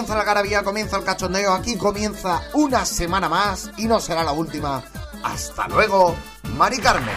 Comienza 0.00 0.16
la 0.16 0.24
garabía, 0.24 0.62
comienza 0.62 0.96
el 0.96 1.04
cachondeo, 1.04 1.52
aquí 1.52 1.76
comienza 1.76 2.40
una 2.54 2.86
semana 2.86 3.28
más 3.28 3.70
y 3.76 3.84
no 3.84 4.00
será 4.00 4.24
la 4.24 4.32
última. 4.32 4.82
Hasta 5.22 5.68
luego, 5.68 6.16
Mari 6.56 6.78
Carmen. 6.78 7.14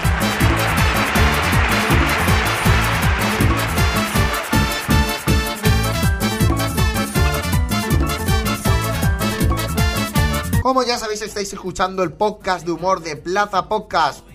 Como 10.62 10.84
ya 10.84 10.98
sabéis, 10.98 11.22
estáis 11.22 11.54
escuchando 11.54 12.04
el 12.04 12.12
podcast 12.12 12.66
de 12.66 12.74
humor 12.74 13.02
de 13.02 13.16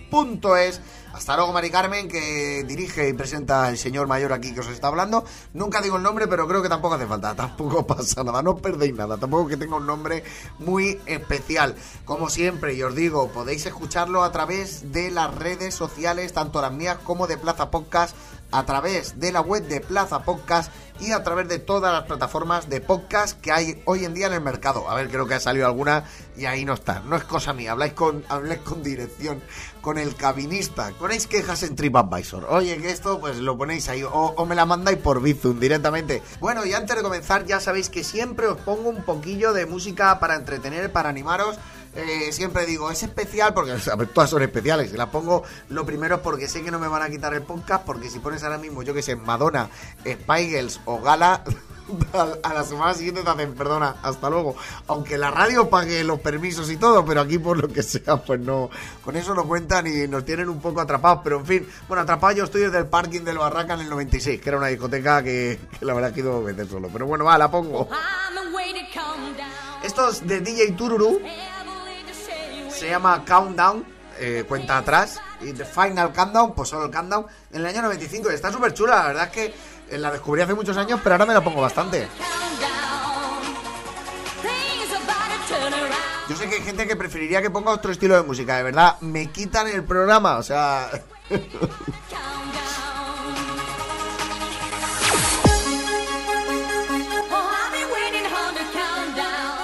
plazapodcast.es. 0.09 0.81
Hasta 1.13 1.35
luego, 1.35 1.51
Mari 1.51 1.71
Carmen, 1.71 2.07
que 2.07 2.63
dirige 2.67 3.09
y 3.09 3.13
presenta 3.13 3.69
el 3.69 3.77
señor 3.77 4.07
mayor 4.07 4.31
aquí 4.31 4.53
que 4.53 4.59
os 4.59 4.67
está 4.67 4.87
hablando. 4.87 5.25
Nunca 5.53 5.81
digo 5.81 5.97
el 5.97 6.03
nombre, 6.03 6.27
pero 6.27 6.47
creo 6.47 6.61
que 6.61 6.69
tampoco 6.69 6.95
hace 6.95 7.07
falta. 7.07 7.35
Tampoco 7.35 7.85
pasa 7.87 8.23
nada, 8.23 8.41
no 8.41 8.57
perdéis 8.57 8.93
nada. 8.93 9.17
Tampoco 9.17 9.47
que 9.47 9.57
tenga 9.57 9.77
un 9.77 9.87
nombre 9.87 10.23
muy 10.59 10.99
especial. 11.07 11.75
Como 12.05 12.29
siempre, 12.29 12.75
y 12.75 12.83
os 12.83 12.95
digo, 12.95 13.29
podéis 13.29 13.65
escucharlo 13.65 14.23
a 14.23 14.31
través 14.31 14.91
de 14.91 15.09
las 15.11 15.33
redes 15.33 15.73
sociales, 15.73 16.33
tanto 16.33 16.61
las 16.61 16.71
mías 16.71 16.99
como 17.03 17.27
de 17.27 17.37
Plaza 17.37 17.71
Podcast 17.71 18.15
a 18.51 18.65
través 18.65 19.19
de 19.19 19.31
la 19.31 19.41
web 19.41 19.67
de 19.67 19.79
Plaza 19.79 20.23
Podcast 20.23 20.71
y 20.99 21.11
a 21.11 21.23
través 21.23 21.47
de 21.47 21.59
todas 21.59 21.93
las 21.93 22.03
plataformas 22.03 22.69
de 22.69 22.81
podcast 22.81 23.39
que 23.39 23.51
hay 23.51 23.81
hoy 23.85 24.05
en 24.05 24.13
día 24.13 24.27
en 24.27 24.33
el 24.33 24.41
mercado. 24.41 24.89
A 24.89 24.95
ver, 24.95 25.09
creo 25.09 25.27
que 25.27 25.35
ha 25.35 25.39
salido 25.39 25.65
alguna 25.65 26.03
y 26.37 26.45
ahí 26.45 26.65
no 26.65 26.73
está. 26.73 26.99
No 27.01 27.15
es 27.15 27.23
cosa 27.23 27.53
mía, 27.53 27.71
habláis 27.71 27.93
con, 27.93 28.23
habláis 28.29 28.61
con 28.61 28.83
dirección, 28.83 29.41
con 29.81 29.97
el 29.97 30.15
cabinista. 30.15 30.91
Ponéis 30.99 31.27
quejas 31.27 31.63
en 31.63 31.75
TripAdvisor. 31.75 32.45
Oye, 32.49 32.77
que 32.77 32.91
esto 32.91 33.19
pues 33.19 33.37
lo 33.37 33.57
ponéis 33.57 33.87
ahí 33.89 34.03
o, 34.03 34.09
o 34.11 34.45
me 34.45 34.55
la 34.55 34.65
mandáis 34.65 34.97
por 34.97 35.21
Bizum 35.21 35.59
directamente. 35.59 36.21
Bueno, 36.39 36.65
y 36.65 36.73
antes 36.73 36.95
de 36.95 37.01
comenzar 37.01 37.45
ya 37.45 37.59
sabéis 37.59 37.89
que 37.89 38.03
siempre 38.03 38.47
os 38.47 38.57
pongo 38.57 38.89
un 38.89 39.03
poquillo 39.03 39.53
de 39.53 39.65
música 39.65 40.19
para 40.19 40.35
entretener, 40.35 40.91
para 40.91 41.09
animaros. 41.09 41.57
Eh, 42.01 42.31
siempre 42.31 42.65
digo, 42.65 42.89
es 42.89 43.03
especial 43.03 43.53
porque 43.53 43.71
a 43.71 43.95
ver, 43.95 44.07
todas 44.07 44.29
son 44.29 44.41
especiales. 44.41 44.93
las 44.93 45.09
pongo 45.09 45.43
lo 45.69 45.85
primero 45.85 46.21
porque 46.21 46.47
sé 46.47 46.63
que 46.63 46.71
no 46.71 46.79
me 46.79 46.87
van 46.87 47.01
a 47.01 47.09
quitar 47.09 47.33
el 47.33 47.41
podcast. 47.41 47.85
Porque 47.85 48.09
si 48.09 48.19
pones 48.19 48.43
ahora 48.43 48.57
mismo, 48.57 48.83
yo 48.83 48.93
que 48.93 49.01
sé, 49.01 49.15
Madonna, 49.15 49.69
Spy 50.05 50.49
Girls 50.49 50.79
o 50.85 51.01
Gala, 51.01 51.43
a 52.43 52.53
la 52.53 52.63
semana 52.63 52.93
siguiente 52.93 53.21
te 53.21 53.29
hacen, 53.29 53.53
perdona, 53.53 53.95
hasta 54.01 54.29
luego. 54.29 54.55
Aunque 54.87 55.17
la 55.17 55.31
radio 55.31 55.69
pague 55.69 56.03
los 56.03 56.19
permisos 56.19 56.69
y 56.69 56.77
todo, 56.77 57.03
pero 57.03 57.21
aquí 57.21 57.37
por 57.37 57.57
lo 57.57 57.67
que 57.67 57.83
sea, 57.83 58.17
pues 58.17 58.39
no. 58.39 58.69
Con 59.03 59.15
eso 59.15 59.33
no 59.33 59.45
cuentan 59.45 59.87
y 59.87 60.07
nos 60.07 60.23
tienen 60.23 60.49
un 60.49 60.61
poco 60.61 60.81
atrapados. 60.81 61.21
Pero 61.23 61.39
en 61.39 61.45
fin, 61.45 61.69
bueno, 61.87 62.03
atrapado 62.03 62.33
yo 62.33 62.43
estoy 62.45 62.61
desde 62.61 62.77
el 62.77 62.87
parking 62.87 63.21
del 63.21 63.37
Barraca 63.37 63.73
en 63.73 63.81
el 63.81 63.89
96, 63.89 64.39
que 64.39 64.49
era 64.49 64.57
una 64.57 64.67
discoteca 64.67 65.23
que, 65.23 65.59
que 65.77 65.85
la 65.85 65.93
verdad 65.93 66.13
que 66.13 66.21
ido 66.21 66.37
a 66.37 66.41
meter 66.41 66.67
solo. 66.67 66.89
Pero 66.91 67.05
bueno, 67.05 67.25
va, 67.25 67.37
la 67.37 67.51
pongo. 67.51 67.89
Esto 69.83 70.09
es 70.09 70.27
de 70.27 70.41
DJ 70.41 70.73
Tururu. 70.73 71.21
Se 72.79 72.89
llama 72.89 73.25
Countdown, 73.25 73.83
eh, 74.19 74.45
cuenta 74.47 74.77
atrás. 74.77 75.19
Y 75.41 75.51
The 75.51 75.65
Final 75.65 76.13
Countdown, 76.13 76.53
pues 76.55 76.69
solo 76.69 76.85
el 76.85 76.91
Countdown. 76.91 77.25
En 77.51 77.59
el 77.59 77.65
año 77.65 77.81
95. 77.81 78.31
Y 78.31 78.35
está 78.35 78.53
súper 78.53 78.73
chula, 78.73 78.95
la 78.95 79.07
verdad 79.07 79.23
es 79.25 79.31
que 79.31 79.53
eh, 79.89 79.97
la 79.97 80.09
descubrí 80.11 80.43
hace 80.43 80.53
muchos 80.53 80.77
años, 80.77 81.01
pero 81.03 81.15
ahora 81.15 81.25
me 81.25 81.33
la 81.33 81.43
pongo 81.43 81.59
bastante. 81.59 82.07
Yo 86.29 86.35
sé 86.37 86.47
que 86.47 86.55
hay 86.55 86.61
gente 86.61 86.87
que 86.87 86.95
preferiría 86.95 87.41
que 87.41 87.49
ponga 87.49 87.71
otro 87.71 87.91
estilo 87.91 88.15
de 88.15 88.23
música, 88.23 88.55
de 88.55 88.63
verdad. 88.63 88.95
Me 89.01 89.29
quitan 89.29 89.67
el 89.67 89.83
programa, 89.83 90.37
o 90.37 90.43
sea. 90.43 90.89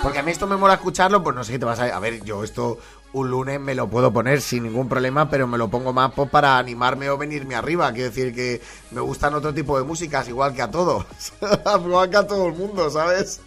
Porque 0.05 0.19
a 0.19 0.21
mí 0.21 0.29
esto 0.29 0.45
me 0.45 0.55
mola 0.55 0.75
escucharlo, 0.75 1.23
pues 1.23 1.35
no 1.35 1.43
sé 1.43 1.53
qué 1.53 1.57
te 1.57 1.65
vas 1.65 1.79
a... 1.79 1.85
A 1.85 1.99
ver, 1.99 2.23
yo 2.23 2.43
esto 2.43 2.77
un 3.13 3.31
lunes 3.31 3.59
me 3.59 3.73
lo 3.73 3.89
puedo 3.89 4.13
poner 4.13 4.39
sin 4.39 4.61
ningún 4.61 4.87
problema, 4.87 5.31
pero 5.31 5.47
me 5.47 5.57
lo 5.57 5.67
pongo 5.67 5.93
más 5.93 6.11
pues, 6.11 6.29
para 6.29 6.59
animarme 6.59 7.09
o 7.09 7.17
venirme 7.17 7.55
arriba. 7.55 7.91
Quiero 7.91 8.09
decir 8.09 8.31
que 8.31 8.61
me 8.91 9.01
gustan 9.01 9.33
otro 9.33 9.51
tipo 9.51 9.79
de 9.79 9.83
músicas, 9.83 10.27
igual 10.27 10.53
que 10.53 10.61
a 10.61 10.69
todos. 10.69 11.07
igual 11.83 12.07
que 12.11 12.17
a 12.17 12.27
todo 12.27 12.45
el 12.45 12.53
mundo, 12.53 12.87
¿sabes? 12.91 13.41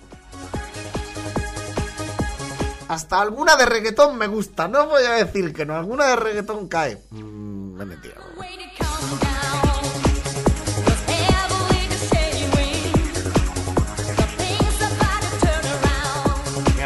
Hasta 2.89 3.21
alguna 3.21 3.55
de 3.55 3.65
reggaetón 3.65 4.19
me 4.19 4.27
gusta, 4.27 4.67
no 4.67 4.89
voy 4.89 5.05
a 5.05 5.25
decir 5.25 5.55
que 5.55 5.65
no, 5.65 5.77
alguna 5.77 6.07
de 6.07 6.17
reggaetón 6.17 6.67
cae. 6.67 7.01
Mm, 7.11 7.75
me 7.75 7.85
mentira. 7.85 8.17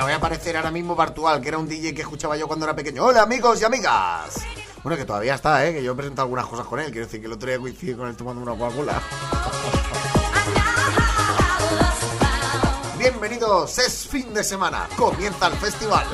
Voy 0.02 0.12
a 0.12 0.16
aparecer 0.16 0.56
ahora 0.56 0.72
mismo 0.72 0.96
Bartual, 0.96 1.40
que 1.40 1.48
era 1.48 1.58
un 1.58 1.68
DJ 1.68 1.94
que 1.94 2.02
escuchaba 2.02 2.36
yo 2.36 2.48
cuando 2.48 2.66
era 2.66 2.74
pequeño. 2.74 3.04
Hola 3.04 3.22
amigos 3.22 3.60
y 3.60 3.64
amigas. 3.64 4.34
Bueno, 4.82 4.96
que 4.96 5.04
todavía 5.04 5.36
está, 5.36 5.64
¿eh? 5.64 5.72
Que 5.72 5.82
yo 5.82 5.92
he 5.92 5.94
presentado 5.94 6.26
algunas 6.26 6.46
cosas 6.46 6.66
con 6.66 6.80
él. 6.80 6.90
Quiero 6.90 7.06
decir 7.06 7.20
que 7.20 7.26
el 7.26 7.32
otro 7.32 7.48
día 7.48 7.60
coincidí 7.60 7.94
con 7.94 8.08
él 8.08 8.16
tomando 8.16 8.42
una 8.42 8.58
Coca-Cola. 8.58 9.00
Bienvenidos, 12.98 13.78
es 13.78 14.08
fin 14.08 14.34
de 14.34 14.42
semana. 14.42 14.88
Comienza 14.96 15.46
el 15.46 15.54
festival. 15.54 16.04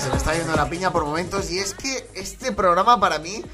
Se 0.00 0.08
me 0.08 0.16
está 0.16 0.34
yendo 0.34 0.56
la 0.56 0.68
piña 0.68 0.90
por 0.90 1.04
momentos. 1.04 1.52
Y 1.52 1.60
es 1.60 1.72
que 1.74 2.10
este 2.14 2.50
programa 2.50 2.98
para 2.98 3.20
mí 3.20 3.44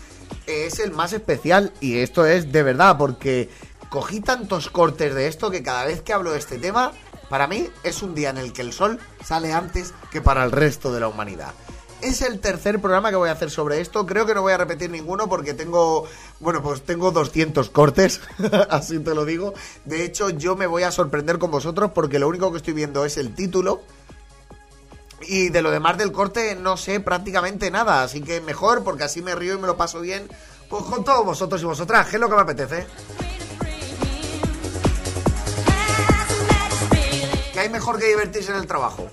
es 0.47 0.79
el 0.79 0.93
más 0.93 1.13
especial. 1.13 1.75
Y 1.81 1.99
esto 1.99 2.25
es 2.25 2.51
de 2.51 2.63
verdad, 2.63 2.97
porque 2.97 3.51
cogí 3.91 4.21
tantos 4.21 4.71
cortes 4.71 5.15
de 5.15 5.29
esto 5.29 5.51
que 5.51 5.63
cada 5.63 5.85
vez 5.85 6.03
que 6.03 6.13
hablo 6.13 6.33
de 6.33 6.39
este 6.39 6.59
tema, 6.59 6.93
para 7.29 7.47
mí 7.47 7.69
es 7.83 8.03
un 8.03 8.15
día 8.15 8.31
en 8.31 8.39
el 8.39 8.53
que 8.53 8.63
el 8.63 8.73
sol 8.73 8.99
sale 9.25 9.53
antes 9.53 9.95
que 10.11 10.21
para 10.21 10.45
el 10.45 10.53
resto 10.53 10.93
de 10.93 11.01
la 11.01 11.09
humanidad. 11.09 11.53
Es 12.03 12.21
el 12.21 12.41
tercer 12.41 12.81
programa 12.81 13.11
que 13.11 13.17
voy 13.17 13.31
a 13.31 13.33
hacer 13.33 13.51
sobre 13.51 13.81
esto. 13.81 14.05
Creo 14.05 14.27
que 14.27 14.35
no 14.35 14.43
voy 14.43 14.53
a 14.53 14.59
repetir 14.59 14.91
ninguno 14.91 15.29
porque 15.29 15.55
tengo, 15.55 16.07
bueno, 16.41 16.63
pues 16.63 16.83
tengo 16.83 17.11
200 17.11 17.71
cortes, 17.71 18.21
así 18.71 18.99
te 18.99 19.15
lo 19.15 19.25
digo. 19.25 19.55
De 19.85 20.05
hecho, 20.05 20.31
yo 20.31 20.57
me 20.57 20.67
voy 20.67 20.83
a 20.83 20.93
sorprender 20.93 21.39
con 21.39 21.51
vosotros 21.51 21.93
porque 21.95 22.19
lo 22.19 22.29
único 22.29 22.51
que 22.53 22.59
estoy 22.59 22.75
viendo 22.75 23.05
es 23.05 23.17
el 23.17 23.35
título. 23.35 23.83
Y 25.23 25.49
de 25.49 25.63
lo 25.63 25.71
demás 25.71 25.97
del 25.97 26.13
corte 26.13 26.55
no 26.55 26.77
sé 26.77 27.01
prácticamente 27.01 27.71
nada, 27.71 28.03
así 28.03 28.21
que 28.21 28.43
mejor 28.43 28.85
porque 28.85 29.05
así 29.05 29.23
me 29.23 29.35
río 29.35 29.55
y 29.55 29.59
me 29.59 29.67
lo 29.67 29.77
paso 29.77 30.01
bien. 30.01 30.29
Pues 30.69 30.85
con 30.85 31.05
todos 31.05 31.25
vosotros 31.25 31.63
y 31.63 31.65
vosotras, 31.65 32.07
que 32.09 32.17
es 32.17 32.21
lo 32.21 32.29
que 32.29 32.35
me 32.35 32.43
apetece. 32.43 32.87
Que 37.57 37.61
hay 37.61 37.71
mejor 37.71 37.99
que 37.99 38.05
divertirse 38.05 38.53
en 38.53 38.59
el 38.59 38.67
trabajo. 38.67 39.11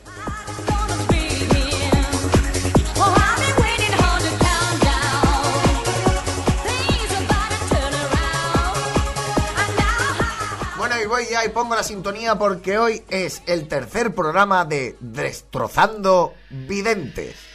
Bueno, 10.78 11.02
y 11.02 11.06
voy 11.06 11.26
ya 11.32 11.46
y 11.46 11.50
pongo 11.52 11.74
la 11.74 11.84
sintonía 11.84 12.38
porque 12.38 12.78
hoy 12.78 13.02
es 13.08 13.42
el 13.46 13.70
tercer 13.70 14.14
programa 14.14 14.66
de 14.66 14.98
Destrozando 15.00 16.34
Videntes. 16.50 17.53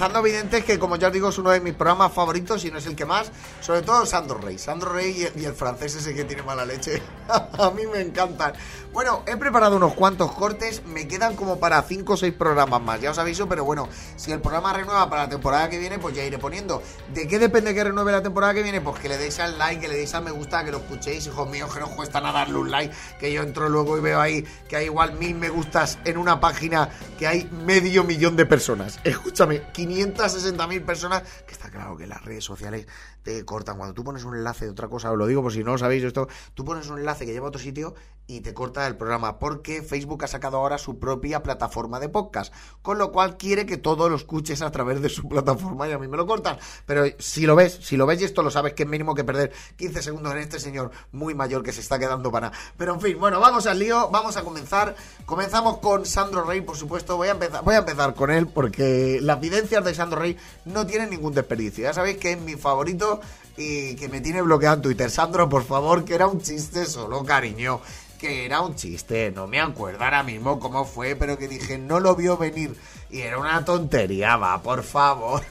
Rozando 0.00 0.22
Videntes, 0.22 0.64
que 0.64 0.78
como 0.78 0.96
ya 0.96 1.08
os 1.08 1.12
digo, 1.12 1.28
es 1.28 1.36
uno 1.36 1.50
de 1.50 1.60
mis 1.60 1.74
programas 1.74 2.10
favoritos 2.14 2.64
y 2.64 2.70
no 2.70 2.78
es 2.78 2.86
el 2.86 2.96
que 2.96 3.04
más. 3.04 3.30
Sobre 3.60 3.82
todo 3.82 4.06
Sandro 4.06 4.38
Rey. 4.38 4.56
Sandro 4.56 4.94
Rey 4.94 5.28
y 5.36 5.44
el 5.44 5.52
francés 5.52 5.94
ese 5.94 6.14
que 6.14 6.24
tiene 6.24 6.42
mala 6.42 6.64
leche. 6.64 7.02
a 7.28 7.70
mí 7.70 7.82
me 7.86 8.00
encantan. 8.00 8.54
Bueno, 8.94 9.22
he 9.26 9.36
preparado 9.36 9.76
unos 9.76 9.92
cuantos 9.92 10.32
cortes. 10.32 10.82
Me 10.86 11.06
quedan 11.06 11.36
como 11.36 11.60
para 11.60 11.82
5 11.82 12.14
o 12.14 12.16
6 12.16 12.32
programas 12.32 12.80
más. 12.80 12.98
Ya 13.02 13.10
os 13.10 13.18
aviso, 13.18 13.46
pero 13.46 13.62
bueno, 13.66 13.90
si 14.16 14.32
el 14.32 14.40
programa 14.40 14.72
renueva 14.72 15.10
para 15.10 15.24
la 15.24 15.28
temporada 15.28 15.68
que 15.68 15.78
viene, 15.78 15.98
pues 15.98 16.16
ya 16.16 16.24
iré 16.24 16.38
poniendo. 16.38 16.82
¿De 17.12 17.28
qué 17.28 17.38
depende 17.38 17.74
que 17.74 17.84
renueve 17.84 18.10
la 18.10 18.22
temporada 18.22 18.54
que 18.54 18.62
viene? 18.62 18.80
Pues 18.80 18.98
que 19.00 19.08
le 19.10 19.18
deis 19.18 19.38
al 19.38 19.58
like, 19.58 19.82
que 19.82 19.88
le 19.88 19.96
deis 19.96 20.14
al 20.14 20.24
me 20.24 20.30
gusta, 20.30 20.64
que 20.64 20.70
lo 20.70 20.78
escuchéis, 20.78 21.26
hijos 21.26 21.46
míos, 21.50 21.72
que 21.74 21.80
no 21.80 21.88
cuesta 21.90 22.22
nada 22.22 22.38
darle 22.40 22.56
un 22.56 22.70
like. 22.70 22.94
Que 23.18 23.30
yo 23.30 23.42
entro 23.42 23.68
luego 23.68 23.98
y 23.98 24.00
veo 24.00 24.18
ahí 24.18 24.46
que 24.66 24.76
hay 24.76 24.86
igual 24.86 25.12
mil 25.12 25.34
me 25.34 25.50
gustas 25.50 25.98
en 26.06 26.16
una 26.16 26.40
página 26.40 26.88
que 27.18 27.26
hay 27.26 27.44
medio 27.66 28.02
millón 28.02 28.34
de 28.34 28.46
personas. 28.46 28.98
Escúchame, 29.04 29.60
500 29.72 29.89
560.000 29.90 30.84
personas, 30.84 31.22
que 31.46 31.52
está 31.52 31.70
claro 31.70 31.96
que 31.96 32.06
las 32.06 32.24
redes 32.24 32.44
sociales 32.44 32.86
te 33.22 33.44
cortan. 33.44 33.76
Cuando 33.76 33.94
tú 33.94 34.04
pones 34.04 34.24
un 34.24 34.36
enlace 34.36 34.64
de 34.64 34.70
otra 34.70 34.88
cosa, 34.88 35.10
os 35.10 35.18
lo 35.18 35.26
digo 35.26 35.42
por 35.42 35.52
si 35.52 35.64
no 35.64 35.72
lo 35.72 35.78
sabéis 35.78 36.04
esto, 36.04 36.28
tú 36.54 36.64
pones 36.64 36.88
un 36.88 36.98
enlace 36.98 37.26
que 37.26 37.32
lleva 37.32 37.46
a 37.46 37.48
otro 37.48 37.60
sitio 37.60 37.94
y 38.26 38.40
te 38.42 38.54
corta 38.54 38.86
el 38.86 38.96
programa, 38.96 39.40
porque 39.40 39.82
Facebook 39.82 40.22
ha 40.24 40.28
sacado 40.28 40.58
ahora 40.58 40.78
su 40.78 41.00
propia 41.00 41.42
plataforma 41.42 41.98
de 41.98 42.08
podcast, 42.08 42.54
con 42.80 42.96
lo 42.96 43.10
cual 43.10 43.36
quiere 43.36 43.66
que 43.66 43.76
todo 43.76 44.08
lo 44.08 44.14
escuches 44.14 44.62
a 44.62 44.70
través 44.70 45.02
de 45.02 45.08
su 45.08 45.28
plataforma 45.28 45.88
y 45.88 45.92
a 45.92 45.98
mí 45.98 46.06
me 46.06 46.16
lo 46.16 46.26
cortan. 46.26 46.56
Pero 46.86 47.06
si 47.18 47.44
lo 47.44 47.56
ves, 47.56 47.80
si 47.82 47.96
lo 47.96 48.06
ves 48.06 48.20
y 48.20 48.24
esto 48.24 48.42
lo 48.42 48.50
sabes, 48.52 48.74
que 48.74 48.84
es 48.84 48.88
mínimo 48.88 49.16
que 49.16 49.24
perder 49.24 49.52
15 49.76 50.02
segundos 50.02 50.32
en 50.32 50.38
este 50.38 50.60
señor 50.60 50.92
muy 51.10 51.34
mayor 51.34 51.64
que 51.64 51.72
se 51.72 51.80
está 51.80 51.98
quedando 51.98 52.30
para. 52.30 52.52
Pero 52.76 52.94
en 52.94 53.00
fin, 53.00 53.18
bueno, 53.18 53.40
vamos 53.40 53.66
al 53.66 53.80
lío, 53.80 54.08
vamos 54.10 54.36
a 54.36 54.42
comenzar. 54.42 54.94
Comenzamos 55.26 55.78
con 55.78 56.06
Sandro 56.06 56.44
Rey, 56.44 56.60
por 56.60 56.76
supuesto. 56.76 57.16
Voy 57.16 57.28
a 57.28 57.32
empezar, 57.32 57.64
voy 57.64 57.74
a 57.74 57.78
empezar 57.78 58.14
con 58.14 58.30
él 58.30 58.46
porque 58.46 59.18
las 59.20 59.38
evidencias 59.38 59.84
de 59.84 59.92
Sandro 59.92 60.20
Rey 60.20 60.36
no 60.66 60.86
tienen 60.86 61.10
ningún 61.10 61.34
desperdicio. 61.34 61.82
Ya 61.82 61.92
sabéis 61.92 62.18
que 62.18 62.32
es 62.32 62.40
mi 62.40 62.54
favorito 62.54 63.09
y 63.56 63.96
que 63.96 64.08
me 64.08 64.20
tiene 64.20 64.42
bloqueado 64.42 64.76
en 64.76 64.82
Twitter. 64.82 65.10
Sandro, 65.10 65.48
por 65.48 65.64
favor, 65.64 66.04
que 66.04 66.14
era 66.14 66.26
un 66.26 66.40
chiste 66.40 66.86
solo, 66.86 67.24
cariño. 67.24 67.80
Que 68.18 68.44
era 68.44 68.60
un 68.60 68.74
chiste, 68.76 69.32
no 69.34 69.46
me 69.46 69.60
acuerdo 69.60 70.04
ahora 70.04 70.22
mismo 70.22 70.60
cómo 70.60 70.84
fue, 70.84 71.16
pero 71.16 71.38
que 71.38 71.48
dije, 71.48 71.78
no 71.78 72.00
lo 72.00 72.14
vio 72.14 72.36
venir. 72.36 72.76
Y 73.10 73.20
era 73.20 73.38
una 73.38 73.64
tontería, 73.64 74.36
va, 74.36 74.60
por 74.62 74.82
favor. 74.82 75.42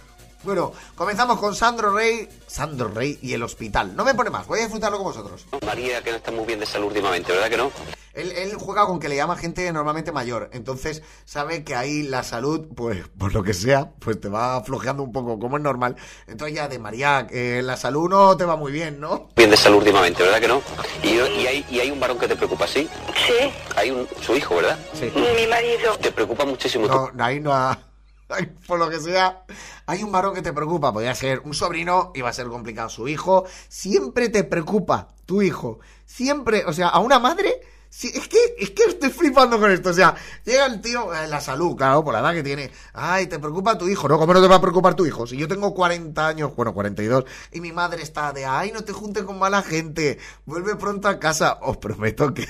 Bueno, 0.44 0.72
comenzamos 0.96 1.38
con 1.38 1.54
Sandro 1.54 1.94
Rey, 1.94 2.30
Sandro 2.48 2.88
Rey 2.88 3.20
y 3.22 3.34
el 3.34 3.44
hospital. 3.44 3.94
No 3.96 4.06
me 4.06 4.14
pone 4.16 4.30
más, 4.30 4.48
voy 4.48 4.60
a 4.60 4.62
disfrutarlo 4.64 4.98
con 4.98 5.08
vosotros. 5.08 5.46
María, 5.66 6.02
que 6.02 6.12
no 6.12 6.18
está 6.18 6.32
muy 6.32 6.46
bien 6.46 6.60
de 6.62 6.66
salud 6.66 6.88
últimamente, 6.88 7.34
¿verdad 7.34 7.50
que 7.50 7.58
no? 7.58 7.72
Él, 8.14 8.32
él 8.32 8.56
juega 8.56 8.86
con 8.86 9.00
que 9.00 9.10
le 9.10 9.18
llama 9.18 9.36
gente 9.36 9.72
normalmente 9.72 10.12
mayor, 10.14 10.50
entonces 10.54 11.04
sabe 11.26 11.64
que 11.64 11.76
ahí 11.76 12.04
la 12.04 12.24
salud, 12.24 12.68
pues 12.76 13.06
por 13.18 13.34
lo 13.34 13.44
que 13.44 13.54
sea, 13.54 13.92
pues 14.00 14.20
te 14.20 14.30
va 14.30 14.62
flojeando 14.64 15.04
un 15.04 15.12
poco, 15.12 15.38
como 15.40 15.58
es 15.58 15.64
normal. 15.64 15.96
Entonces 16.26 16.56
ya 16.56 16.68
de 16.70 16.80
María, 16.80 17.28
que 17.28 17.62
la 17.62 17.76
salud 17.76 18.10
no 18.10 18.36
te 18.38 18.46
va 18.46 18.56
muy 18.56 18.72
bien, 18.72 19.00
¿no? 19.00 19.30
Bien 19.36 19.52
de 19.52 19.58
salud 19.58 19.80
últimamente, 19.80 20.24
¿verdad 20.24 20.40
que 20.40 20.48
no? 20.48 20.62
Y, 21.04 21.10
y 21.42 21.48
hay, 21.48 21.66
y 21.70 21.80
hay 21.82 21.92
un 21.92 22.00
varón 22.00 22.18
que 22.18 22.28
te 22.30 22.36
preocupa, 22.38 22.66
¿sí? 22.66 22.90
Sí, 23.28 23.52
Hay 23.76 23.92
un, 23.92 24.08
su 24.22 24.36
hijo, 24.36 24.56
¿verdad? 24.56 24.80
Sí. 24.94 25.12
mi 25.14 25.48
marido. 25.48 25.98
Te 25.98 26.12
preocupa 26.12 26.46
muchísimo. 26.46 26.88
No, 26.88 27.12
ahí 27.24 27.40
no 27.42 27.54
ha... 27.54 27.78
Por 28.68 28.80
lo 28.80 28.90
que 28.90 29.00
sea, 29.00 29.44
hay 29.86 30.04
un 30.04 30.12
varón 30.12 30.36
que 30.36 30.42
te 30.42 30.54
preocupa, 30.54 30.94
podría 30.94 31.16
ser 31.16 31.40
un 31.40 31.54
sobrino 31.54 32.14
va 32.24 32.30
a 32.30 32.34
ser 32.34 32.48
complicado 32.48 32.90
su 32.90 33.08
hijo. 33.08 33.46
Siempre 33.68 34.30
te 34.30 34.44
preocupa 34.44 35.10
tu 35.26 35.42
hijo. 35.42 35.80
Siempre, 36.06 36.64
o 36.66 36.74
sea, 36.74 36.90
a 36.90 37.00
una 37.00 37.20
madre 37.20 37.62
Sí, 37.92 38.12
es 38.14 38.28
que, 38.28 38.38
es 38.60 38.70
que 38.70 38.84
estoy 38.84 39.10
flipando 39.10 39.60
con 39.60 39.72
esto. 39.72 39.90
O 39.90 39.94
sea, 39.94 40.16
llega 40.46 40.68
el 40.68 40.80
tío, 40.80 41.12
eh, 41.14 41.28
la 41.28 41.42
salud, 41.42 41.76
claro, 41.76 42.04
por 42.04 42.14
la 42.14 42.20
edad 42.20 42.34
que 42.34 42.44
tiene. 42.44 42.72
Ay, 42.94 43.26
te 43.26 43.40
preocupa 43.40 43.80
tu 43.80 43.88
hijo, 43.88 44.08
¿no? 44.08 44.20
¿Cómo 44.20 44.34
no 44.34 44.42
te 44.42 44.48
va 44.48 44.58
a 44.58 44.62
preocupar 44.62 44.94
tu 44.94 45.08
hijo? 45.08 45.26
Si 45.26 45.38
yo 45.38 45.48
tengo 45.48 45.74
40 45.74 46.28
años, 46.28 46.56
bueno, 46.56 46.74
42, 46.74 47.26
y 47.52 47.62
mi 47.62 47.72
madre 47.72 48.04
está 48.04 48.32
de, 48.32 48.46
ay, 48.46 48.72
no 48.72 48.84
te 48.84 48.94
juntes 48.94 49.24
con 49.24 49.40
mala 49.40 49.64
gente, 49.64 50.20
vuelve 50.46 50.76
pronto 50.76 51.08
a 51.08 51.20
casa. 51.20 51.58
Os 51.64 51.78
prometo 51.78 52.32
que 52.34 52.48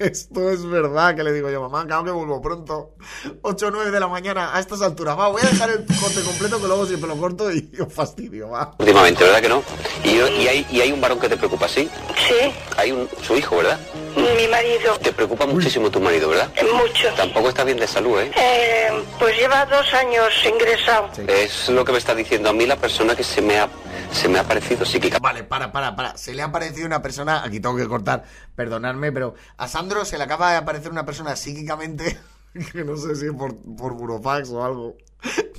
esto 0.00 0.50
es 0.50 0.66
verdad, 0.66 1.14
que 1.14 1.22
le 1.22 1.32
digo 1.32 1.50
yo, 1.50 1.60
mamá, 1.60 1.86
claro 1.86 2.04
que 2.04 2.10
vuelvo 2.10 2.40
pronto. 2.40 2.94
8 3.42 3.66
o 3.66 3.70
9 3.70 3.90
de 3.90 4.00
la 4.00 4.08
mañana, 4.08 4.54
a 4.56 4.60
estas 4.60 4.82
alturas. 4.82 5.18
Va, 5.18 5.28
voy 5.28 5.42
a 5.44 5.48
dejar 5.48 5.70
el 5.70 5.84
corte 5.86 6.22
completo, 6.24 6.60
que 6.60 6.66
luego 6.66 6.86
siempre 6.86 7.08
lo 7.08 7.16
corto 7.16 7.52
y 7.52 7.70
os 7.80 7.92
fastidio, 7.92 8.50
va. 8.50 8.74
Últimamente, 8.78 9.22
¿verdad 9.24 9.40
que 9.40 9.48
no? 9.48 9.62
Y, 10.02 10.08
y 10.42 10.48
hay, 10.48 10.66
y 10.70 10.80
hay 10.80 10.92
un 10.92 11.00
varón 11.00 11.20
que 11.20 11.28
te 11.28 11.36
preocupa, 11.36 11.68
¿sí? 11.68 11.88
Sí, 12.28 12.52
Hay 12.76 12.92
un, 12.92 13.08
su 13.22 13.36
hijo, 13.36 13.56
¿verdad? 13.58 13.78
mi 14.16 14.48
marido. 14.48 14.96
Te 14.98 15.12
preocupa 15.12 15.46
muchísimo 15.46 15.90
tu 15.90 16.00
marido, 16.00 16.28
¿verdad? 16.30 16.50
Mucho. 16.74 17.08
Tampoco 17.16 17.48
está 17.48 17.64
bien 17.64 17.78
de 17.78 17.86
salud, 17.86 18.18
¿eh? 18.20 18.30
Eh, 18.36 18.88
pues 19.18 19.36
lleva 19.36 19.64
dos 19.66 19.92
años 19.94 20.28
ingresado. 20.44 21.08
Sí. 21.14 21.22
Es 21.28 21.68
lo 21.68 21.84
que 21.84 21.92
me 21.92 21.98
está 21.98 22.14
diciendo 22.14 22.48
a 22.50 22.52
mí 22.52 22.66
la 22.66 22.76
persona 22.76 23.14
que 23.14 23.22
se 23.22 23.40
me 23.40 23.58
ha, 23.58 23.68
se 24.12 24.28
me 24.28 24.38
ha 24.38 24.46
parecido 24.46 24.84
psíquica. 24.84 25.18
Vale, 25.18 25.44
para, 25.44 25.72
para, 25.72 25.94
para. 25.94 26.16
Se 26.16 26.34
le 26.34 26.42
ha 26.42 26.46
aparecido 26.46 26.86
una 26.86 27.02
persona. 27.02 27.44
Aquí 27.44 27.60
tengo 27.60 27.76
que 27.76 27.88
cortar, 27.88 28.24
perdonadme, 28.54 29.12
pero 29.12 29.34
a 29.56 29.68
Sandro 29.68 30.04
se 30.04 30.18
le 30.18 30.24
acaba 30.24 30.52
de 30.52 30.58
aparecer 30.58 30.90
una 30.90 31.04
persona 31.04 31.36
psíquicamente. 31.36 32.18
Que 32.72 32.82
no 32.82 32.96
sé 32.96 33.14
si 33.14 33.30
por, 33.30 33.56
por 33.76 33.94
burofax 33.94 34.50
o 34.50 34.64
algo. 34.64 34.96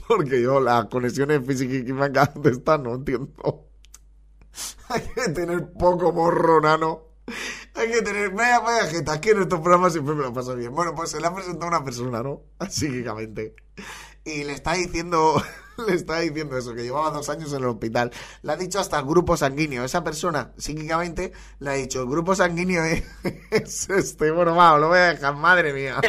Porque 0.09 0.41
yo 0.41 0.59
las 0.59 0.87
conexiones 0.87 1.39
físico-químicas 1.47 2.31
de 2.35 2.49
esta 2.49 2.77
no 2.77 2.95
entiendo. 2.95 3.69
Hay 4.89 5.01
que 5.01 5.29
tener 5.29 5.71
poco 5.71 6.11
morro, 6.11 6.59
nano. 6.59 7.03
Hay 7.75 7.91
que 7.91 8.01
tener. 8.01 8.31
Vaya, 8.31 8.59
vaya 8.59 8.87
jeta. 8.87 9.13
Aquí 9.13 9.29
en 9.29 9.41
estos 9.41 9.61
programas 9.61 9.93
siempre 9.93 10.15
me 10.15 10.23
lo 10.23 10.33
paso 10.33 10.53
bien. 10.53 10.75
Bueno, 10.75 10.93
pues 10.93 11.11
se 11.11 11.21
le 11.21 11.27
ha 11.27 11.33
presentado 11.33 11.67
una 11.67 11.83
persona, 11.83 12.21
¿no? 12.21 12.41
Psíquicamente. 12.69 13.55
Y 14.25 14.43
le 14.43 14.51
está 14.51 14.73
diciendo. 14.73 15.41
Le 15.87 15.95
está 15.95 16.19
diciendo 16.19 16.57
eso, 16.57 16.73
que 16.73 16.83
llevaba 16.83 17.09
dos 17.11 17.29
años 17.29 17.51
en 17.53 17.59
el 17.59 17.65
hospital. 17.65 18.11
Le 18.41 18.51
ha 18.51 18.55
dicho 18.55 18.79
hasta 18.79 19.01
grupo 19.01 19.37
sanguíneo. 19.37 19.83
Esa 19.83 20.03
persona, 20.03 20.51
psíquicamente, 20.57 21.31
le 21.59 21.69
ha 21.69 21.73
dicho: 21.73 22.01
el 22.01 22.07
grupo 22.07 22.35
sanguíneo 22.35 22.83
es, 22.83 23.03
es 23.51 23.89
este. 23.89 24.31
Bueno, 24.31 24.55
lo 24.77 24.87
voy 24.87 24.99
a 24.99 25.13
dejar, 25.13 25.35
madre 25.35 25.73
mía. 25.73 26.01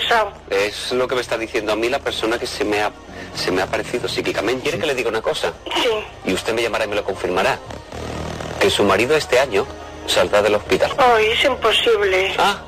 Es 0.50 0.92
lo 0.92 1.06
que 1.08 1.14
me 1.14 1.20
está 1.20 1.38
diciendo 1.38 1.72
a 1.72 1.76
mí 1.76 1.88
la 1.88 1.98
persona 1.98 2.38
que 2.38 2.46
se 2.46 2.64
me 2.64 2.82
ha, 2.82 2.92
se 3.34 3.50
me 3.50 3.62
ha 3.62 3.66
parecido 3.66 4.08
psíquicamente. 4.08 4.62
¿Quiere 4.62 4.78
que 4.78 4.86
le 4.86 4.94
diga 4.94 5.08
una 5.08 5.22
cosa? 5.22 5.52
Sí. 5.74 5.90
Y 6.24 6.34
usted 6.34 6.54
me 6.54 6.62
llamará 6.62 6.84
y 6.84 6.88
me 6.88 6.96
lo 6.96 7.04
confirmará. 7.04 7.58
Que 8.60 8.70
su 8.70 8.84
marido 8.84 9.16
este 9.16 9.38
año 9.38 9.66
saldrá 10.06 10.42
del 10.42 10.54
hospital. 10.54 10.92
Hoy 10.98 11.24
es 11.26 11.44
imposible. 11.44 12.34
Ah, 12.38 12.62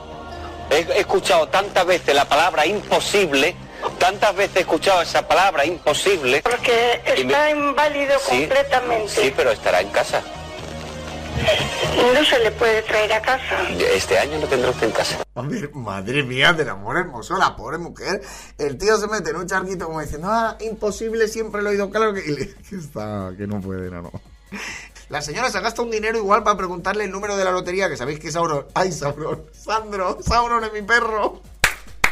he 0.70 0.78
he 0.78 1.00
escuchado 1.00 1.48
tantas 1.48 1.86
veces 1.86 2.14
la 2.14 2.28
palabra 2.28 2.66
imposible, 2.66 3.54
tantas 3.98 4.34
veces 4.36 4.56
he 4.56 4.60
escuchado 4.60 5.02
esa 5.02 5.26
palabra 5.26 5.64
imposible. 5.64 6.42
Porque 6.42 7.00
me- 7.04 7.22
está 7.22 7.50
inválido 7.50 8.18
Sí, 8.18 8.38
completamente. 8.40 9.08
Sí, 9.08 9.32
pero 9.36 9.50
estará 9.50 9.80
en 9.80 9.88
casa. 9.90 10.22
No 12.14 12.24
se 12.24 12.38
le 12.38 12.50
puede 12.52 12.82
traer 12.82 13.12
a 13.12 13.20
casa. 13.20 13.56
Este 13.92 14.18
año 14.18 14.38
lo 14.38 14.46
tendrá 14.46 14.70
usted 14.70 14.86
en 14.86 14.92
casa. 14.92 15.18
A 15.34 15.42
ver, 15.42 15.74
madre 15.74 16.22
mía, 16.22 16.52
del 16.52 16.68
amor 16.68 16.96
hermoso, 16.96 17.36
la 17.36 17.56
pobre 17.56 17.78
mujer. 17.78 18.22
El 18.56 18.78
tío 18.78 18.96
se 18.98 19.08
mete 19.08 19.30
en 19.30 19.36
un 19.36 19.46
charquito 19.46 19.86
como 19.86 20.00
diciendo, 20.00 20.28
ah, 20.30 20.56
imposible, 20.60 21.26
siempre 21.26 21.60
lo 21.60 21.70
he 21.70 21.72
oído 21.72 21.90
claro 21.90 22.14
que, 22.14 22.20
y 22.20 22.28
le- 22.36 22.54
que 22.54 22.76
está, 22.76 23.32
que 23.36 23.46
no 23.46 23.60
puede, 23.60 23.90
no, 23.90 24.02
no. 24.02 24.12
La 25.08 25.20
señora 25.22 25.50
se 25.50 25.60
gasta 25.60 25.82
un 25.82 25.90
dinero 25.90 26.16
igual 26.16 26.44
para 26.44 26.56
preguntarle 26.56 27.04
el 27.04 27.10
número 27.10 27.36
de 27.36 27.44
la 27.44 27.50
lotería, 27.50 27.88
que 27.88 27.96
sabéis 27.96 28.20
que 28.20 28.28
es 28.28 28.34
Sauron. 28.34 28.66
¡Ay, 28.74 28.92
Sauron! 28.92 29.44
¡Sandro! 29.52 30.18
¡Sauron 30.22 30.62
es 30.64 30.72
mi 30.72 30.82
perro! 30.82 31.42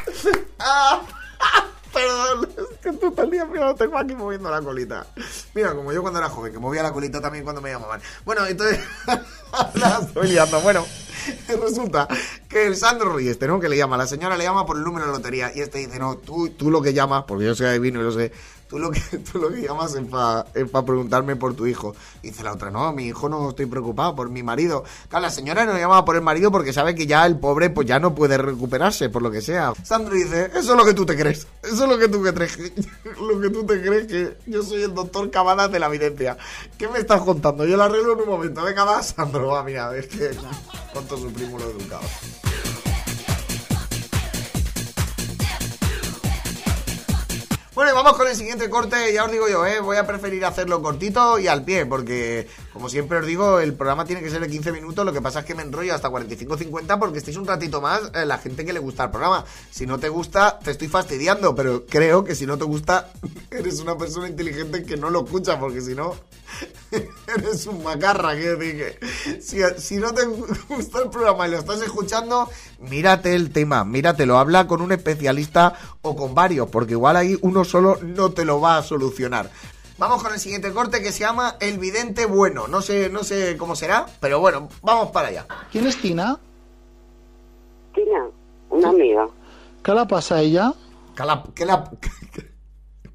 ¡Ah! 0.59 1.01
Perdón, 1.93 2.49
es 2.57 2.79
que 2.99 3.27
día 3.27 3.45
mira, 3.45 3.67
lo 3.67 3.75
tengo 3.75 3.99
aquí 3.99 4.15
moviendo 4.15 4.51
la 4.51 4.63
colita. 4.63 5.07
Mira, 5.55 5.75
como 5.75 5.93
yo 5.93 6.01
cuando 6.01 6.19
era 6.19 6.29
joven, 6.31 6.53
que 6.53 6.59
movía 6.59 6.83
la 6.83 6.93
colita 6.93 7.21
también 7.21 7.45
cuando 7.45 7.61
me 7.61 7.71
llamaban. 7.71 8.01
Bueno, 8.25 8.47
entonces, 8.47 8.81
la 9.75 10.01
estoy 10.03 10.29
liando. 10.29 10.61
Bueno, 10.63 10.87
resulta 11.49 12.09
que 12.49 12.67
el 12.67 12.77
Sandro 12.77 13.13
Rey 13.15 13.29
este, 13.29 13.47
¿no? 13.47 13.61
Que 13.61 13.69
le 13.69 13.77
llama, 13.77 13.97
la 13.99 14.07
señora 14.07 14.37
le 14.37 14.45
llama 14.45 14.65
por 14.65 14.79
el 14.79 14.85
número 14.85 15.07
de 15.07 15.13
lotería 15.13 15.53
y 15.55 15.61
este 15.61 15.79
dice, 15.79 15.99
no, 15.99 16.17
tú, 16.17 16.49
tú 16.51 16.71
lo 16.71 16.81
que 16.81 16.95
llamas, 16.95 17.25
porque 17.29 17.45
yo 17.45 17.55
soy 17.55 17.67
adivino 17.67 18.01
y 18.01 18.05
lo 18.05 18.13
sé, 18.13 18.33
tú 18.73 18.79
lo 18.79 18.91
que, 18.91 19.01
tú 19.33 19.39
lo 19.39 19.53
que 19.53 19.61
llamas 19.61 19.95
es 19.95 20.09
para 20.09 20.87
preguntarme 20.87 21.37
por 21.37 21.55
tu 21.55 21.67
hijo. 21.67 21.95
Dice 22.23 22.43
la 22.43 22.55
otra, 22.55 22.71
no, 22.71 22.91
mi 22.93 23.05
hijo 23.05 23.29
no 23.29 23.51
estoy 23.51 23.67
preocupado 23.67 24.17
por 24.17 24.31
mi 24.31 24.43
marido. 24.43 24.83
Claro, 25.11 25.27
la 25.27 25.31
señora 25.31 25.67
no 25.67 25.77
llama 25.77 26.07
por 26.07 26.17
el 26.17 26.23
marido 26.23 26.51
porque 26.51 26.73
sabe 26.73 26.95
que 26.95 27.07
ya 27.07 27.27
el 27.27 27.39
pobre 27.39 27.69
pues 27.69 27.87
ya 27.87 28.01
no 28.01 28.15
puede 28.15 28.39
recuperarse, 28.39 29.11
por 29.11 29.21
lo 29.21 29.31
que 29.31 29.43
sea. 29.43 29.75
Sandro 29.85 30.15
dice, 30.15 30.47
eso 30.55 30.73
es 30.73 30.79
lo 30.79 30.87
que 30.87 30.95
tú 30.95 31.05
te 31.05 31.17
crees, 31.17 31.47
eso 31.63 31.85
es 31.85 31.91
lo 31.91 31.99
que 31.99 32.09
tú 32.09 32.23
que 32.23 32.33
crees, 32.33 32.59
lo 33.21 33.41
que 33.41 33.51
tú 33.51 33.67
te 33.67 33.83
crees 33.83 34.07
que 34.07 34.39
yo 34.47 34.63
soy 34.63 34.85
el 34.85 34.95
doctor 34.95 35.31
Cavadas 35.31 35.71
de 35.71 35.79
la 35.79 35.89
evidencia. 35.89 36.39
¿Qué 36.79 36.89
me 36.89 36.99
estás 36.99 37.21
contando? 37.21 37.67
Yo 37.67 37.77
lo 37.77 37.83
arreglo 37.83 38.15
en 38.15 38.21
un 38.21 38.29
momento. 38.29 38.63
Venga, 38.63 38.85
va, 38.85 39.03
Sandro, 39.03 39.49
va, 39.49 39.63
mira, 39.63 39.95
es 39.95 40.07
que 40.07 40.31
cuánto 40.95 41.19
su 41.19 41.31
primo 41.31 41.59
lo 41.59 42.42
Bueno, 47.75 47.91
y 47.91 47.95
vamos 47.95 48.19
con 48.19 48.29
el 48.29 48.37
siguiente 48.37 48.69
corte. 48.69 49.15
Ya 49.15 49.25
os 49.25 49.33
digo 49.33 49.49
yo, 49.49 49.65
¿eh? 49.65 49.81
voy 49.81 49.97
a 49.97 50.07
preferir 50.07 50.45
hacerlo 50.45 50.83
cortito 50.83 51.39
y 51.39 51.49
al 51.49 51.65
pie, 51.65 51.87
porque, 51.87 52.47
como 52.71 52.91
siempre 52.91 53.17
os 53.17 53.27
digo, 53.27 53.61
el 53.61 53.73
programa 53.73 54.05
tiene 54.05 54.21
que 54.21 54.29
ser 54.29 54.43
de 54.43 54.51
15 54.51 54.73
minutos. 54.73 55.07
Lo 55.07 55.13
que 55.15 55.23
pasa 55.23 55.41
es 55.41 55.47
que 55.47 55.55
me 55.55 55.63
enrollo 55.63 55.95
hasta 55.95 56.11
45-50 56.11 56.99
porque 56.99 57.19
estéis 57.19 57.39
un 57.39 57.47
ratito 57.47 57.81
más 57.81 58.11
eh, 58.15 58.27
la 58.27 58.37
gente 58.37 58.67
que 58.67 58.75
le 58.75 58.79
gusta 58.79 59.05
el 59.05 59.11
programa. 59.11 59.47
Si 59.71 59.87
no 59.87 59.99
te 59.99 60.11
gusta, 60.11 60.59
te 60.59 60.71
estoy 60.71 60.89
fastidiando, 60.89 61.55
pero 61.55 61.87
creo 61.87 62.25
que 62.25 62.35
si 62.35 62.45
no 62.45 62.59
te 62.59 62.65
gusta, 62.65 63.11
eres 63.51 63.81
una 63.81 63.97
persona 63.97 64.29
inteligente 64.29 64.83
que 64.83 64.99
no 64.99 65.09
lo 65.09 65.25
escucha, 65.25 65.59
porque 65.59 65.81
si 65.81 65.95
no, 65.95 66.15
eres 67.39 67.67
un 67.67 67.83
macarra. 67.83 68.35
Quiero 68.35 68.59
decir 68.59 68.99
si 69.79 69.97
no 69.97 70.13
te 70.13 70.27
gusta 70.69 71.03
el 71.03 71.09
programa 71.09 71.49
y 71.49 71.53
lo 71.53 71.59
estás 71.59 71.81
escuchando, 71.81 72.51
mírate 72.89 73.35
el 73.35 73.51
tema, 73.53 73.85
míratelo. 73.85 74.39
Habla 74.39 74.67
con 74.67 74.81
un 74.83 74.93
especialista 74.93 75.75
o 76.03 76.15
con 76.17 76.35
varios, 76.35 76.69
porque 76.69 76.93
igual 76.93 77.17
ahí 77.17 77.39
uno 77.43 77.65
solo 77.65 77.99
no 78.03 78.31
te 78.33 78.45
lo 78.45 78.61
va 78.61 78.79
a 78.79 78.83
solucionar. 78.83 79.51
Vamos 79.99 80.23
con 80.23 80.33
el 80.33 80.41
siguiente 80.41 80.73
corte 80.73 81.01
que 81.03 81.13
se 81.13 81.21
llama 81.21 81.57
El 81.61 81.79
Vidente 81.79 82.27
Bueno. 82.27 82.67
No 82.67 82.83
sé, 82.83 83.09
no 83.09 83.23
sé 83.25 83.57
cómo 83.57 83.77
será, 83.77 84.07
pero 84.21 84.41
bueno, 84.41 84.69
vamos 84.83 85.11
para 85.11 85.29
allá. 85.29 85.47
¿Quién 85.71 85.87
es 85.87 85.97
Tina? 86.01 86.39
Tina, 87.95 88.27
una 88.71 88.89
amiga. 88.89 89.29
¿Qué 89.83 89.93
le 89.95 90.07
pasa 90.07 90.37
a 90.37 90.41
ella? 90.41 90.73
La- 91.19 91.45
que 91.55 91.65
la- 91.67 91.91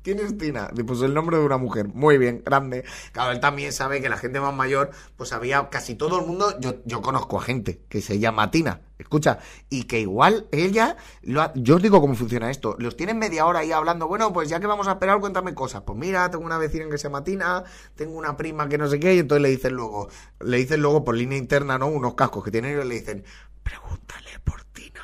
¿Quién 0.07 0.19
es 0.19 0.37
Tina? 0.37 0.69
Pues 0.87 1.01
el 1.01 1.13
nombre 1.13 1.37
de 1.37 1.43
una 1.43 1.57
mujer. 1.57 1.89
Muy 1.89 2.17
bien, 2.17 2.41
grande. 2.45 2.85
Claro, 3.11 3.33
él 3.33 3.41
también 3.41 3.73
sabe 3.73 3.99
que 3.99 4.07
la 4.07 4.15
gente 4.15 4.39
más 4.39 4.53
mayor, 4.55 4.91
pues 5.17 5.33
había 5.33 5.67
casi 5.69 5.95
todo 5.95 6.21
el 6.21 6.25
mundo. 6.25 6.57
Yo, 6.61 6.75
yo 6.85 7.01
conozco 7.01 7.37
a 7.37 7.41
gente 7.41 7.81
que 7.89 7.99
se 7.99 8.17
llama 8.17 8.49
Tina, 8.49 8.79
escucha, 8.99 9.39
y 9.69 9.83
que 9.83 9.99
igual 9.99 10.47
ella. 10.53 10.95
Lo 11.23 11.41
ha- 11.41 11.51
yo 11.55 11.75
os 11.75 11.81
digo 11.81 11.99
cómo 11.99 12.15
funciona 12.15 12.49
esto. 12.49 12.77
Los 12.79 12.95
tienen 12.95 13.19
media 13.19 13.45
hora 13.45 13.59
ahí 13.59 13.73
hablando. 13.73 14.07
Bueno, 14.07 14.31
pues 14.31 14.47
ya 14.47 14.61
que 14.61 14.67
vamos 14.67 14.87
a 14.87 14.91
esperar, 14.93 15.19
cuéntame 15.19 15.53
cosas. 15.53 15.81
Pues 15.81 15.99
mira, 15.99 16.31
tengo 16.31 16.45
una 16.45 16.57
vecina 16.57 16.85
que 16.89 16.97
se 16.97 17.09
llama 17.09 17.25
Tina, 17.25 17.65
tengo 17.95 18.17
una 18.17 18.37
prima 18.37 18.69
que 18.69 18.77
no 18.77 18.87
sé 18.87 19.01
qué, 19.01 19.13
y 19.13 19.19
entonces 19.19 19.41
le 19.41 19.49
dicen 19.49 19.73
luego, 19.73 20.07
le 20.39 20.55
dicen 20.55 20.81
luego 20.81 21.03
por 21.03 21.15
línea 21.15 21.37
interna, 21.37 21.77
¿no? 21.77 21.87
Unos 21.87 22.13
cascos 22.13 22.45
que 22.45 22.51
tienen 22.51 22.79
y 22.79 22.85
le 22.85 22.95
dicen, 22.95 23.25
pregúntale 23.61 24.39
por 24.45 24.63
Tina. 24.63 25.01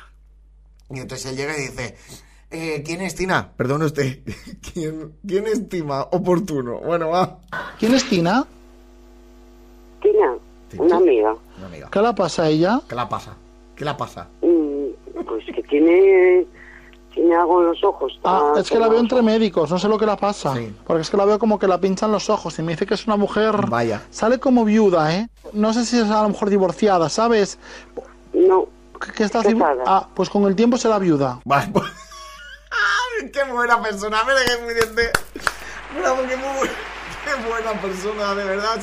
Y 0.88 1.00
entonces 1.00 1.30
él 1.30 1.36
llega 1.36 1.58
y 1.58 1.60
dice, 1.60 1.94
eh, 2.54 2.82
¿quién 2.84 3.00
es 3.02 3.14
Tina? 3.14 3.50
Perdone 3.56 3.84
usted, 3.86 4.20
¿quién, 4.72 5.12
¿quién 5.26 5.46
estima 5.46 6.02
oportuno? 6.12 6.78
Bueno, 6.80 7.10
va. 7.10 7.38
¿Quién 7.78 7.94
es 7.94 8.08
Tina? 8.08 8.46
Tina, 10.00 10.34
una 10.78 10.96
amiga. 10.96 11.34
Una 11.58 11.66
amiga. 11.66 11.88
¿Qué 11.90 12.00
le 12.02 12.12
pasa 12.14 12.42
a 12.44 12.48
ella? 12.48 12.80
¿Qué 12.88 12.94
la 12.94 13.08
pasa? 13.08 13.34
¿Qué 13.76 13.84
la 13.84 13.96
pasa? 13.96 14.28
Mm, 14.42 15.24
Pues 15.26 15.44
que 15.46 15.62
tiene, 15.62 16.46
tiene 17.12 17.34
algo 17.34 17.60
en 17.62 17.68
los 17.68 17.82
ojos. 17.84 18.18
Ah, 18.24 18.52
es 18.56 18.68
que 18.70 18.78
la 18.78 18.88
veo 18.88 19.00
entre 19.00 19.22
médicos, 19.22 19.70
no 19.70 19.78
sé 19.78 19.88
lo 19.88 19.98
que 19.98 20.06
le 20.06 20.16
pasa. 20.16 20.54
Sí. 20.54 20.74
Porque 20.86 21.02
es 21.02 21.10
que 21.10 21.16
la 21.16 21.24
veo 21.24 21.38
como 21.38 21.58
que 21.58 21.66
la 21.66 21.78
pinchan 21.80 22.12
los 22.12 22.28
ojos 22.30 22.58
y 22.58 22.62
me 22.62 22.72
dice 22.72 22.86
que 22.86 22.94
es 22.94 23.06
una 23.06 23.16
mujer. 23.16 23.54
Vaya. 23.68 24.02
Sale 24.10 24.38
como 24.38 24.64
viuda, 24.64 25.14
¿eh? 25.16 25.28
No 25.52 25.72
sé 25.72 25.84
si 25.84 25.98
es 25.98 26.10
a 26.10 26.22
lo 26.22 26.28
mejor 26.30 26.50
divorciada, 26.50 27.08
¿sabes? 27.08 27.58
No, 28.32 28.66
Que, 29.00 29.12
que 29.12 29.24
está 29.24 29.40
así- 29.40 29.54
Casada. 29.54 29.82
Ah, 29.86 30.08
pues 30.14 30.28
con 30.28 30.44
el 30.44 30.54
tiempo 30.56 30.76
será 30.76 30.98
viuda. 30.98 31.40
Vale, 31.44 31.70
pues... 31.72 31.84
¡Ay, 33.24 33.30
¡Qué 33.32 33.44
buena 33.44 33.80
persona! 33.80 34.22
Mira 34.24 34.44
que 34.44 34.62
muy 34.62 34.74
diente. 34.74 35.10
Bravo, 35.98 36.22
qué, 36.28 36.36
muy, 36.36 36.68
buena 37.48 37.72
persona, 37.80 38.34
de 38.34 38.44
verdad. 38.44 38.76
O 38.78 38.80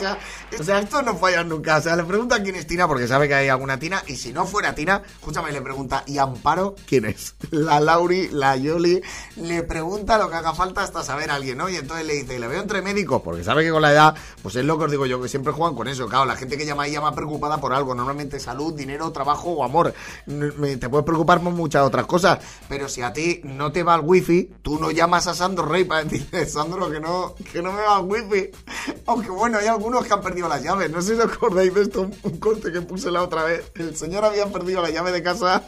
o 0.60 0.63
sea, 0.63 0.79
esto 0.79 1.01
no 1.01 1.15
falla 1.15 1.43
nunca. 1.43 1.77
O 1.77 1.81
sea, 1.81 1.96
le 1.96 2.03
pregunta 2.03 2.41
quién 2.41 2.55
es 2.55 2.67
Tina 2.67 2.88
porque 2.88 3.08
sabe 3.08 3.27
que 3.27 3.36
hay 3.36 3.50
alguna 3.50 3.79
Tina. 3.79 4.03
Y 4.08 4.15
si 4.15 4.34
no 4.34 4.46
fuera 4.46 4.75
Tina, 4.75 5.01
escúchame, 5.05 5.51
le 5.51 5.62
pregunta, 5.62 6.03
¿y 6.05 6.17
Amparo 6.17 6.75
quién 6.86 7.05
es? 7.05 7.36
La 7.51 7.79
Lauri, 7.79 8.29
la 8.31 8.55
Yoli. 8.55 9.01
Le 9.38 9.63
pregunta 9.63 10.17
lo 10.17 10.29
que 10.29 10.36
haga 10.36 10.53
falta 10.53 10.84
hasta 10.84 11.03
saber 11.03 11.31
a 11.31 11.36
alguien, 11.36 11.58
¿no? 11.58 11.70
Y 11.70 11.75
entonces 11.75 12.05
le 12.05 12.13
dice, 12.13 12.39
le 12.39 12.48
veo 12.48 12.62
entre 12.62 12.81
médicos 12.81 13.22
porque 13.22 13.43
sabe 13.43 13.63
que 13.63 13.72
con 13.72 13.81
la 13.81 13.91
edad, 13.91 14.15
pues 14.41 14.55
es 14.55 14.65
lo 14.65 14.77
que 14.77 14.86
os 14.86 14.91
digo 14.91 15.05
yo, 15.05 15.22
que 15.22 15.29
siempre 15.29 15.53
juegan 15.53 15.75
con 15.75 15.88
eso. 15.88 16.08
Claro, 16.08 16.25
la 16.25 16.36
gente 16.36 16.58
que 16.58 16.65
llama 16.65 16.84
ahí 16.84 16.91
llama 16.91 17.13
preocupada 17.15 17.60
por 17.60 17.74
algo. 17.74 17.96
Normalmente 17.96 18.39
salud, 18.39 18.74
dinero, 18.74 19.12
trabajo 19.12 19.50
o 19.51 19.63
amor. 19.63 19.93
Te 20.25 20.89
puedes 20.89 21.05
preocupar 21.05 21.41
por 21.41 21.53
muchas 21.53 21.84
otras 21.84 22.05
cosas. 22.05 22.39
Pero 22.67 22.89
si 22.89 23.01
a 23.01 23.13
ti 23.13 23.41
no 23.43 23.72
te 23.72 23.84
va 23.84 23.96
el 23.96 24.01
wifi, 24.01 24.51
tú 24.62 24.79
no 24.79 24.91
llamas 24.91 25.27
a 25.27 25.34
Sandro 25.34 25.65
Rey 25.65 25.84
para 25.86 26.03
decirle, 26.03 26.46
Sandro, 26.46 26.89
que 26.89 27.00
no, 27.00 27.36
que 27.51 27.62
no 27.62 27.72
me 27.72 27.81
va 27.81 28.00
el 28.00 28.05
wifi. 28.05 28.51
Aunque 29.05 29.29
bueno, 29.29 29.58
hay 29.58 29.67
algunos 29.67 30.05
que 30.05 30.13
han 30.13 30.22
perdido 30.22 30.40
las 30.48 30.63
llaves. 30.63 30.89
No 30.89 31.01
sé 31.01 31.15
si 31.15 31.21
os 31.21 31.31
acordáis 31.31 31.74
de 31.74 31.81
esto, 31.81 32.10
un, 32.24 32.38
corte 32.39 32.71
que 32.71 32.81
puse 32.81 33.12
la 33.12 33.24
otra 33.24 33.43
vez. 33.43 33.71
El 33.75 33.95
señor 33.95 34.25
había 34.25 34.48
perdido 34.48 34.81
la 34.81 34.89
llave 34.89 35.12
de 35.12 35.24
casa. 35.24 35.63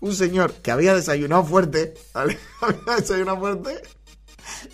Un 0.00 0.14
señor 0.14 0.54
que 0.54 0.70
había 0.70 0.94
desayunado 0.94 1.44
fuerte, 1.44 1.94
¿vale? 2.12 2.38
Había 2.60 2.96
desayunado 2.96 3.38
fuerte. 3.38 3.82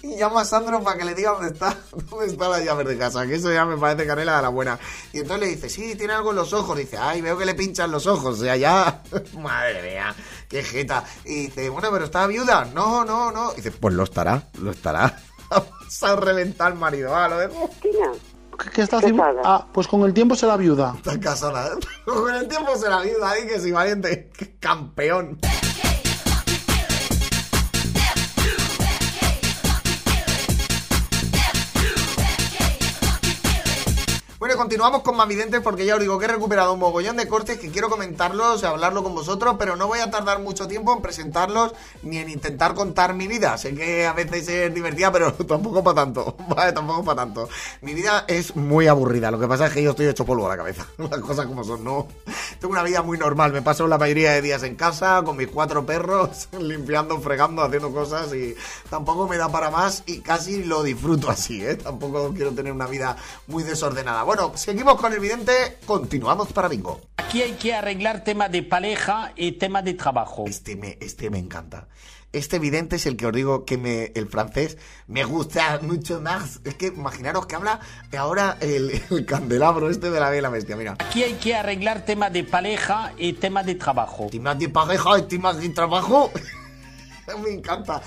Y 0.02 0.16
llama 0.16 0.42
a 0.42 0.44
Sandro 0.44 0.82
para 0.82 0.98
que 0.98 1.04
le 1.04 1.14
diga 1.14 1.32
dónde 1.32 1.48
está, 1.48 1.76
dónde 2.10 2.26
está 2.26 2.48
la 2.48 2.60
llave 2.60 2.84
de 2.84 2.96
casa, 2.96 3.26
que 3.26 3.34
eso 3.34 3.52
ya 3.52 3.64
me 3.64 3.76
parece 3.76 4.06
canela 4.06 4.36
de 4.36 4.42
la 4.42 4.48
buena. 4.48 4.78
Y 5.12 5.18
entonces 5.18 5.46
le 5.46 5.54
dice, 5.54 5.68
sí, 5.68 5.94
tiene 5.94 6.12
algo 6.14 6.30
en 6.30 6.36
los 6.36 6.52
ojos. 6.52 6.76
Dice, 6.76 6.96
ay, 6.96 7.20
veo 7.20 7.36
que 7.36 7.46
le 7.46 7.54
pinchan 7.54 7.90
los 7.90 8.06
ojos. 8.06 8.38
O 8.38 8.42
sea, 8.42 8.56
ya, 8.56 9.02
madre 9.38 9.82
mía, 9.82 10.14
qué 10.48 10.62
jeta. 10.62 11.04
Y 11.24 11.46
dice, 11.46 11.68
bueno, 11.68 11.88
pero 11.92 12.04
está 12.04 12.26
viuda. 12.26 12.64
No, 12.74 13.04
no, 13.04 13.30
no. 13.30 13.52
Dice, 13.52 13.70
pues 13.70 13.94
lo 13.94 14.04
estará, 14.04 14.48
lo 14.60 14.70
estará. 14.70 15.20
Vamos 15.50 16.02
a 16.02 16.16
reventar 16.16 16.72
al 16.72 16.78
marido, 16.78 17.14
ah, 17.14 17.28
lo 17.28 17.38
dejo. 17.38 17.70
Que, 18.58 18.70
que 18.70 18.82
está 18.82 18.98
así- 18.98 19.12
Casada. 19.12 19.40
Ah, 19.44 19.66
pues 19.72 19.86
con 19.86 20.02
el 20.02 20.12
tiempo 20.12 20.34
será 20.34 20.56
viuda. 20.56 20.94
Está 20.96 21.18
casada. 21.20 21.70
Con 22.04 22.34
el 22.34 22.48
tiempo 22.48 22.74
será 22.76 23.00
viuda, 23.02 23.30
ahí 23.30 23.46
que 23.46 23.60
sí, 23.60 23.70
valiente, 23.70 24.30
campeón. 24.60 25.38
Bueno, 34.38 34.56
continuamos 34.56 35.02
con 35.02 35.16
Mavidentes 35.16 35.60
porque 35.62 35.84
ya 35.84 35.96
os 35.96 36.00
digo 36.00 36.16
que 36.16 36.26
he 36.26 36.28
recuperado 36.28 36.72
un 36.72 36.78
mogollón 36.78 37.16
de 37.16 37.26
cortes 37.26 37.58
que 37.58 37.72
quiero 37.72 37.90
comentarlos, 37.90 38.62
hablarlo 38.62 39.02
con 39.02 39.12
vosotros, 39.12 39.56
pero 39.58 39.74
no 39.74 39.88
voy 39.88 39.98
a 39.98 40.12
tardar 40.12 40.38
mucho 40.38 40.68
tiempo 40.68 40.94
en 40.94 41.02
presentarlos 41.02 41.74
ni 42.04 42.18
en 42.18 42.28
intentar 42.28 42.74
contar 42.74 43.14
mi 43.14 43.26
vida. 43.26 43.58
Sé 43.58 43.74
que 43.74 44.06
a 44.06 44.12
veces 44.12 44.48
es 44.48 44.72
divertida, 44.72 45.10
pero 45.10 45.34
tampoco 45.48 45.82
para 45.82 46.04
tanto, 46.04 46.36
¿vale? 46.56 46.72
Tampoco 46.72 47.02
para 47.02 47.22
tanto. 47.22 47.48
Mi 47.82 47.94
vida 47.94 48.26
es 48.28 48.54
muy 48.54 48.86
aburrida, 48.86 49.32
lo 49.32 49.40
que 49.40 49.48
pasa 49.48 49.66
es 49.66 49.72
que 49.72 49.82
yo 49.82 49.90
estoy 49.90 50.06
hecho 50.06 50.24
polvo 50.24 50.46
a 50.46 50.50
la 50.50 50.56
cabeza, 50.56 50.86
las 50.98 51.18
cosas 51.18 51.46
como 51.46 51.64
son, 51.64 51.82
no. 51.82 52.06
Tengo 52.60 52.70
una 52.70 52.84
vida 52.84 53.02
muy 53.02 53.18
normal, 53.18 53.52
me 53.52 53.62
paso 53.62 53.88
la 53.88 53.98
mayoría 53.98 54.30
de 54.34 54.42
días 54.42 54.62
en 54.62 54.76
casa 54.76 55.20
con 55.24 55.36
mis 55.36 55.48
cuatro 55.48 55.84
perros, 55.84 56.48
limpiando, 56.60 57.20
fregando, 57.20 57.62
haciendo 57.62 57.90
cosas 57.90 58.32
y 58.32 58.54
tampoco 58.88 59.26
me 59.26 59.36
da 59.36 59.48
para 59.48 59.72
más 59.72 60.04
y 60.06 60.20
casi 60.20 60.62
lo 60.62 60.84
disfruto 60.84 61.28
así, 61.28 61.64
¿eh? 61.66 61.74
Tampoco 61.74 62.32
quiero 62.32 62.52
tener 62.52 62.72
una 62.72 62.86
vida 62.86 63.16
muy 63.48 63.64
desordenada. 63.64 64.27
Bueno, 64.28 64.52
seguimos 64.56 65.00
con 65.00 65.10
el 65.14 65.20
vidente, 65.20 65.78
continuamos 65.86 66.52
para 66.52 66.68
bingo. 66.68 67.00
Aquí 67.16 67.40
hay 67.40 67.52
que 67.52 67.72
arreglar 67.72 68.24
temas 68.24 68.52
de 68.52 68.62
pareja 68.62 69.32
y 69.36 69.52
temas 69.52 69.86
de 69.86 69.94
trabajo. 69.94 70.44
Este 70.46 70.76
me, 70.76 70.98
este 71.00 71.30
me 71.30 71.38
encanta. 71.38 71.88
Este 72.30 72.58
vidente 72.58 72.96
es 72.96 73.06
el 73.06 73.16
que 73.16 73.24
os 73.24 73.32
digo 73.32 73.64
que 73.64 73.78
me, 73.78 74.12
el 74.14 74.28
francés 74.28 74.76
me 75.06 75.24
gusta 75.24 75.80
mucho 75.80 76.20
más. 76.20 76.60
Es 76.64 76.74
que 76.74 76.88
imaginaros 76.88 77.46
que 77.46 77.54
habla 77.54 77.80
ahora 78.18 78.58
el, 78.60 79.00
el 79.10 79.24
candelabro 79.24 79.88
este 79.88 80.10
de 80.10 80.20
la 80.20 80.28
Bella 80.28 80.50
Bestia. 80.50 80.76
Mira. 80.76 80.96
Aquí 80.98 81.22
hay 81.22 81.36
que 81.36 81.54
arreglar 81.54 82.04
temas 82.04 82.30
de 82.30 82.44
pareja 82.44 83.14
y 83.16 83.32
temas 83.32 83.64
de 83.64 83.76
trabajo. 83.76 84.26
Temas 84.30 84.58
de 84.58 84.68
pareja 84.68 85.18
y 85.20 85.22
temas 85.22 85.58
de 85.58 85.70
trabajo. 85.70 86.30
Me 87.42 87.50
encanta. 87.50 88.02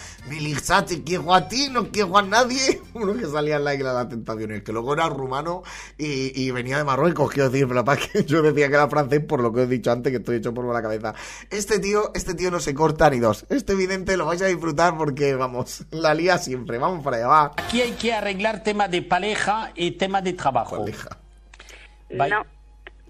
Te 0.87 1.03
quiero 1.03 1.33
a 1.33 1.47
ti, 1.47 1.69
no 1.69 1.89
quiero 1.89 2.17
a 2.17 2.21
nadie. 2.21 2.81
Uno 2.93 3.13
que 3.13 3.25
salía 3.25 3.57
en 3.57 3.63
la 3.63 3.75
isla 3.75 3.89
de 3.89 3.95
las 3.95 4.09
tentaciones, 4.09 4.63
que 4.63 4.71
luego 4.71 4.93
era 4.93 5.09
rumano 5.09 5.63
y, 5.97 6.41
y 6.41 6.51
venía 6.51 6.77
de 6.77 6.83
Marruecos, 6.83 7.31
quiero 7.31 7.49
decir, 7.49 7.67
pero 7.67 7.83
para 7.83 8.01
que 8.01 8.23
yo 8.25 8.41
decía 8.41 8.67
que 8.67 8.75
era 8.75 8.87
francés 8.89 9.23
por 9.23 9.41
lo 9.41 9.51
que 9.53 9.61
os 9.61 9.65
he 9.67 9.69
dicho 9.69 9.91
antes, 9.91 10.11
que 10.11 10.17
estoy 10.17 10.37
hecho 10.37 10.53
por 10.53 10.65
la 10.71 10.81
cabeza. 10.81 11.13
Este 11.49 11.79
tío, 11.79 12.11
este 12.13 12.33
tío 12.33 12.51
no 12.51 12.59
se 12.59 12.73
corta 12.73 13.09
ni 13.09 13.19
dos. 13.19 13.45
Este 13.49 13.73
evidente 13.73 14.17
lo 14.17 14.25
vais 14.25 14.41
a 14.41 14.47
disfrutar 14.47 14.97
porque, 14.97 15.35
vamos, 15.35 15.85
la 15.91 16.13
lía 16.13 16.37
siempre. 16.37 16.77
Vamos 16.77 17.03
para 17.03 17.17
allá, 17.17 17.27
va. 17.27 17.51
Aquí 17.57 17.81
hay 17.81 17.91
que 17.91 18.13
arreglar 18.13 18.63
temas 18.63 18.89
de 18.91 19.01
pareja 19.01 19.71
y 19.75 19.91
temas 19.91 20.23
de 20.23 20.33
trabajo. 20.33 20.77
Pareja. 20.77 21.17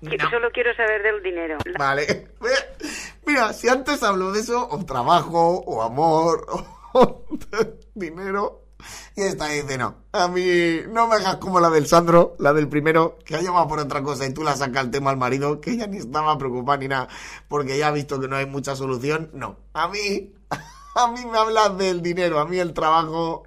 No. 0.02 0.30
Solo 0.30 0.50
quiero 0.52 0.74
saber 0.76 1.04
del 1.04 1.22
dinero. 1.22 1.58
Vale. 1.78 2.28
Mira, 3.26 3.54
si 3.54 3.70
antes 3.70 4.02
hablo 4.02 4.32
de 4.32 4.40
eso, 4.40 4.68
o 4.70 4.84
trabajo, 4.84 5.60
o 5.60 5.82
amor, 5.84 6.46
o 6.94 7.26
dinero. 7.94 8.62
Y 9.16 9.22
esta 9.22 9.48
dice, 9.50 9.78
no, 9.78 9.96
a 10.12 10.28
mí 10.28 10.44
no 10.90 11.08
me 11.08 11.16
hagas 11.16 11.36
como 11.36 11.60
la 11.60 11.70
del 11.70 11.86
Sandro, 11.86 12.36
la 12.40 12.52
del 12.54 12.68
primero, 12.68 13.20
que 13.24 13.36
ha 13.36 13.42
llamado 13.42 13.68
por 13.68 13.80
otra 13.80 14.02
cosa 14.02 14.26
y 14.26 14.34
tú 14.34 14.44
la 14.44 14.56
sacas 14.56 14.86
el 14.86 14.92
tema 14.92 15.12
al 15.12 15.18
marido, 15.18 15.62
que 15.62 15.72
ella 15.72 15.86
ni 15.86 15.98
estaba 15.98 16.38
preocupada 16.38 16.80
ni 16.80 16.88
nada, 16.88 17.08
porque 17.48 17.78
ya 17.78 17.90
ha 17.90 17.92
visto 17.92 18.20
que 18.20 18.28
no 18.28 18.38
hay 18.38 18.48
mucha 18.48 18.76
solución. 18.76 19.30
No, 19.34 19.58
a 19.74 19.88
mí, 19.88 20.34
a 20.96 21.12
mí 21.12 21.26
me 21.26 21.38
hablas 21.38 21.78
del 21.78 22.02
dinero, 22.02 22.40
a 22.40 22.46
mí 22.46 22.58
el 22.58 22.74
trabajo, 22.74 23.44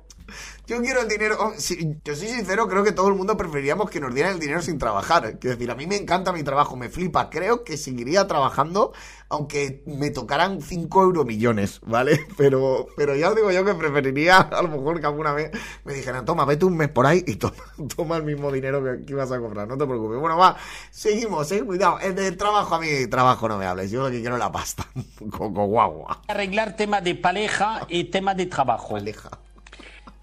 Yo 0.66 0.80
quiero 0.80 1.00
el 1.00 1.08
dinero. 1.08 1.36
oh, 1.40 1.52
sí, 1.56 1.96
yo 2.04 2.16
soy 2.16 2.28
sincero, 2.28 2.68
creo 2.68 2.84
que 2.84 2.92
todo 2.92 3.08
el 3.08 3.14
mundo 3.14 3.36
preferiríamos 3.36 3.90
que 3.90 4.00
nos 4.00 4.14
dieran 4.14 4.32
el 4.32 4.40
dinero 4.40 4.62
sin 4.62 4.78
trabajar. 4.78 5.38
Quiero 5.38 5.56
decir, 5.56 5.70
a 5.70 5.74
mí 5.74 5.86
me 5.86 5.96
encanta 5.96 6.32
mi 6.32 6.42
trabajo, 6.42 6.76
me 6.76 6.88
flipa. 6.88 7.30
Creo 7.30 7.64
que 7.64 7.76
seguiría 7.76 8.26
trabajando 8.26 8.92
aunque 9.34 9.82
me 9.86 10.10
tocaran 10.10 10.60
5 10.62 11.02
euro 11.02 11.24
millones, 11.24 11.80
¿vale? 11.84 12.20
Pero, 12.36 12.86
pero 12.96 13.14
ya 13.14 13.30
os 13.30 13.36
digo 13.36 13.50
yo 13.50 13.64
que 13.64 13.74
preferiría 13.74 14.38
a 14.38 14.62
lo 14.62 14.68
mejor 14.68 15.00
que 15.00 15.06
alguna 15.06 15.32
vez 15.32 15.50
me 15.84 15.94
dijeran, 15.94 16.24
toma, 16.24 16.44
vete 16.44 16.64
un 16.64 16.76
mes 16.76 16.88
por 16.88 17.06
ahí 17.06 17.22
y 17.26 17.36
toma, 17.36 17.54
toma 17.94 18.16
el 18.16 18.24
mismo 18.24 18.50
dinero 18.50 18.82
que, 18.82 19.04
que 19.04 19.12
ibas 19.12 19.30
a 19.32 19.38
cobrar, 19.38 19.68
no 19.68 19.76
te 19.76 19.86
preocupes. 19.86 20.18
Bueno, 20.18 20.36
va, 20.36 20.56
seguimos, 20.90 21.50
eh, 21.52 21.64
cuidado. 21.64 21.98
El 22.00 22.14
del 22.14 22.36
trabajo, 22.36 22.74
a 22.74 22.80
mí 22.80 23.06
trabajo 23.08 23.48
no 23.48 23.58
me 23.58 23.66
hables, 23.66 23.90
yo 23.90 24.02
lo 24.02 24.10
que 24.10 24.20
quiero 24.20 24.36
es 24.36 24.40
la 24.40 24.52
pasta. 24.52 24.86
Coco 25.30 25.66
guagua. 25.66 26.22
Arreglar 26.28 26.76
tema 26.76 27.00
de 27.00 27.14
pareja 27.14 27.86
y 27.88 28.04
tema 28.04 28.34
de 28.34 28.46
trabajo. 28.46 28.96
Aleja. 28.96 29.43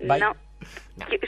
Bye. 0.08 0.20
No. 0.20 0.34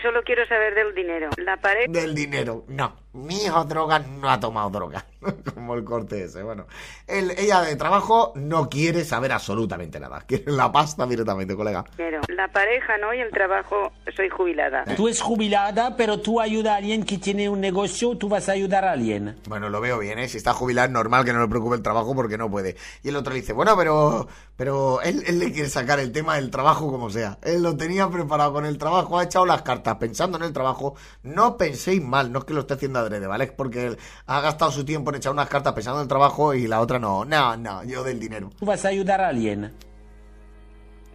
Solo 0.01 0.21
quiero 0.23 0.45
saber 0.47 0.75
del 0.75 0.93
dinero. 0.93 1.29
La 1.37 1.57
pared. 1.57 1.89
Del 1.89 2.13
dinero, 2.13 2.65
no. 2.67 3.03
Mi 3.13 3.43
hijo 3.43 3.63
droga 3.63 3.99
no 3.99 4.29
ha 4.29 4.39
tomado 4.39 4.69
droga. 4.71 5.05
Como 5.53 5.75
el 5.75 5.83
corte 5.83 6.23
ese. 6.23 6.43
Bueno, 6.43 6.65
él, 7.07 7.31
ella 7.37 7.61
de 7.61 7.75
trabajo 7.75 8.33
no 8.35 8.69
quiere 8.69 9.05
saber 9.05 9.31
absolutamente 9.31 9.99
nada. 9.99 10.21
Quiere 10.27 10.51
la 10.51 10.71
pasta 10.71 11.05
directamente, 11.05 11.55
colega. 11.55 11.85
dinero. 11.95 12.21
La 12.29 12.47
pareja 12.49 12.97
no 12.97 13.13
y 13.13 13.21
el 13.21 13.29
trabajo. 13.29 13.91
Soy 14.15 14.29
jubilada. 14.29 14.83
Tú 14.95 15.07
es 15.07 15.21
jubilada, 15.21 15.95
pero 15.95 16.19
tú 16.19 16.41
ayudas 16.41 16.73
a 16.73 16.77
alguien 16.77 17.05
que 17.05 17.17
tiene 17.17 17.47
un 17.49 17.61
negocio, 17.61 18.17
tú 18.17 18.27
vas 18.29 18.49
a 18.49 18.53
ayudar 18.53 18.83
a 18.83 18.91
alguien. 18.91 19.37
Bueno, 19.47 19.69
lo 19.69 19.79
veo 19.79 19.99
bien, 19.99 20.19
¿eh? 20.19 20.27
Si 20.27 20.37
está 20.37 20.53
jubilado 20.53 20.87
es 20.87 20.91
normal 20.91 21.23
que 21.23 21.33
no 21.33 21.41
le 21.41 21.47
preocupe 21.47 21.75
el 21.75 21.81
trabajo 21.83 22.13
porque 22.15 22.37
no 22.37 22.49
puede. 22.49 22.75
Y 23.03 23.09
el 23.09 23.15
otro 23.15 23.33
le 23.33 23.39
dice, 23.39 23.53
bueno, 23.53 23.77
pero 23.77 24.27
pero 24.55 25.01
él, 25.01 25.23
él 25.25 25.39
le 25.39 25.51
quiere 25.51 25.69
sacar 25.69 25.99
el 25.99 26.11
tema 26.11 26.35
del 26.35 26.51
trabajo 26.51 26.91
como 26.91 27.09
sea. 27.09 27.37
Él 27.41 27.63
lo 27.63 27.75
tenía 27.75 28.07
preparado 28.09 28.53
con 28.53 28.65
el 28.65 28.77
trabajo, 28.77 29.17
ha 29.17 29.23
echado 29.23 29.45
las 29.53 29.61
cartas 29.63 29.95
pensando 29.97 30.37
en 30.37 30.43
el 30.43 30.53
trabajo. 30.53 30.95
No 31.23 31.57
penséis 31.57 32.01
mal, 32.01 32.31
no 32.31 32.39
es 32.39 32.45
que 32.45 32.53
lo 32.53 32.61
esté 32.61 32.73
haciendo 32.75 32.99
adrede, 32.99 33.27
¿vale? 33.27 33.45
Es 33.45 33.51
porque 33.51 33.87
él 33.87 33.97
ha 34.25 34.41
gastado 34.41 34.71
su 34.71 34.83
tiempo 34.85 35.11
en 35.11 35.17
echar 35.17 35.31
unas 35.31 35.49
cartas 35.49 35.73
pensando 35.73 35.99
en 35.99 36.03
el 36.03 36.09
trabajo 36.09 36.53
y 36.53 36.67
la 36.67 36.81
otra 36.81 36.99
no. 36.99 37.25
No, 37.25 37.55
no, 37.57 37.83
yo 37.83 38.03
del 38.03 38.19
dinero. 38.19 38.49
Tú 38.59 38.65
vas 38.65 38.83
a 38.85 38.89
ayudar 38.89 39.21
a 39.21 39.29
alguien. 39.29 39.73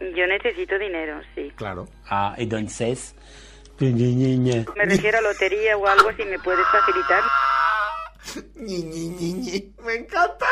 Yo 0.01 0.27
necesito 0.27 0.79
dinero, 0.79 1.21
sí. 1.35 1.53
Claro. 1.57 1.87
Ah, 2.09 2.35
entonces... 2.39 3.15
Me 3.81 4.85
refiero 4.85 5.19
a 5.19 5.21
lotería 5.21 5.77
o 5.77 5.87
algo 5.87 6.11
si 6.17 6.25
me 6.25 6.39
puedes 6.41 6.67
facilitar. 6.67 7.23
Ñi, 8.57 8.83
ñi. 8.83 9.75
Me 9.85 9.95
encanta. 9.95 10.47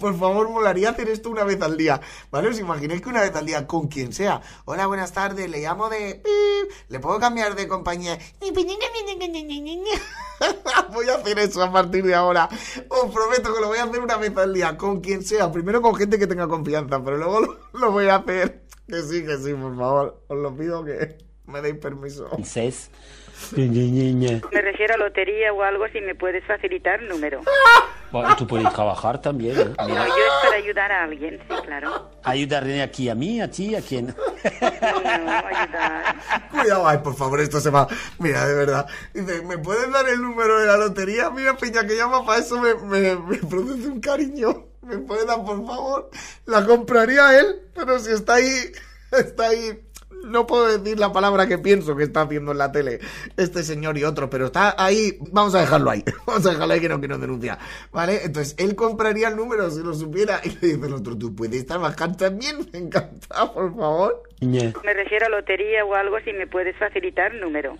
Por 0.00 0.18
favor, 0.18 0.50
molaría 0.50 0.90
hacer 0.90 1.08
esto 1.08 1.30
una 1.30 1.44
vez 1.44 1.62
al 1.62 1.76
día. 1.76 2.00
¿Vale? 2.30 2.48
¿Os 2.48 2.58
imagináis 2.58 3.00
que 3.00 3.08
una 3.08 3.20
vez 3.20 3.34
al 3.36 3.46
día 3.46 3.66
con 3.66 3.88
quien 3.88 4.12
sea? 4.12 4.40
Hola, 4.64 4.86
buenas 4.86 5.12
tardes. 5.12 5.48
Le 5.48 5.60
llamo 5.60 5.88
de... 5.88 6.22
¿Le 6.88 6.98
puedo 6.98 7.20
cambiar 7.20 7.54
de 7.54 7.68
compañía? 7.68 8.18
Voy 10.92 11.08
a 11.08 11.14
hacer 11.14 11.38
eso 11.38 11.62
a 11.62 11.72
partir 11.72 12.04
de 12.04 12.14
ahora. 12.14 12.48
Os 12.88 13.12
prometo 13.12 13.54
que 13.54 13.60
lo 13.60 13.68
voy 13.68 13.78
a 13.78 13.84
hacer 13.84 14.00
una 14.00 14.16
vez 14.16 14.36
al 14.36 14.52
día 14.52 14.76
con 14.76 15.00
quien 15.00 15.22
sea. 15.22 15.52
Primero 15.52 15.80
con 15.80 15.94
gente 15.94 16.18
que 16.18 16.26
tenga 16.26 16.48
confianza, 16.48 17.02
pero 17.04 17.16
luego 17.16 17.40
lo, 17.40 17.58
lo 17.72 17.92
voy 17.92 18.08
a 18.08 18.16
hacer. 18.16 18.64
Que 18.88 19.02
sí, 19.02 19.24
que 19.24 19.38
sí, 19.38 19.54
por 19.54 19.76
favor. 19.76 20.24
Os 20.28 20.38
lo 20.38 20.56
pido 20.56 20.84
que 20.84 21.18
me 21.46 21.60
deis 21.60 21.76
permiso. 21.76 22.24
Entonces... 22.24 22.90
Me 24.52 24.60
refiero 24.62 24.94
a 24.94 24.96
lotería 24.96 25.52
o 25.52 25.62
algo 25.62 25.86
si 25.92 26.00
me 26.00 26.14
puedes 26.14 26.44
facilitar 26.44 27.02
número. 27.02 27.40
Bueno, 28.10 28.36
tú 28.36 28.46
puedes 28.46 28.70
trabajar 28.72 29.20
también. 29.20 29.58
¿eh? 29.58 29.74
No, 29.78 29.88
yo 29.88 30.04
es 30.04 30.44
para 30.44 30.56
ayudar 30.56 30.92
a 30.92 31.04
alguien, 31.04 31.40
sí, 31.48 31.54
claro. 31.64 32.10
ayudarle 32.24 32.82
aquí 32.82 33.08
a 33.08 33.14
mí, 33.14 33.40
a 33.40 33.50
ti, 33.50 33.74
a 33.74 33.80
quien. 33.80 34.08
No, 34.08 34.14
ayudar. 35.30 36.16
Cuidado, 36.50 36.86
ay, 36.88 36.98
por 36.98 37.16
favor, 37.16 37.40
esto 37.40 37.58
se 37.60 37.70
va. 37.70 37.88
Mira, 38.18 38.46
de 38.46 38.54
verdad. 38.54 38.86
Dice, 39.14 39.42
¿me 39.42 39.56
puedes 39.58 39.90
dar 39.90 40.06
el 40.08 40.20
número 40.20 40.60
de 40.60 40.66
la 40.66 40.76
lotería? 40.76 41.30
Mira, 41.30 41.56
Peña, 41.56 41.86
que 41.86 41.96
llama 41.96 42.24
para 42.26 42.40
eso 42.40 42.60
me, 42.60 42.74
me, 42.74 43.16
me 43.16 43.38
produce 43.38 43.88
un 43.88 44.00
cariño. 44.00 44.66
¿Me 44.82 44.98
puede 44.98 45.24
dar, 45.24 45.42
por 45.44 45.64
favor? 45.66 46.10
La 46.46 46.66
compraría 46.66 47.38
él, 47.38 47.62
pero 47.74 47.98
si 47.98 48.12
está 48.12 48.34
ahí, 48.34 48.72
está 49.12 49.48
ahí. 49.48 49.80
No 50.24 50.46
puedo 50.46 50.78
decir 50.78 50.98
la 50.98 51.12
palabra 51.12 51.46
que 51.46 51.58
pienso 51.58 51.96
que 51.96 52.04
está 52.04 52.22
haciendo 52.22 52.52
en 52.52 52.58
la 52.58 52.70
tele 52.72 53.00
este 53.36 53.62
señor 53.62 53.98
y 53.98 54.04
otro, 54.04 54.30
pero 54.30 54.46
está 54.46 54.74
ahí. 54.78 55.18
Vamos 55.30 55.54
a 55.54 55.60
dejarlo 55.60 55.90
ahí. 55.90 56.02
Vamos 56.26 56.46
a 56.46 56.50
dejarlo 56.50 56.74
ahí 56.74 56.80
que 56.80 56.88
no 56.88 56.98
quiero 57.00 57.18
denunciar. 57.18 57.58
¿Vale? 57.92 58.20
Entonces, 58.24 58.54
él 58.58 58.74
compraría 58.74 59.28
el 59.28 59.36
número 59.36 59.70
si 59.70 59.82
lo 59.82 59.94
supiera. 59.94 60.40
Y 60.44 60.50
le 60.50 60.74
dice 60.74 60.86
el 60.86 60.94
otro, 60.94 61.16
¿tú 61.18 61.34
puedes 61.34 61.66
trabajar 61.66 62.16
también? 62.16 62.56
Me 62.72 62.78
encanta, 62.78 63.52
por 63.52 63.74
favor. 63.76 64.22
Me 64.40 64.94
refiero 64.94 65.26
a 65.26 65.28
lotería 65.28 65.84
o 65.84 65.94
algo 65.94 66.18
si 66.24 66.32
me 66.32 66.46
puedes 66.46 66.76
facilitar 66.76 67.32
número. 67.34 67.76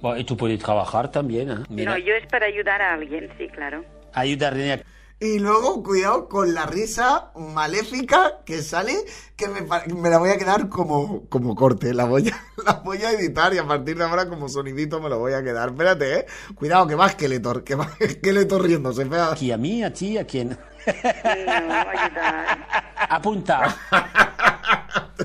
Bueno, 0.00 0.18
y 0.18 0.24
tú 0.24 0.36
puedes 0.36 0.58
trabajar 0.58 1.10
también. 1.10 1.50
¿eh? 1.50 1.56
Mira, 1.68 1.92
No, 1.92 1.98
yo 1.98 2.14
es 2.14 2.26
para 2.26 2.46
ayudar 2.46 2.80
a 2.80 2.94
alguien, 2.94 3.28
sí, 3.36 3.48
claro. 3.48 3.84
ayudarle 4.14 4.72
a... 4.72 4.82
Y 5.22 5.38
luego, 5.38 5.82
cuidado 5.82 6.30
con 6.30 6.54
la 6.54 6.64
risa 6.64 7.30
maléfica 7.36 8.38
que 8.46 8.62
sale, 8.62 8.96
que 9.36 9.48
me, 9.48 10.08
la 10.08 10.16
voy 10.16 10.30
a 10.30 10.38
quedar 10.38 10.70
como, 10.70 11.28
como 11.28 11.54
corte. 11.54 11.92
La 11.92 12.06
voy, 12.06 12.30
a, 12.30 12.42
la 12.64 12.80
voy 12.82 13.02
a 13.02 13.12
editar 13.12 13.52
y 13.52 13.58
a 13.58 13.66
partir 13.66 13.98
de 13.98 14.04
ahora 14.04 14.26
como 14.30 14.48
sonidito 14.48 14.98
me 14.98 15.10
lo 15.10 15.18
voy 15.18 15.34
a 15.34 15.42
quedar. 15.42 15.68
Espérate, 15.68 16.20
eh. 16.20 16.26
Cuidado, 16.54 16.86
que 16.86 16.94
va 16.94 17.10
Skeletor, 17.10 17.62
que 17.64 17.74
va 17.74 17.90
Skeletor 18.00 18.62
riéndose. 18.62 19.06
Aquí 19.30 19.52
a 19.52 19.58
mí, 19.58 19.84
a 19.84 19.92
ti, 19.92 20.16
a. 20.16 20.22
No, 20.22 20.56
ayudar. 20.86 22.68
Apunta. 23.10 23.76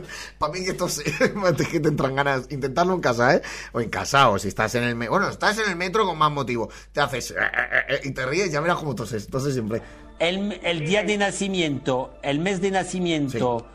Para 0.38 0.54
mí 0.54 0.64
que 0.64 0.72
esto 0.72 0.86
es 0.88 1.68
que 1.68 1.80
te 1.80 1.90
entran 1.90 2.16
ganas. 2.16 2.48
Intentarlo 2.50 2.94
en 2.94 3.02
casa, 3.02 3.36
¿eh? 3.36 3.42
O 3.72 3.82
en 3.82 3.90
casa, 3.90 4.30
o 4.30 4.40
si 4.40 4.48
estás 4.48 4.76
en 4.76 4.84
el 4.84 4.96
metro. 4.96 5.14
Bueno, 5.14 5.30
estás 5.30 5.58
en 5.60 5.70
el 5.70 5.76
metro 5.76 6.06
con 6.06 6.18
más 6.18 6.32
motivo. 6.32 6.70
Te 6.92 7.02
haces 7.02 7.32
eh, 7.32 7.36
eh, 7.36 7.80
eh, 7.90 8.00
y 8.04 8.12
te 8.12 8.26
ríes, 8.26 8.52
ya 8.52 8.62
verás 8.62 8.78
cómo 8.78 8.96
toses. 8.96 9.28
Toses 9.28 9.54
siempre. 9.54 9.82
El, 10.20 10.60
el 10.64 10.86
día 10.86 11.04
de 11.04 11.18
nacimiento, 11.18 12.18
el 12.24 12.40
mes 12.40 12.62
de 12.62 12.72
nacimiento, 12.72 13.68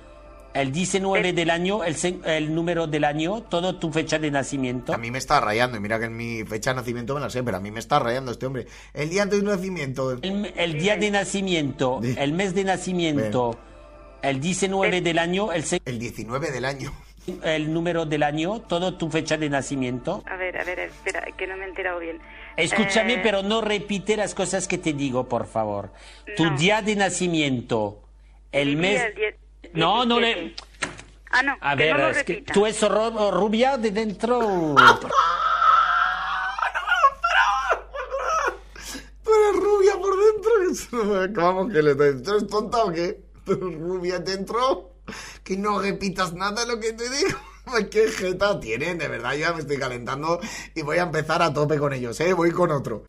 el 0.54 0.72
19 0.72 1.32
del 1.32 1.50
año, 1.50 1.84
el, 1.84 1.96
el 2.24 2.54
número 2.54 2.86
del 2.86 3.04
año, 3.04 3.42
todo 3.42 3.78
tu 3.78 3.92
fecha 3.92 4.18
de 4.18 4.30
nacimiento. 4.30 4.94
A 4.94 4.98
mí 4.98 5.10
me 5.10 5.18
está 5.18 5.40
rayando. 5.40 5.76
Y 5.76 5.80
mira 5.80 5.98
que 5.98 6.06
en 6.06 6.16
mi 6.16 6.44
fecha 6.44 6.70
de 6.70 6.76
nacimiento 6.76 7.14
me 7.14 7.20
la 7.20 7.30
sé, 7.30 7.42
pero 7.42 7.58
a 7.58 7.60
mí 7.60 7.70
me 7.70 7.80
está 7.80 7.98
rayando 7.98 8.32
este 8.32 8.46
hombre. 8.46 8.66
El 8.94 9.10
día 9.10 9.26
de 9.26 9.42
nacimiento. 9.42 10.12
El, 10.12 10.52
el 10.56 10.78
día 10.78 10.96
de 10.96 11.10
nacimiento, 11.10 12.00
el 12.02 12.32
mes 12.32 12.54
de 12.54 12.64
nacimiento, 12.64 13.58
el 14.22 14.40
19 14.40 15.00
del 15.00 15.18
año, 15.18 15.52
el, 15.52 15.64
El 15.84 15.98
19 15.98 16.50
del 16.50 16.64
año. 16.64 16.92
el 17.42 17.72
número 17.72 18.06
del 18.06 18.22
año, 18.22 18.60
todo 18.62 18.96
tu 18.96 19.10
fecha 19.10 19.36
de 19.36 19.48
nacimiento. 19.50 20.22
A 20.26 20.36
ver, 20.36 20.58
a 20.58 20.64
ver, 20.64 20.78
espera, 20.80 21.24
que 21.36 21.46
no 21.46 21.56
me 21.56 21.64
he 21.64 21.68
enterado 21.68 21.98
bien. 22.00 22.18
Escúchame, 22.56 23.14
Eh, 23.14 23.20
pero 23.22 23.42
no 23.42 23.60
repite 23.60 24.16
las 24.16 24.34
cosas 24.34 24.66
que 24.68 24.78
te 24.78 24.92
digo, 24.92 25.28
por 25.28 25.46
favor. 25.46 25.92
Tu 26.36 26.44
No. 26.44 26.56
día 26.58 26.82
de 26.82 26.96
nacimiento, 26.96 28.02
el 28.52 28.76
mes... 28.76 29.00
el 29.02 29.14
diez- 29.14 29.36
No, 29.74 30.04
no 30.04 30.18
le... 30.20 30.34
17. 30.34 30.62
Ah, 31.32 31.42
no, 31.44 31.56
A 31.60 31.76
que 31.76 31.84
ver, 31.84 31.92
no 31.96 32.02
lo 32.02 32.10
es 32.10 32.22
que 32.24 32.42
tú 32.42 32.66
es 32.66 32.82
ro- 32.82 33.30
rubia 33.30 33.76
de 33.78 33.90
dentro. 33.92 34.74
Tú 39.22 39.30
eres 39.34 39.62
rubia 39.62 39.92
por 39.96 40.14
dentro. 40.90 41.42
Vamos, 41.42 41.72
que 41.72 41.82
le 41.82 41.94
¿Tú 41.94 42.02
eres 42.02 42.46
tonta 42.48 42.82
o 42.84 42.92
qué? 42.92 43.20
¿Tú 43.44 43.52
eres 43.52 43.78
rubia 43.78 44.18
dentro? 44.18 44.94
Que 45.42 45.56
no 45.56 45.80
repitas 45.80 46.34
nada 46.34 46.64
lo 46.66 46.78
que 46.78 46.92
te 46.92 47.08
digo. 47.08 47.38
Qué 47.90 48.08
jeta 48.08 48.58
tienen, 48.60 48.98
de 48.98 49.08
verdad, 49.08 49.34
ya 49.34 49.52
me 49.52 49.60
estoy 49.60 49.78
calentando 49.78 50.40
y 50.74 50.82
voy 50.82 50.98
a 50.98 51.02
empezar 51.02 51.42
a 51.42 51.52
tope 51.52 51.78
con 51.78 51.92
ellos, 51.92 52.18
¿eh? 52.20 52.32
Voy 52.32 52.50
con 52.50 52.70
otro. 52.70 53.04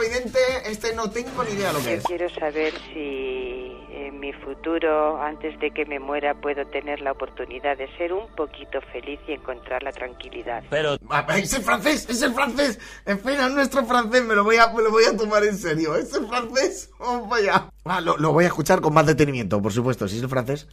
Vidente. 0.00 0.38
Este 0.66 0.94
no 0.94 1.10
tengo 1.10 1.44
ni 1.44 1.52
idea 1.52 1.72
lo 1.72 1.78
que 1.78 1.84
Yo 1.84 1.90
es. 1.92 2.04
quiero 2.04 2.28
saber 2.30 2.72
si 2.92 3.76
en 3.92 4.18
mi 4.20 4.32
futuro, 4.32 5.20
antes 5.22 5.58
de 5.60 5.70
que 5.72 5.84
me 5.86 5.98
muera, 5.98 6.34
puedo 6.34 6.64
tener 6.68 7.00
la 7.00 7.12
oportunidad 7.12 7.76
de 7.76 7.88
ser 7.96 8.12
un 8.12 8.26
poquito 8.34 8.80
feliz 8.92 9.20
y 9.28 9.32
encontrar 9.32 9.82
la 9.82 9.92
tranquilidad. 9.92 10.62
Pero 10.70 10.96
Ah, 11.10 11.26
Es 11.36 11.52
el 11.54 11.62
francés, 11.62 12.06
es 12.08 12.22
el 12.22 12.32
francés. 12.32 12.78
Espera, 13.04 13.48
nuestro 13.48 13.84
francés, 13.84 14.24
me 14.24 14.34
lo 14.34 14.44
voy 14.44 14.56
a, 14.56 14.68
me 14.72 14.82
lo 14.82 14.90
voy 14.90 15.04
a 15.04 15.16
tomar 15.16 15.44
en 15.44 15.56
serio. 15.56 15.94
Es 15.96 16.12
el 16.14 16.26
francés. 16.26 16.90
Vamos 16.98 17.28
para 17.28 17.42
allá. 17.42 17.70
Ah, 17.84 18.00
lo, 18.00 18.16
lo 18.16 18.32
voy 18.32 18.44
a 18.44 18.48
escuchar 18.48 18.80
con 18.80 18.94
más 18.94 19.06
detenimiento, 19.06 19.60
por 19.60 19.72
supuesto. 19.72 20.06
Si 20.08 20.16
es 20.16 20.22
el 20.22 20.28
francés. 20.28 20.66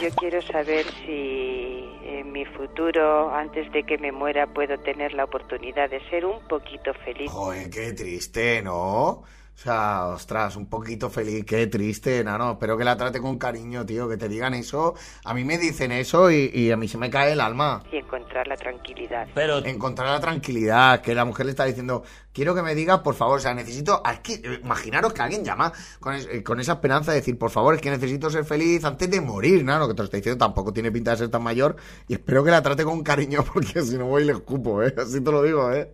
Yo 0.00 0.08
quiero 0.16 0.40
saber 0.42 0.86
si 1.06 1.83
mi 2.24 2.44
futuro, 2.44 3.34
antes 3.34 3.70
de 3.72 3.84
que 3.84 3.98
me 3.98 4.12
muera, 4.12 4.46
puedo 4.46 4.78
tener 4.78 5.12
la 5.12 5.24
oportunidad 5.24 5.90
de 5.90 6.00
ser 6.08 6.24
un 6.24 6.40
poquito 6.48 6.92
feliz. 7.04 7.30
Joder, 7.30 7.70
qué 7.70 7.92
triste, 7.92 8.62
¿no? 8.62 9.22
O 9.54 9.56
sea, 9.64 10.06
ostras, 10.08 10.56
un 10.56 10.66
poquito 10.66 11.08
feliz, 11.08 11.44
qué 11.46 11.68
triste, 11.68 12.24
no, 12.24 12.36
no, 12.36 12.52
espero 12.52 12.76
que 12.76 12.82
la 12.84 12.96
trate 12.96 13.20
con 13.20 13.38
cariño, 13.38 13.86
tío, 13.86 14.08
que 14.08 14.16
te 14.16 14.28
digan 14.28 14.52
eso. 14.52 14.94
A 15.24 15.32
mí 15.32 15.44
me 15.44 15.58
dicen 15.58 15.92
eso 15.92 16.30
y, 16.30 16.50
y 16.52 16.72
a 16.72 16.76
mí 16.76 16.88
se 16.88 16.98
me 16.98 17.08
cae 17.08 17.32
el 17.32 17.40
alma. 17.40 17.82
Y 17.92 17.96
encontrar 17.98 18.48
la 18.48 18.56
tranquilidad. 18.56 19.28
Pero 19.32 19.64
encontrar 19.64 20.08
la 20.08 20.20
tranquilidad, 20.20 21.00
que 21.00 21.14
la 21.14 21.24
mujer 21.24 21.46
le 21.46 21.50
está 21.52 21.64
diciendo, 21.66 22.02
quiero 22.32 22.52
que 22.54 22.62
me 22.62 22.74
digas, 22.74 22.98
por 23.00 23.14
favor, 23.14 23.38
o 23.38 23.40
sea, 23.40 23.54
necesito, 23.54 24.02
aquí, 24.04 24.42
imaginaros 24.62 25.12
que 25.12 25.22
alguien 25.22 25.44
llama 25.44 25.72
con, 26.00 26.14
es- 26.14 26.26
eh, 26.30 26.42
con 26.42 26.58
esa 26.58 26.72
esperanza 26.72 27.12
de 27.12 27.18
decir, 27.18 27.38
por 27.38 27.50
favor, 27.50 27.76
es 27.76 27.80
que 27.80 27.90
necesito 27.90 28.28
ser 28.30 28.44
feliz 28.44 28.84
antes 28.84 29.08
de 29.08 29.20
morir, 29.20 29.64
¿no? 29.64 29.78
Lo 29.78 29.86
que 29.86 29.94
te 29.94 29.98
lo 30.02 30.04
está 30.06 30.16
diciendo 30.16 30.44
tampoco 30.44 30.72
tiene 30.72 30.90
pinta 30.90 31.12
de 31.12 31.18
ser 31.18 31.28
tan 31.28 31.42
mayor 31.44 31.76
y 32.08 32.14
espero 32.14 32.42
que 32.42 32.50
la 32.50 32.60
trate 32.60 32.82
con 32.84 33.04
cariño 33.04 33.44
porque 33.54 33.80
si 33.82 33.96
no 33.96 34.06
voy 34.06 34.24
y 34.24 34.26
le 34.26 34.32
escupo, 34.32 34.82
¿eh? 34.82 34.92
Así 34.98 35.20
te 35.22 35.30
lo 35.30 35.42
digo, 35.44 35.70
¿eh? 35.72 35.88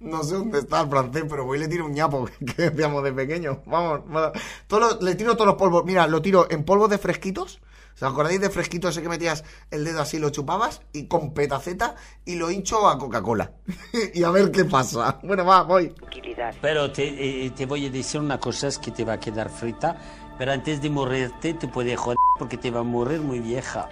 No 0.00 0.24
sé 0.24 0.34
dónde 0.34 0.60
está 0.60 0.80
el 0.80 0.88
francés, 0.88 1.24
pero 1.28 1.44
voy 1.44 1.58
y 1.58 1.60
le 1.60 1.68
tiro 1.68 1.84
un 1.84 1.92
ñapo 1.92 2.26
que 2.56 2.70
decíamos 2.70 3.01
de 3.02 3.12
pequeño. 3.12 3.62
Vamos, 3.66 4.00
vamos. 4.06 4.32
Todo 4.66 4.80
lo- 4.80 5.00
le 5.00 5.14
tiro 5.14 5.34
todos 5.34 5.46
los 5.46 5.56
polvos, 5.56 5.84
mira, 5.84 6.06
lo 6.06 6.20
tiro 6.22 6.46
en 6.50 6.64
polvos 6.64 6.90
de 6.90 6.98
fresquitos. 6.98 7.60
¿Os 7.94 8.02
acordáis 8.02 8.40
de 8.40 8.48
fresquito 8.48 8.88
ese 8.88 9.02
que 9.02 9.08
metías 9.10 9.44
el 9.70 9.84
dedo 9.84 10.00
así, 10.00 10.18
lo 10.18 10.30
chupabas 10.30 10.80
y 10.94 11.08
con 11.08 11.34
petaceta 11.34 11.94
y 12.24 12.36
lo 12.36 12.50
hincho 12.50 12.88
a 12.88 12.98
Coca-Cola? 12.98 13.52
y 14.14 14.22
a 14.24 14.30
ver 14.30 14.50
qué 14.50 14.64
pasa. 14.64 15.18
Bueno, 15.22 15.44
va, 15.44 15.62
voy. 15.62 15.88
Tranquilidad. 15.90 16.54
Pero 16.62 16.90
te, 16.90 17.44
eh, 17.46 17.50
te 17.50 17.66
voy 17.66 17.86
a 17.86 17.90
decir 17.90 18.20
una 18.20 18.40
cosa 18.40 18.68
es 18.68 18.78
que 18.78 18.90
te 18.92 19.04
va 19.04 19.14
a 19.14 19.20
quedar 19.20 19.50
frita, 19.50 19.96
pero 20.38 20.52
antes 20.52 20.80
de 20.80 20.88
morirte 20.88 21.52
te 21.52 21.68
puede 21.68 21.94
joder 21.96 22.16
porque 22.38 22.56
te 22.56 22.70
va 22.70 22.80
a 22.80 22.84
morir 22.84 23.20
muy 23.20 23.40
vieja. 23.40 23.88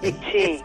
Sí. 0.00 0.16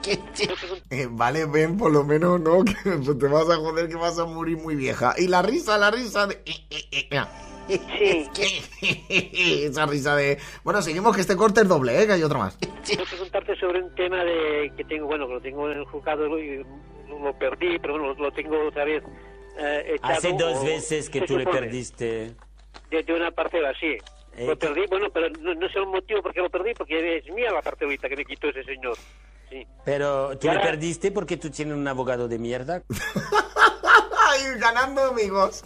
Eh, 0.90 1.08
vale, 1.12 1.46
ven, 1.46 1.78
por 1.78 1.92
lo 1.92 2.04
menos, 2.04 2.40
¿no? 2.40 2.64
Que 2.84 3.14
te 3.16 3.28
vas 3.28 3.50
a 3.50 3.56
joder 3.58 3.90
que 3.90 3.96
vas 3.96 4.18
a 4.20 4.26
morir 4.26 4.58
muy 4.58 4.76
vieja. 4.76 5.14
Y 5.18 5.28
la 5.28 5.42
risa, 5.42 5.78
la 5.78 5.92
risa 5.92 6.28
de... 6.28 6.42
Sí. 7.68 8.30
Esa 9.66 9.86
risa 9.86 10.16
de... 10.16 10.38
Bueno, 10.64 10.82
seguimos 10.82 11.14
que 11.16 11.22
este 11.22 11.36
corte 11.36 11.62
es 11.62 11.68
doble, 11.68 12.02
¿eh? 12.02 12.06
Que 12.08 12.14
hay 12.14 12.24
otro 12.24 12.40
más. 12.40 12.58
Quiero 12.86 13.04
preguntarte 13.06 13.56
sobre 13.60 13.84
un 13.84 13.94
tema 13.96 14.24
de 14.24 14.72
que 14.78 14.84
tengo, 14.86 15.08
bueno, 15.08 15.28
que 15.28 15.34
lo 15.34 15.42
tengo 15.42 15.70
en 15.72 15.80
el 15.80 15.86
juzgado 15.86 16.40
y 16.40 16.66
lo, 17.08 17.38
perdí, 17.38 17.78
pero 17.80 17.98
bueno, 18.00 18.14
lo 18.14 18.32
tengo 18.32 18.68
otra 18.68 18.86
vez 18.86 19.04
eh, 19.60 19.96
echado. 19.96 20.14
Hace 20.14 20.34
dos 20.34 20.58
o- 20.60 20.64
veces 20.66 21.10
que 21.10 21.22
tú 21.22 21.38
le 21.38 21.46
perdiste. 21.46 22.36
De, 22.90 23.04
de 23.04 23.14
una 23.14 23.32
parcela, 23.32 23.74
sí. 23.80 23.98
Eh, 24.38 24.46
lo 24.48 24.58
perdí, 24.58 24.86
bueno, 24.90 25.08
pero 25.14 25.30
no, 25.42 25.54
no 25.56 25.68
sé 25.70 25.80
el 25.80 25.88
motivo 25.88 26.22
por 26.22 26.32
qué 26.34 26.42
lo 26.42 26.50
perdí, 26.50 26.74
porque 26.76 27.18
es 27.18 27.26
mía 27.34 27.52
la 27.52 27.62
parcelita 27.62 28.08
que 28.08 28.16
me 28.16 28.24
quitó 28.26 28.48
ese 28.50 28.64
señor. 28.64 28.96
Sí. 29.50 29.66
Pero 29.86 30.38
tú 30.38 30.48
le 30.48 30.60
perdiste 30.60 31.12
porque 31.12 31.38
tú 31.38 31.50
tienes 31.50 31.76
un 31.76 31.88
abogado 31.88 32.28
de 32.28 32.38
mierda. 32.38 32.84
Ay, 34.38 34.60
ganando 34.60 35.02
amigos. 35.02 35.64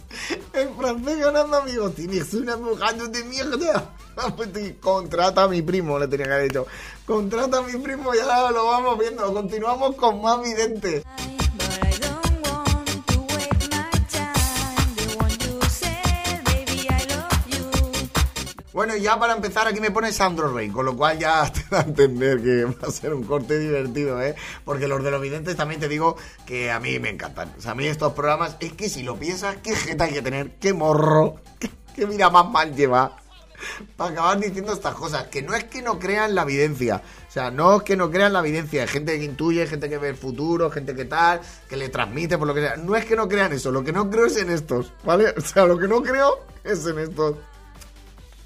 El 0.52 0.70
francés 0.74 1.18
ganando 1.18 1.56
amigos. 1.58 1.94
Tienes 1.94 2.32
un 2.34 2.48
abogado 2.48 3.08
de 3.08 3.24
mierda. 3.24 3.90
Pues 4.36 4.50
sí, 4.54 4.76
Contrata 4.78 5.44
a 5.44 5.48
mi 5.48 5.62
primo, 5.62 5.98
le 5.98 6.06
tenía 6.06 6.26
que 6.26 6.32
haber 6.32 6.48
dicho. 6.48 6.66
Contrata 7.06 7.58
a 7.58 7.62
mi 7.62 7.78
primo 7.78 8.14
y 8.14 8.18
ahora 8.18 8.50
lo 8.50 8.66
vamos 8.66 8.98
viendo. 8.98 9.32
Continuamos 9.32 9.96
con 9.96 10.20
más 10.20 10.42
videntes. 10.42 11.02
Bueno, 18.72 18.96
ya 18.96 19.18
para 19.18 19.34
empezar, 19.34 19.68
aquí 19.68 19.80
me 19.80 19.90
pone 19.90 20.12
Sandro 20.12 20.50
Rey, 20.50 20.70
con 20.70 20.86
lo 20.86 20.96
cual 20.96 21.18
ya 21.18 21.50
te 21.52 21.62
da 21.70 21.80
a 21.80 21.82
entender 21.82 22.42
que 22.42 22.64
va 22.64 22.88
a 22.88 22.90
ser 22.90 23.12
un 23.12 23.22
corte 23.22 23.58
divertido, 23.58 24.20
¿eh? 24.22 24.34
Porque 24.64 24.88
los 24.88 25.04
de 25.04 25.10
los 25.10 25.20
videntes 25.20 25.56
también 25.56 25.78
te 25.78 25.88
digo 25.88 26.16
que 26.46 26.70
a 26.70 26.80
mí 26.80 26.98
me 26.98 27.10
encantan. 27.10 27.52
O 27.58 27.60
sea, 27.60 27.72
a 27.72 27.74
mí 27.74 27.86
estos 27.86 28.14
programas, 28.14 28.56
es 28.60 28.72
que 28.72 28.88
si 28.88 29.02
lo 29.02 29.16
piensas, 29.16 29.56
qué 29.62 29.76
jeta 29.76 30.04
hay 30.04 30.14
que 30.14 30.22
tener, 30.22 30.52
qué 30.52 30.72
morro, 30.72 31.36
qué, 31.58 31.70
qué 31.94 32.06
mira 32.06 32.30
más 32.30 32.48
mal 32.48 32.74
lleva. 32.74 33.18
Para 33.96 34.10
acabar 34.10 34.40
diciendo 34.40 34.72
estas 34.72 34.94
cosas, 34.94 35.28
que 35.28 35.42
no 35.42 35.54
es 35.54 35.64
que 35.64 35.82
no 35.82 35.98
crean 35.98 36.34
la 36.34 36.42
evidencia, 36.42 37.02
o 37.28 37.30
sea, 37.30 37.52
no 37.52 37.76
es 37.76 37.82
que 37.84 37.94
no 37.94 38.10
crean 38.10 38.32
la 38.32 38.40
evidencia, 38.40 38.82
hay 38.82 38.88
gente 38.88 39.16
que 39.16 39.24
intuye, 39.24 39.64
gente 39.68 39.88
que 39.88 39.98
ve 39.98 40.08
el 40.08 40.16
futuro, 40.16 40.68
gente 40.68 40.96
que 40.96 41.04
tal, 41.04 41.40
que 41.68 41.76
le 41.76 41.88
transmite, 41.88 42.38
por 42.38 42.48
lo 42.48 42.54
que 42.54 42.62
sea, 42.62 42.76
no 42.76 42.96
es 42.96 43.04
que 43.04 43.14
no 43.14 43.28
crean 43.28 43.52
eso, 43.52 43.70
lo 43.70 43.84
que 43.84 43.92
no 43.92 44.10
creo 44.10 44.26
es 44.26 44.36
en 44.36 44.50
estos, 44.50 44.92
¿vale? 45.04 45.32
O 45.36 45.40
sea, 45.40 45.64
lo 45.66 45.78
que 45.78 45.86
no 45.86 46.02
creo 46.02 46.44
es 46.64 46.84
en 46.86 46.98
estos 46.98 47.36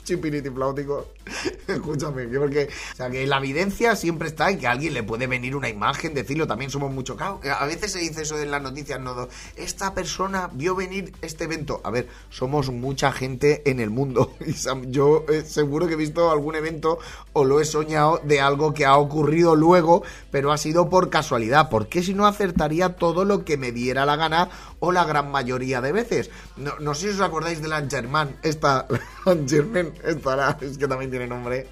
chipiriti 0.06 0.50
flauticos. 0.50 1.15
Escúchame, 1.66 2.28
que 2.28 2.38
porque, 2.38 2.68
o 2.92 2.96
sea, 2.96 3.10
que 3.10 3.26
la 3.26 3.38
evidencia 3.38 3.96
siempre 3.96 4.28
está 4.28 4.50
y 4.52 4.58
que 4.58 4.66
a 4.66 4.70
alguien 4.72 4.94
le 4.94 5.02
puede 5.02 5.26
venir 5.26 5.56
una 5.56 5.68
imagen, 5.68 6.14
decirlo, 6.14 6.46
también 6.46 6.70
somos 6.70 6.92
mucho 6.92 7.16
claro. 7.16 7.40
A 7.58 7.66
veces 7.66 7.92
se 7.92 7.98
dice 7.98 8.22
eso 8.22 8.38
en 8.40 8.50
las 8.50 8.62
noticias, 8.62 9.00
no, 9.00 9.28
esta 9.56 9.92
persona 9.92 10.48
vio 10.52 10.74
venir 10.76 11.12
este 11.22 11.44
evento. 11.44 11.80
A 11.84 11.90
ver, 11.90 12.08
somos 12.30 12.70
mucha 12.70 13.10
gente 13.12 13.68
en 13.68 13.80
el 13.80 13.90
mundo. 13.90 14.34
Y 14.46 14.54
yo 14.90 15.24
eh, 15.28 15.42
seguro 15.42 15.86
que 15.86 15.94
he 15.94 15.96
visto 15.96 16.30
algún 16.30 16.54
evento 16.54 16.98
o 17.32 17.44
lo 17.44 17.60
he 17.60 17.64
soñado 17.64 18.20
de 18.24 18.40
algo 18.40 18.72
que 18.72 18.84
ha 18.86 18.96
ocurrido 18.96 19.56
luego, 19.56 20.02
pero 20.30 20.52
ha 20.52 20.58
sido 20.58 20.88
por 20.88 21.10
casualidad. 21.10 21.68
Porque 21.68 22.02
si 22.02 22.14
no 22.14 22.26
acertaría 22.26 22.96
todo 22.96 23.24
lo 23.24 23.44
que 23.44 23.56
me 23.56 23.72
diera 23.72 24.06
la 24.06 24.16
gana 24.16 24.48
o 24.78 24.92
la 24.92 25.04
gran 25.04 25.30
mayoría 25.30 25.80
de 25.80 25.92
veces. 25.92 26.30
No, 26.56 26.72
no 26.78 26.94
sé 26.94 27.08
si 27.08 27.14
os 27.14 27.20
acordáis 27.20 27.60
de 27.60 27.68
la 27.68 27.86
Germain, 27.88 28.36
esta 28.42 28.86
la- 29.26 30.58
es 30.60 30.78
que 30.78 30.88
también 30.88 31.10
tiene 31.16 31.28
nombre. 31.28 31.66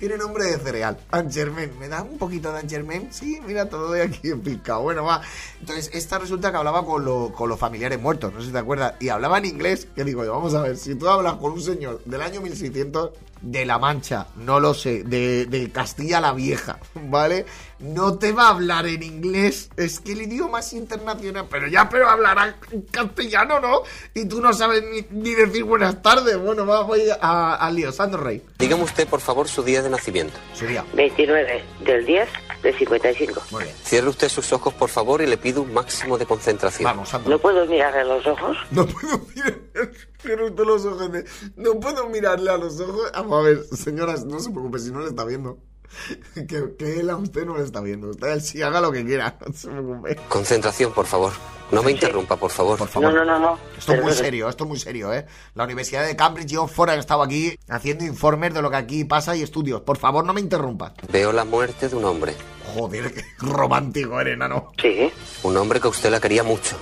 Tiene 0.00 0.16
nombre 0.16 0.44
de 0.46 0.58
cereal. 0.58 0.98
Angermain. 1.12 1.78
¿Me 1.78 1.86
da 1.86 2.02
un 2.02 2.18
poquito 2.18 2.50
de 2.52 2.58
Angermain? 2.60 3.12
Sí, 3.12 3.38
mira, 3.46 3.68
todo 3.68 3.92
de 3.92 4.02
aquí 4.02 4.30
en 4.30 4.40
picado. 4.40 4.80
Bueno, 4.82 5.04
va. 5.04 5.20
Entonces, 5.60 5.90
esta 5.92 6.18
resulta 6.18 6.50
que 6.50 6.56
hablaba 6.56 6.84
con, 6.84 7.04
lo- 7.04 7.32
con 7.32 7.48
los 7.50 7.58
familiares 7.60 8.00
muertos, 8.00 8.32
no 8.32 8.40
sé 8.40 8.46
si 8.46 8.52
te 8.52 8.58
acuerdas. 8.58 8.94
Y 8.98 9.10
hablaba 9.10 9.38
en 9.38 9.44
inglés. 9.44 9.86
Que 9.94 10.02
digo, 10.02 10.26
vamos 10.26 10.54
a 10.54 10.62
ver, 10.62 10.76
si 10.78 10.94
tú 10.96 11.06
hablas 11.08 11.34
con 11.34 11.52
un 11.52 11.60
señor 11.62 12.02
del 12.06 12.22
año 12.22 12.40
1600, 12.40 13.10
de 13.42 13.64
La 13.64 13.78
Mancha, 13.78 14.26
no 14.36 14.60
lo 14.60 14.74
sé, 14.74 15.02
de, 15.02 15.70
Castilla 15.72 16.20
la 16.20 16.34
Vieja, 16.34 16.78
¿vale? 16.94 17.46
No 17.78 18.18
te 18.18 18.32
va 18.32 18.48
a 18.48 18.50
hablar 18.50 18.86
en 18.86 19.02
inglés. 19.02 19.70
Es 19.78 19.98
que 20.00 20.12
el 20.12 20.22
idioma 20.22 20.60
es 20.60 20.74
internacional. 20.74 21.46
Pero 21.50 21.66
ya, 21.68 21.88
pero 21.88 22.08
hablará 22.08 22.56
castellano, 22.90 23.58
¿no? 23.60 23.80
Y 24.14 24.26
tú 24.26 24.40
no 24.42 24.52
sabes 24.52 24.82
ni, 25.10 25.34
decir 25.34 25.64
buenas 25.64 26.02
tardes. 26.02 26.36
Bueno, 26.38 26.66
va, 26.66 26.82
voy 26.82 27.02
a- 27.20 27.54
al 27.54 27.74
lío. 27.74 27.90
Sandro 27.92 28.22
Rey. 28.22 28.42
Dígame 28.58 28.82
usted, 28.82 29.08
por 29.08 29.20
favor, 29.20 29.48
su 29.48 29.62
día 29.62 29.82
de 29.82 29.89
nacimiento. 29.90 30.38
Sería. 30.54 30.84
29 30.94 31.62
del 31.84 32.06
10 32.06 32.28
de 32.62 32.72
55. 32.78 33.42
Muy 33.50 33.64
bien. 33.64 33.74
Cierre 33.82 34.08
usted 34.08 34.28
sus 34.28 34.52
ojos, 34.52 34.72
por 34.74 34.88
favor, 34.90 35.22
y 35.22 35.26
le 35.26 35.36
pido 35.36 35.62
un 35.62 35.72
máximo 35.72 36.18
de 36.18 36.26
concentración. 36.26 36.84
Vamos, 36.84 37.08
Sandro. 37.10 37.30
¿No 37.30 37.38
puedo 37.38 37.66
mirarle 37.66 38.00
a 38.00 38.04
los 38.04 38.26
ojos? 38.26 38.56
No 38.70 38.86
puedo 38.86 39.18
mirar. 39.34 39.58
Cierro 40.22 40.46
usted 40.46 40.64
los 40.64 40.84
ojos. 40.84 41.12
de- 41.12 41.24
No 41.56 41.80
puedo 41.80 42.08
mirarle 42.08 42.50
a 42.50 42.56
los 42.56 42.78
ojos. 42.80 43.10
Vamos 43.14 43.38
a 43.40 43.48
ver, 43.48 43.64
señoras, 43.76 44.24
no 44.26 44.38
se 44.40 44.50
preocupe 44.50 44.78
si 44.78 44.90
no 44.92 45.00
le 45.00 45.08
está 45.08 45.24
viendo. 45.24 45.58
Que, 46.34 46.74
que 46.78 47.00
él 47.00 47.10
a 47.10 47.16
usted 47.16 47.44
no 47.44 47.56
le 47.58 47.64
está 47.64 47.80
viendo. 47.80 48.08
Usted 48.10 48.40
sí 48.40 48.62
haga 48.62 48.80
lo 48.80 48.92
que 48.92 49.04
quiera. 49.04 49.36
No 49.46 49.52
se 49.52 49.68
preocupe. 49.68 50.16
Concentración, 50.28 50.92
por 50.92 51.06
favor. 51.06 51.32
No 51.70 51.82
me 51.84 51.92
interrumpa, 51.92 52.36
por 52.36 52.50
favor. 52.50 52.78
Por 52.78 52.88
favor. 52.88 53.12
No, 53.12 53.24
no, 53.24 53.24
no, 53.24 53.38
no. 53.38 53.58
Esto 53.78 53.92
es 53.94 54.02
muy 54.02 54.12
serio, 54.12 54.48
esto 54.48 54.64
es 54.64 54.68
muy 54.68 54.78
serio, 54.78 55.12
¿eh? 55.14 55.24
La 55.54 55.64
Universidad 55.64 56.04
de 56.04 56.16
Cambridge 56.16 56.50
y 56.52 56.56
Oxford 56.56 56.90
han 56.90 56.98
estado 56.98 57.22
aquí 57.22 57.56
haciendo 57.68 58.04
informes 58.04 58.52
de 58.54 58.60
lo 58.62 58.70
que 58.70 58.76
aquí 58.76 59.04
pasa 59.04 59.36
y 59.36 59.42
estudios. 59.42 59.80
Por 59.82 59.96
favor, 59.96 60.24
no 60.24 60.32
me 60.32 60.40
interrumpas. 60.40 60.92
Veo 61.12 61.30
la 61.32 61.44
muerte 61.44 61.88
de 61.88 61.94
un 61.94 62.04
hombre. 62.04 62.34
Joder, 62.74 63.12
qué 63.14 63.22
romántico 63.40 64.20
eres, 64.20 64.36
nano. 64.36 64.72
Sí, 64.82 65.12
Un 65.44 65.56
hombre 65.56 65.80
que 65.80 65.88
usted 65.88 66.10
la 66.10 66.20
quería 66.20 66.42
mucho. 66.42 66.76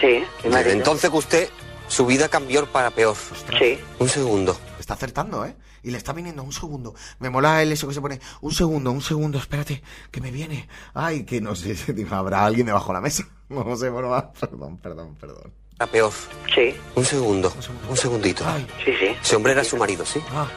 sí. 0.00 0.22
Desde 0.44 0.72
entonces 0.72 1.10
que 1.10 1.16
usted, 1.16 1.48
su 1.88 2.06
vida 2.06 2.28
cambió 2.28 2.64
para 2.66 2.90
peor. 2.90 3.16
Sí. 3.58 3.78
Un 3.98 4.08
segundo. 4.08 4.56
Está 4.88 4.94
acertando, 4.94 5.44
¿eh? 5.44 5.54
Y 5.82 5.90
le 5.90 5.98
está 5.98 6.14
viniendo 6.14 6.42
un 6.42 6.50
segundo. 6.50 6.94
Me 7.18 7.28
mola 7.28 7.62
el 7.62 7.70
eso 7.70 7.86
que 7.86 7.92
se 7.92 8.00
pone. 8.00 8.20
Un 8.40 8.54
segundo, 8.54 8.90
un 8.90 9.02
segundo, 9.02 9.36
espérate, 9.36 9.82
que 10.10 10.22
me 10.22 10.30
viene. 10.30 10.66
Ay, 10.94 11.24
que 11.24 11.42
no 11.42 11.54
sé, 11.54 11.76
habrá 12.10 12.46
alguien 12.46 12.64
debajo 12.64 12.86
de 12.86 12.94
la 12.94 13.00
mesa. 13.02 13.28
No 13.50 13.76
sé, 13.76 13.90
bueno, 13.90 14.08
va. 14.08 14.32
Perdón, 14.32 14.78
perdón, 14.78 15.14
perdón. 15.20 15.52
Para 15.76 15.90
peor. 15.90 16.10
Sí, 16.54 16.74
Un 16.94 17.04
segundo. 17.04 17.52
Un 17.90 17.96
segundito. 17.98 18.44
Ay, 18.46 18.66
sí, 18.82 18.92
sí. 18.98 19.14
Ese 19.22 19.36
hombre 19.36 19.52
era 19.52 19.62
su 19.62 19.76
marido, 19.76 20.06
¿sí? 20.06 20.20
ah. 20.30 20.48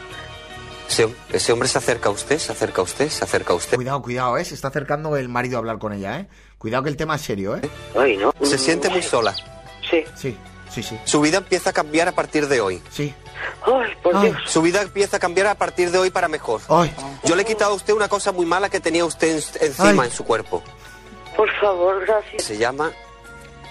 Ese, 0.88 1.14
ese 1.34 1.52
hombre 1.52 1.68
se 1.68 1.78
acerca 1.78 2.08
a 2.08 2.14
usted, 2.14 2.38
se 2.38 2.54
acerca 2.54 2.80
a 2.80 2.84
usted, 2.86 3.10
se 3.10 3.26
acerca 3.26 3.52
a 3.52 3.58
usted. 3.58 3.76
Cuidado, 3.76 4.02
cuidado, 4.02 4.38
¿eh? 4.38 4.46
Se 4.46 4.56
está 4.56 4.70
acercando 4.70 5.18
el 5.18 5.28
marido 5.28 5.58
a 5.58 5.60
hablar 5.60 5.78
con 5.78 5.92
ella, 5.92 6.20
¿eh? 6.22 6.28
Cuidado 6.58 6.84
que 6.84 6.90
el 6.90 6.96
tema 6.98 7.16
es 7.16 7.22
serio, 7.22 7.58
¿eh? 7.58 7.70
Ay, 8.00 8.16
¿no? 8.16 8.34
Se 8.42 8.58
siente 8.58 8.90
muy 8.90 9.02
sola. 9.02 9.36
Sí. 9.90 10.04
Sí, 10.16 10.38
sí, 10.74 10.84
sí. 10.84 11.00
Su 11.06 11.22
vida 11.22 11.38
empieza 11.38 11.72
a 11.72 11.74
cambiar 11.74 12.08
a 12.08 12.12
partir 12.14 12.48
de 12.48 12.62
hoy. 12.62 12.82
Sí. 12.92 13.14
Ay, 13.66 13.92
por 14.04 14.16
Ay. 14.16 14.30
Dios. 14.32 14.42
Su 14.50 14.62
vida 14.62 14.82
empieza 14.82 15.18
a 15.18 15.20
cambiar 15.20 15.48
a 15.48 15.56
partir 15.56 15.92
de 15.92 15.98
hoy 15.98 16.10
para 16.10 16.28
mejor. 16.28 16.62
Ay, 16.70 16.94
Yo 17.24 17.36
le 17.36 17.42
he 17.44 17.46
quitado 17.46 17.72
a 17.72 17.76
usted 17.76 17.94
una 17.94 18.08
cosa 18.08 18.32
muy 18.32 18.46
mala 18.46 18.70
que 18.70 18.80
tenía 18.80 19.04
usted 19.06 19.38
en- 19.38 19.68
encima 19.68 20.04
Ay. 20.04 20.10
en 20.10 20.16
su 20.16 20.24
cuerpo. 20.24 20.64
Por 21.36 21.50
favor, 21.60 22.06
gracias. 22.06 22.44
Se 22.44 22.58
llama 22.58 22.92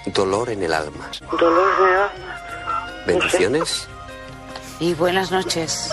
dolor 0.06 0.50
en 0.50 0.62
el 0.62 0.72
alma. 0.72 1.10
Dolor 1.38 1.68
de 1.78 1.94
alma. 1.94 3.02
Bendiciones. 3.06 3.86
Y 4.80 4.94
buenas 4.94 5.30
noches. 5.30 5.90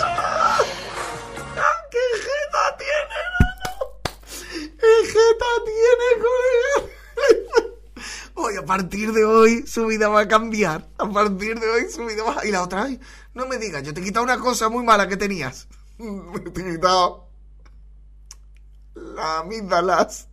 Partir 8.68 9.12
de 9.12 9.24
hoy, 9.24 9.66
su 9.66 9.86
vida 9.86 10.08
va 10.08 10.20
a 10.20 10.28
cambiar. 10.28 10.88
A 10.98 11.08
partir 11.08 11.58
de 11.58 11.68
hoy, 11.68 11.90
su 11.90 12.04
vida 12.04 12.22
va 12.22 12.40
a... 12.40 12.46
Y 12.46 12.52
la 12.52 12.62
otra, 12.62 12.86
no 13.34 13.46
me 13.46 13.56
digas, 13.56 13.82
yo 13.82 13.94
te 13.94 14.00
he 14.00 14.04
quitado 14.04 14.24
una 14.24 14.38
cosa 14.38 14.68
muy 14.68 14.84
mala 14.84 15.08
que 15.08 15.16
tenías. 15.16 15.66
Te 16.54 16.60
he 16.60 16.72
quitado... 16.74 17.26
La 18.94 19.38
amígdalas. 19.38 20.28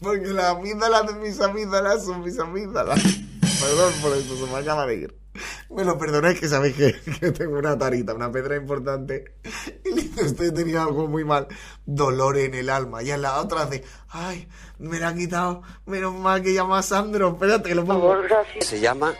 Porque 0.00 0.28
las 0.28 0.56
amígdalas 0.56 1.06
de 1.08 1.14
mis 1.14 1.40
amígdalas 1.40 2.04
son 2.04 2.22
mis 2.22 2.38
amígdalas. 2.38 3.02
Perdón 3.60 3.92
por 4.00 4.16
esto, 4.16 4.36
se 4.36 4.52
me 4.52 4.58
acaba 4.58 4.86
de 4.86 4.94
ir. 4.94 5.18
Me 5.70 5.84
lo 5.84 5.96
perdonáis 5.98 6.38
que 6.40 6.48
sabéis 6.48 6.76
que, 6.76 6.94
que 7.20 7.30
tengo 7.32 7.58
una 7.58 7.76
tarita, 7.78 8.14
una 8.14 8.30
pedra 8.30 8.56
importante. 8.56 9.36
Y 9.84 9.94
le 9.94 10.02
dice, 10.02 10.24
usted 10.24 10.52
tenía 10.52 10.82
algo 10.82 11.06
muy 11.08 11.24
mal, 11.24 11.46
dolor 11.86 12.36
en 12.38 12.54
el 12.54 12.70
alma. 12.70 13.02
Y 13.02 13.10
en 13.10 13.22
la 13.22 13.40
otra 13.40 13.62
hace, 13.62 13.84
ay, 14.10 14.48
me 14.78 14.98
la 14.98 15.08
ha 15.08 15.14
quitado, 15.14 15.62
menos 15.86 16.14
mal 16.14 16.42
que 16.42 16.52
llama 16.54 16.78
a 16.78 16.82
Sandro. 16.82 17.28
Espérate, 17.30 17.68
que 17.68 17.74
lo 17.74 17.84
pongo. 17.84 18.16
Se 18.60 18.80
llama 18.80 19.14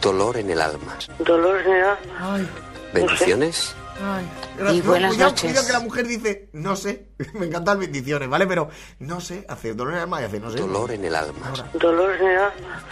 dolor 0.00 0.36
en 0.38 0.50
el 0.50 0.60
alma. 0.60 0.98
Dolor 1.18 1.60
en 1.60 1.72
el 1.72 1.84
alma. 1.84 1.98
Ay, 2.18 2.48
Bendiciones. 2.94 3.74
ay. 4.02 4.28
Y 4.76 4.80
buenas 4.82 5.12
cuidado, 5.12 5.30
noches. 5.30 5.50
cuidado 5.50 5.66
que 5.66 5.72
la 5.72 5.80
mujer 5.80 6.06
dice, 6.06 6.48
no 6.52 6.76
sé. 6.76 7.08
Me 7.34 7.46
encantan 7.46 7.78
bendiciones, 7.80 8.28
¿vale? 8.28 8.46
Pero 8.46 8.68
no 8.98 9.20
sé, 9.20 9.44
hace 9.48 9.74
dolor 9.74 9.92
en 9.94 9.96
el 9.98 10.02
alma 10.04 10.20
y 10.20 10.24
hace, 10.24 10.40
no 10.40 10.50
sé. 10.50 10.58
Dolor 10.58 10.90
en 10.92 11.04
el 11.04 11.14
alma. 11.14 11.52
Dolor 11.74 12.12
en 12.16 12.26
el 12.26 12.36
alma. 12.38 12.82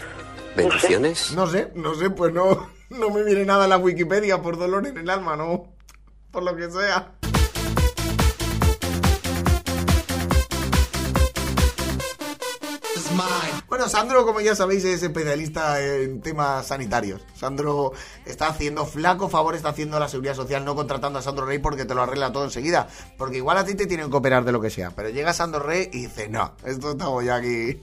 Bendiciones. 0.57 1.33
No 1.33 1.47
sé, 1.47 1.73
no 1.75 1.95
sé, 1.95 2.11
pues 2.11 2.33
no, 2.33 2.71
no 2.91 3.11
me 3.11 3.23
viene 3.25 3.45
nada 3.45 3.65
en 3.65 3.71
la 3.71 3.79
Wikipedia 3.79 4.43
por 4.43 4.59
dolor 4.59 4.87
en 4.87 4.99
el 4.99 5.11
alma, 5.11 5.37
no. 5.37 5.75
Por 6.31 6.43
lo 6.43 6.57
que 6.57 6.71
sea. 6.71 7.15
Bueno, 13.81 13.93
Sandro, 13.93 14.27
como 14.27 14.43
ya 14.43 14.55
sabéis, 14.55 14.85
es 14.85 15.03
especialista 15.03 15.81
en 15.83 16.21
temas 16.21 16.66
sanitarios. 16.66 17.23
Sandro 17.33 17.93
está 18.27 18.49
haciendo 18.49 18.85
flaco 18.85 19.31
favor, 19.31 19.55
está 19.55 19.71
haciendo 19.71 19.99
la 19.99 20.07
seguridad 20.07 20.35
social 20.35 20.66
no 20.66 20.75
contratando 20.75 21.19
a 21.19 21.23
Sandro 21.23 21.47
Rey 21.47 21.61
porque 21.61 21.87
te 21.87 21.95
lo 21.95 22.03
arregla 22.03 22.31
todo 22.31 22.45
enseguida. 22.45 22.88
Porque 23.16 23.38
igual 23.38 23.57
a 23.57 23.64
ti 23.64 23.75
te 23.75 23.87
tienen 23.87 24.11
que 24.11 24.16
operar 24.19 24.45
de 24.45 24.53
lo 24.53 24.61
que 24.61 24.69
sea. 24.69 24.90
Pero 24.90 25.09
llega 25.09 25.33
Sandro 25.33 25.61
Rey 25.61 25.88
y 25.95 26.03
dice, 26.03 26.29
no, 26.29 26.53
esto 26.62 26.95
hago 27.01 27.23
yo 27.23 27.33
aquí. 27.33 27.81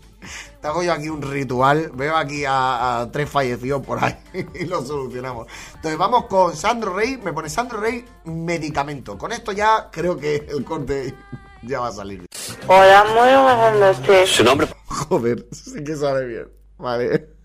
Te 0.61 0.67
hago 0.67 0.83
yo 0.83 0.93
aquí 0.93 1.09
un 1.09 1.23
ritual. 1.23 1.89
Veo 1.95 2.15
aquí 2.15 2.43
a 2.47 3.09
tres 3.11 3.27
fallecidos 3.27 3.83
por 3.83 3.97
ahí 4.03 4.15
y 4.53 4.65
lo 4.65 4.85
solucionamos. 4.85 5.47
Entonces 5.73 5.97
vamos 5.97 6.25
con 6.25 6.55
Sandro 6.55 6.93
Rey. 6.93 7.17
Me 7.17 7.33
pone 7.33 7.49
Sandro 7.49 7.79
Rey 7.79 8.05
medicamento. 8.25 9.17
Con 9.17 9.31
esto 9.31 9.51
ya 9.51 9.89
creo 9.91 10.15
que 10.15 10.45
el 10.47 10.63
corte 10.63 11.15
ya 11.63 11.79
va 11.79 11.87
a 11.87 11.91
salir. 11.91 12.25
Hola, 12.67 13.03
muy 13.05 13.43
buenas 13.43 13.75
noches. 13.99 14.29
Su 14.29 14.43
nombre. 14.43 14.67
Joder, 14.87 15.45
sí 15.51 15.83
que 15.83 15.95
sale 15.95 16.25
bien. 16.25 16.47
Vale. 16.77 17.29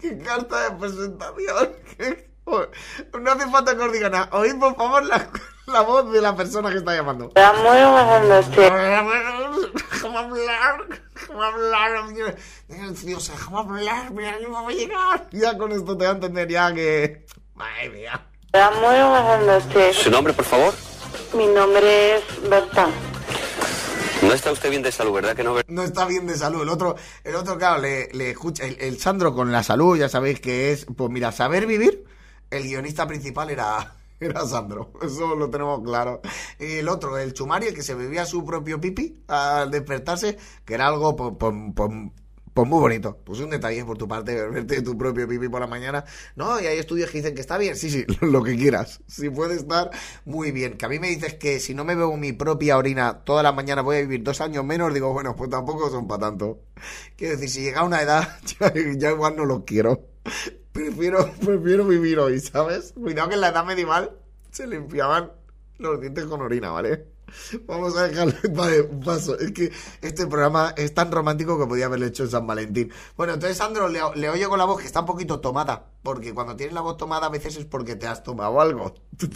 ¡Qué 0.00 0.18
carta 0.18 0.70
de 0.70 0.76
presentación! 0.78 1.72
¡Qué- 1.98 2.26
Joder, 2.44 2.70
No 3.20 3.32
hace 3.32 3.50
falta 3.50 3.76
que 3.76 3.82
os 3.82 3.92
diga 3.92 4.08
nada. 4.08 4.28
Oíd, 4.32 4.54
por 4.60 4.76
favor, 4.76 5.04
la, 5.04 5.28
la 5.66 5.80
voz 5.80 6.12
de 6.12 6.20
la 6.20 6.36
persona 6.36 6.70
que 6.70 6.76
está 6.78 6.94
llamando. 6.94 7.32
Hola, 7.34 7.52
muy 7.54 7.92
buenas 7.92 8.24
noches. 8.24 8.56
Déjame 8.56 10.16
hablar, 10.16 10.86
déjame 10.88 11.46
hablar. 11.46 12.36
Dios, 13.02 13.28
déjame 13.28 13.58
hablar, 13.58 14.10
mira 14.12 14.38
que 14.38 14.46
me 14.46 14.52
va 14.52 14.68
a 14.68 14.70
llegar. 14.70 15.28
Ya 15.32 15.58
con 15.58 15.72
esto 15.72 15.96
te 15.98 16.04
va 16.04 16.12
a 16.12 16.14
entender 16.14 16.48
ya 16.48 16.72
que... 16.72 17.26
Madre 17.54 17.90
mía. 17.90 18.24
Hola, 18.52 18.70
muy 18.70 19.10
buenas 19.10 19.64
noches. 19.64 19.96
Su 19.96 20.10
nombre, 20.12 20.32
por 20.32 20.44
favor. 20.44 20.72
Mi 21.36 21.46
nombre 21.48 22.16
es 22.16 22.48
Berta. 22.48 22.88
No 24.22 24.32
está 24.32 24.52
usted 24.52 24.70
bien 24.70 24.82
de 24.82 24.90
salud, 24.90 25.12
¿verdad 25.12 25.36
que 25.36 25.44
no? 25.44 25.54
no 25.68 25.82
está 25.82 26.06
bien 26.06 26.26
de 26.26 26.34
salud. 26.34 26.62
El 26.62 26.70
otro, 26.70 26.96
el 27.24 27.34
otro 27.34 27.58
claro, 27.58 27.82
le, 27.82 28.08
le 28.12 28.30
escucha. 28.30 28.64
El, 28.64 28.78
el 28.80 28.98
Sandro 28.98 29.34
con 29.34 29.52
la 29.52 29.62
salud, 29.62 29.98
ya 29.98 30.08
sabéis 30.08 30.40
que 30.40 30.72
es. 30.72 30.86
Pues 30.86 31.10
mira, 31.10 31.32
saber 31.32 31.66
vivir. 31.66 32.04
El 32.50 32.62
guionista 32.62 33.06
principal 33.06 33.50
era. 33.50 33.96
Era 34.20 34.46
Sandro, 34.46 34.92
eso 35.02 35.34
lo 35.34 35.50
tenemos 35.50 35.82
claro. 35.84 36.22
Y 36.58 36.78
el 36.78 36.88
otro, 36.88 37.18
el 37.18 37.34
Chumari, 37.34 37.66
el 37.66 37.74
que 37.74 37.82
se 37.82 37.94
bebía 37.94 38.24
su 38.24 38.46
propio 38.46 38.80
pipi 38.80 39.22
al 39.28 39.70
despertarse, 39.70 40.38
que 40.64 40.72
era 40.72 40.86
algo 40.86 41.14
pues, 41.14 41.52
pues, 42.62 42.68
muy 42.70 42.80
bonito. 42.80 43.18
Pues 43.22 43.40
un 43.40 43.50
detalle 43.50 43.84
por 43.84 43.98
tu 43.98 44.08
parte, 44.08 44.34
beberte 44.34 44.80
tu 44.80 44.96
propio 44.96 45.28
pipi 45.28 45.46
por 45.48 45.60
la 45.60 45.66
mañana. 45.66 46.04
No, 46.36 46.58
y 46.58 46.66
hay 46.66 46.78
estudios 46.78 47.10
que 47.10 47.18
dicen 47.18 47.34
que 47.34 47.42
está 47.42 47.58
bien. 47.58 47.76
Sí, 47.76 47.90
sí, 47.90 48.06
lo 48.22 48.42
que 48.42 48.56
quieras. 48.56 49.02
Si 49.06 49.28
puede 49.28 49.56
estar 49.56 49.90
muy 50.24 50.52
bien. 50.52 50.78
Que 50.78 50.86
a 50.86 50.88
mí 50.88 50.98
me 50.98 51.08
dices 51.08 51.34
que 51.34 51.60
si 51.60 51.74
no 51.74 51.84
me 51.84 51.94
bebo 51.94 52.16
mi 52.16 52.32
propia 52.32 52.78
orina 52.78 53.24
toda 53.24 53.42
la 53.42 53.52
mañana 53.52 53.82
voy 53.82 53.96
a 53.96 54.00
vivir 54.00 54.22
dos 54.22 54.40
años 54.40 54.64
menos, 54.64 54.94
digo, 54.94 55.12
bueno, 55.12 55.36
pues 55.36 55.50
tampoco 55.50 55.90
son 55.90 56.08
para 56.08 56.20
tanto. 56.20 56.62
Quiero 57.16 57.34
decir, 57.34 57.50
si 57.50 57.60
llega 57.62 57.84
una 57.84 58.00
edad, 58.00 58.38
ya, 58.60 58.72
ya 58.96 59.10
igual 59.10 59.36
no 59.36 59.44
lo 59.44 59.66
quiero. 59.66 60.08
Prefiero, 60.72 61.30
prefiero 61.44 61.86
vivir 61.86 62.18
hoy, 62.18 62.40
¿sabes? 62.40 62.94
Cuidado 62.94 63.28
que 63.28 63.34
en 63.34 63.42
la 63.42 63.48
edad 63.48 63.66
medieval 63.66 64.16
se 64.50 64.66
limpiaban 64.66 65.30
los 65.76 66.00
dientes 66.00 66.24
con 66.24 66.40
orina, 66.40 66.70
¿vale? 66.70 67.15
Vamos 67.66 67.96
a 67.96 68.08
dejarlo 68.08 68.34
vale, 68.50 68.80
un 68.82 69.00
paso. 69.00 69.38
Es 69.38 69.52
que 69.52 69.72
este 70.00 70.26
programa 70.26 70.72
es 70.76 70.94
tan 70.94 71.10
romántico 71.10 71.58
que 71.58 71.66
podía 71.66 71.86
haberlo 71.86 72.06
hecho 72.06 72.24
en 72.24 72.30
San 72.30 72.46
Valentín. 72.46 72.92
Bueno, 73.16 73.34
entonces 73.34 73.56
Sandro 73.56 73.88
le, 73.88 74.00
le 74.14 74.30
oye 74.30 74.46
con 74.48 74.58
la 74.58 74.64
voz 74.64 74.80
que 74.80 74.86
está 74.86 75.00
un 75.00 75.06
poquito 75.06 75.40
tomada. 75.40 75.86
Porque 76.02 76.32
cuando 76.34 76.56
tienes 76.56 76.74
la 76.74 76.80
voz 76.80 76.96
tomada 76.96 77.26
a 77.26 77.30
veces 77.30 77.56
es 77.56 77.64
porque 77.64 77.96
te 77.96 78.06
has 78.06 78.22
tomado 78.22 78.60
algo. 78.60 78.94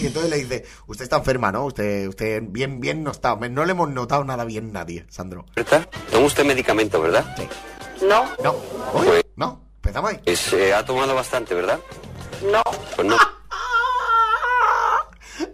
Y 0.00 0.06
entonces 0.06 0.30
le 0.30 0.36
dice, 0.38 0.64
usted 0.86 1.02
está 1.02 1.18
enferma, 1.18 1.52
¿no? 1.52 1.66
Usted, 1.66 2.08
usted 2.08 2.42
bien, 2.46 2.80
bien 2.80 3.04
no 3.04 3.10
está. 3.10 3.36
No 3.36 3.64
le 3.66 3.72
hemos 3.72 3.90
notado 3.90 4.24
nada 4.24 4.44
bien 4.44 4.72
nadie, 4.72 5.04
Sandro. 5.10 5.44
¿Verdad? 5.54 5.86
Toma 6.10 6.26
usted 6.26 6.44
medicamento, 6.44 7.02
¿verdad? 7.02 7.34
Sí. 7.36 7.46
No, 8.06 8.24
No. 8.42 8.56
Uy, 8.94 9.20
no. 9.36 9.60
Empezamos 9.76 10.10
ahí. 10.12 10.20
Pues, 10.24 10.52
eh, 10.54 10.72
ha 10.72 10.84
tomado 10.86 11.14
bastante, 11.14 11.54
¿verdad? 11.54 11.80
no, 12.50 12.62
Pues 12.96 13.06
no. 13.08 13.16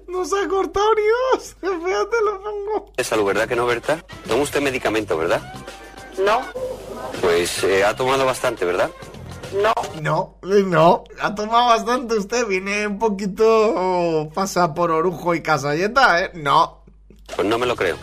Nos 0.09 0.33
ha 0.33 0.49
cortado 0.49 0.87
Dios. 0.95 1.49
Espérate, 1.63 2.17
lo 2.25 2.43
pongo. 2.43 2.93
De 2.97 3.05
salud, 3.05 3.25
¿verdad 3.25 3.47
que 3.49 3.57
no, 3.57 3.67
Berta? 3.67 4.05
Toma 4.27 4.43
usted 4.43 4.61
medicamento, 4.61 5.17
¿verdad? 5.17 5.41
no, 6.19 6.41
Pues 7.21 7.63
eh, 7.65 7.85
ha 7.85 7.95
tomado 7.95 8.25
bastante, 8.25 8.65
¿verdad? 8.65 8.91
no, 9.63 9.73
No, 10.01 10.37
no. 10.43 11.05
Ha 11.21 11.35
tomado 11.35 11.67
bastante 11.69 12.15
usted. 12.15 12.47
Viene 12.47 12.87
un 12.87 12.99
poquito. 12.99 14.31
Pasa 14.35 14.73
por 14.75 14.91
orujo 14.91 15.35
y 15.35 15.43
casalleta, 15.43 16.23
¿eh? 16.23 16.31
No. 16.35 16.85
Pues 17.35 17.47
no 17.47 17.59
me 17.59 17.67
lo 17.67 17.75
creo. 17.77 17.97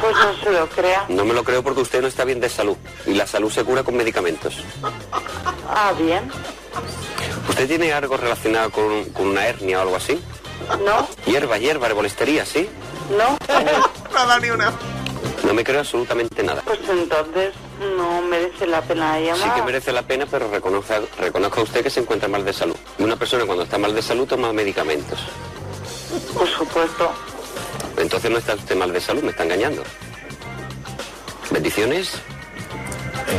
pues 0.00 0.16
no 0.16 0.34
se 0.42 0.50
lo 0.52 0.68
crea. 0.68 1.04
No 1.08 1.24
me 1.24 1.32
lo 1.34 1.44
creo 1.44 1.62
porque 1.62 1.80
usted 1.82 2.00
no 2.02 2.08
está 2.08 2.24
bien 2.24 2.40
de 2.40 2.48
salud. 2.48 2.76
Y 3.06 3.14
la 3.14 3.26
salud 3.26 3.50
se 3.50 3.64
cura 3.64 3.82
con 3.84 3.96
medicamentos. 3.96 4.56
Ah, 5.68 5.92
bien. 5.98 6.30
¿Usted 7.48 7.66
tiene 7.68 7.92
algo 7.92 8.16
relacionado 8.16 8.70
con, 8.70 9.04
con 9.10 9.26
una 9.28 9.46
hernia 9.46 9.78
o 9.78 9.82
algo 9.82 9.96
así? 9.96 10.20
No, 10.84 11.08
Hierba, 11.26 11.58
hierba, 11.58 11.86
herbolistería, 11.86 12.44
¿sí? 12.44 12.68
no, 13.10 13.38
Nada 14.14 14.38
ni 14.40 14.50
una. 14.50 14.72
No 15.44 15.54
me 15.54 15.64
creo 15.64 15.80
absolutamente 15.80 16.42
nada. 16.42 16.62
pues 16.62 16.80
entonces 16.88 17.54
no 17.96 18.20
merece 18.22 18.66
la 18.66 18.82
pena 18.82 19.16
Sí 19.18 19.24
llamar. 19.24 19.54
que 19.54 19.62
merece 19.62 19.92
la 19.92 20.02
pena, 20.02 20.26
pero 20.30 20.50
reconozca, 20.50 21.00
reconozca 21.18 21.62
usted 21.62 21.82
que 21.82 21.90
se 21.90 22.00
encuentra 22.00 22.28
mal 22.28 22.44
de 22.44 22.52
salud. 22.52 22.76
Una 22.98 23.16
persona 23.16 23.46
cuando 23.46 23.64
está 23.64 23.78
mal 23.78 23.94
de 23.94 24.02
salud 24.02 24.26
toma 24.26 24.52
medicamentos. 24.52 25.18
Por 26.34 26.46
supuesto. 26.48 27.10
Entonces 27.96 28.30
no 28.30 28.38
está 28.38 28.54
usted 28.54 28.76
mal 28.76 28.92
de 28.92 29.00
salud, 29.00 29.22
me 29.22 29.30
está 29.30 29.44
engañando. 29.44 29.82
Bendiciones. 31.50 32.12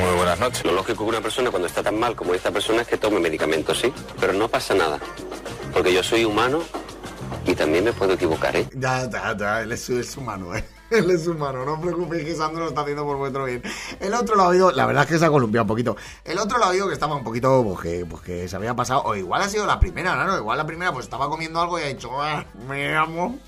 Muy 0.04 0.16
buenas 0.18 0.40
noches. 0.40 0.64
Lo 0.66 0.72
lógico 0.72 1.04
que 1.04 1.10
una 1.10 1.22
persona 1.22 1.50
cuando 1.52 1.68
está 1.68 1.84
tan 1.84 2.00
mal 2.00 2.16
como 2.16 2.34
esta 2.34 2.52
persona 2.52 2.82
es 2.82 2.88
que 2.88 2.98
tome 2.98 3.20
medicamentos, 3.20 3.80
sí. 3.80 3.94
Pero 4.20 4.34
no 4.34 4.48
pasa 4.48 4.74
nada. 4.74 5.00
Porque 5.74 5.94
yo 5.94 6.04
soy 6.04 6.26
humano 6.26 6.62
y 7.50 7.56
también 7.56 7.84
me 7.84 7.94
puedo 7.94 8.14
equivocar, 8.14 8.56
¿eh? 8.56 8.70
Ya, 8.76 9.10
ya, 9.10 9.36
ya. 9.36 9.62
Él 9.62 9.72
es, 9.72 9.90
es 9.90 10.16
humano, 10.18 10.56
¿eh? 10.56 10.64
Él 10.92 11.10
es 11.10 11.26
humano. 11.28 11.66
No 11.66 11.74
os 11.74 11.80
preocupéis 11.80 12.24
que 12.24 12.36
Sandro 12.36 12.64
lo 12.64 12.70
está 12.70 12.82
haciendo 12.82 13.04
por 13.06 13.18
vuestro 13.18 13.46
bien. 13.46 13.64
El 14.00 14.14
otro 14.14 14.36
lo 14.36 14.46
oído. 14.46 14.72
La 14.72 14.86
verdad 14.86 15.04
es 15.04 15.10
que 15.10 15.18
se 15.20 15.26
ha 15.26 15.30
columpiado 15.30 15.64
un 15.64 15.68
poquito. 15.68 15.98
El 16.24 16.38
otro 16.38 16.58
lo 16.60 16.66
ha 16.66 16.70
oído 16.70 16.88
que 16.88 16.94
estaba 16.94 17.16
un 17.16 17.24
poquito. 17.24 17.64
Pues 17.64 17.80
que, 17.80 18.06
pues 18.06 18.22
que 18.22 18.48
se 18.48 18.56
había 18.56 18.76
pasado. 18.76 19.02
O 19.06 19.16
igual 19.16 19.42
ha 19.42 19.50
sido 19.50 19.66
la 19.66 19.80
primera, 19.80 20.14
claro. 20.14 20.38
Igual 20.38 20.58
la 20.58 20.66
primera, 20.68 20.92
pues 20.94 21.06
estaba 21.06 21.28
comiendo 21.30 21.60
algo 21.60 21.80
y 21.80 21.84
ha 21.84 21.88
dicho. 21.88 22.10
"Ah, 22.22 22.46
me 22.68 22.92
llamo 22.94 23.40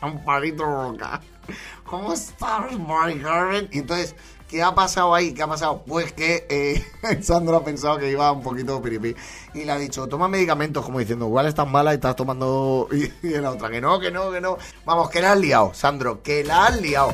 Amparito 0.00 0.64
Roca. 0.64 1.20
¿Cómo 1.84 2.12
estás, 2.12 2.78
Mari 2.78 3.20
Carmen? 3.20 3.68
Y 3.72 3.78
entonces, 3.78 4.14
¿qué 4.48 4.62
ha 4.62 4.74
pasado 4.74 5.14
ahí? 5.14 5.32
¿Qué 5.32 5.42
ha 5.42 5.46
pasado? 5.46 5.82
Pues 5.86 6.12
que 6.12 6.46
eh, 6.48 6.84
Sandro 7.22 7.56
ha 7.56 7.64
pensado 7.64 7.98
que 7.98 8.10
iba 8.10 8.30
un 8.32 8.42
poquito 8.42 8.80
piripí. 8.80 9.14
Y 9.54 9.64
le 9.64 9.72
ha 9.72 9.78
dicho, 9.78 10.06
toma 10.06 10.28
medicamentos, 10.28 10.84
como 10.84 10.98
diciendo, 10.98 11.26
igual 11.26 11.46
estás 11.46 11.68
mala 11.68 11.92
y 11.92 11.96
estás 11.96 12.16
tomando... 12.16 12.88
Y, 12.96 13.26
y 13.26 13.38
la 13.38 13.50
otra, 13.50 13.70
que 13.70 13.80
no, 13.80 13.98
que 14.00 14.10
no, 14.10 14.30
que 14.30 14.40
no. 14.40 14.58
Vamos, 14.84 15.10
que 15.10 15.20
la 15.20 15.32
has 15.32 15.38
liado, 15.38 15.74
Sandro, 15.74 16.22
que 16.22 16.44
la 16.44 16.66
has 16.66 16.80
liado. 16.80 17.12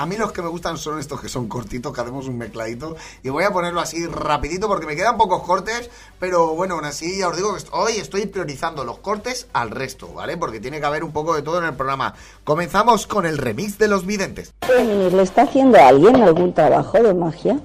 A 0.00 0.06
mí 0.06 0.16
los 0.16 0.32
que 0.32 0.40
me 0.40 0.48
gustan 0.48 0.78
son 0.78 0.98
estos 0.98 1.20
que 1.20 1.28
son 1.28 1.46
cortitos, 1.46 1.92
que 1.92 2.00
hacemos 2.00 2.26
un 2.26 2.38
mezcladito. 2.38 2.96
Y 3.22 3.28
voy 3.28 3.44
a 3.44 3.50
ponerlo 3.50 3.80
así 3.80 4.06
rapidito 4.06 4.66
porque 4.66 4.86
me 4.86 4.96
quedan 4.96 5.18
pocos 5.18 5.42
cortes. 5.42 5.90
Pero 6.18 6.54
bueno, 6.54 6.76
aún 6.76 6.86
así 6.86 7.18
ya 7.18 7.28
os 7.28 7.36
digo 7.36 7.54
que 7.54 7.62
hoy 7.72 7.92
estoy 7.98 8.24
priorizando 8.24 8.82
los 8.82 8.96
cortes 8.96 9.48
al 9.52 9.70
resto, 9.70 10.08
¿vale? 10.14 10.38
Porque 10.38 10.58
tiene 10.58 10.80
que 10.80 10.86
haber 10.86 11.04
un 11.04 11.12
poco 11.12 11.34
de 11.34 11.42
todo 11.42 11.58
en 11.58 11.66
el 11.66 11.74
programa. 11.74 12.14
Comenzamos 12.44 13.06
con 13.06 13.26
el 13.26 13.36
remix 13.36 13.76
de 13.76 13.88
los 13.88 14.06
videntes. 14.06 14.54
¿Le 14.70 15.22
está 15.22 15.42
haciendo 15.42 15.76
a 15.76 15.88
alguien 15.88 16.16
algún 16.22 16.54
trabajo 16.54 16.96
de 16.96 17.12
magia? 17.12 17.60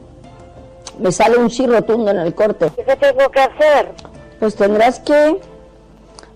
Me 1.00 1.14
sale 1.14 1.38
un 1.38 1.50
sí 1.50 1.66
rotundo 1.66 2.12
en 2.12 2.18
el 2.18 2.36
corte. 2.36 2.70
¿Qué 2.76 2.98
tengo 2.98 3.32
que 3.32 3.40
hacer? 3.40 3.96
Pues 4.42 4.58
tendrás 4.58 5.00
que 5.00 5.40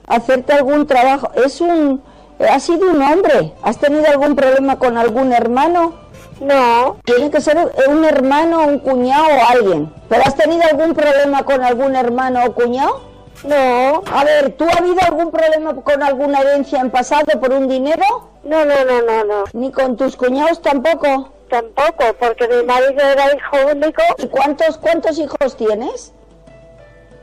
hacerte 0.07 0.53
algún 0.53 0.88
trabajo. 0.88 1.29
Es 1.33 1.59
un... 1.59 2.01
Ha 2.39 2.60
sido 2.60 2.89
un 2.89 3.02
hombre. 3.02 3.54
¿Has 3.62 3.78
tenido 3.78 4.06
algún 4.08 4.36
problema 4.36 4.80
con 4.80 4.97
algún 4.97 5.34
hermano? 5.34 5.93
No. 6.39 6.97
Tiene 7.04 7.30
que 7.30 7.41
ser 7.41 7.58
un 7.88 8.06
hermano, 8.06 8.65
un 8.65 8.80
cuñado 8.80 9.25
o 9.25 9.49
alguien. 9.49 9.93
¿Pero 10.08 10.23
has 10.25 10.36
tenido 10.36 10.63
algún 10.63 10.93
problema 10.93 11.43
con 11.43 11.63
algún 11.63 11.95
hermano 11.95 12.45
o 12.45 12.54
cuñado? 12.54 13.02
No. 13.43 14.04
A 14.13 14.23
ver, 14.23 14.52
¿tú 14.54 14.65
ha 14.65 14.78
habido 14.78 14.99
algún 15.06 15.32
problema 15.32 15.75
con 15.75 16.02
alguna 16.02 16.41
herencia 16.41 16.80
en 16.80 16.91
pasado 16.91 17.39
por 17.39 17.52
un 17.52 17.67
dinero? 17.67 18.04
No, 18.43 18.63
no, 18.63 18.86
no, 18.86 19.02
no, 19.02 19.23
no. 19.25 19.43
¿Ni 19.54 19.71
con 19.71 19.97
tus 19.97 20.15
cuñados 20.15 20.62
tampoco? 20.62 21.32
Tampoco, 21.49 22.06
porque 22.19 22.47
mi 22.47 22.63
marido 22.63 23.02
era 23.02 23.36
hijo 23.36 23.58
único. 23.71 24.02
¿Y 24.17 24.28
cuántos, 24.28 24.78
cuántos 24.78 25.17
hijos 25.17 25.58
tienes? 25.58 26.13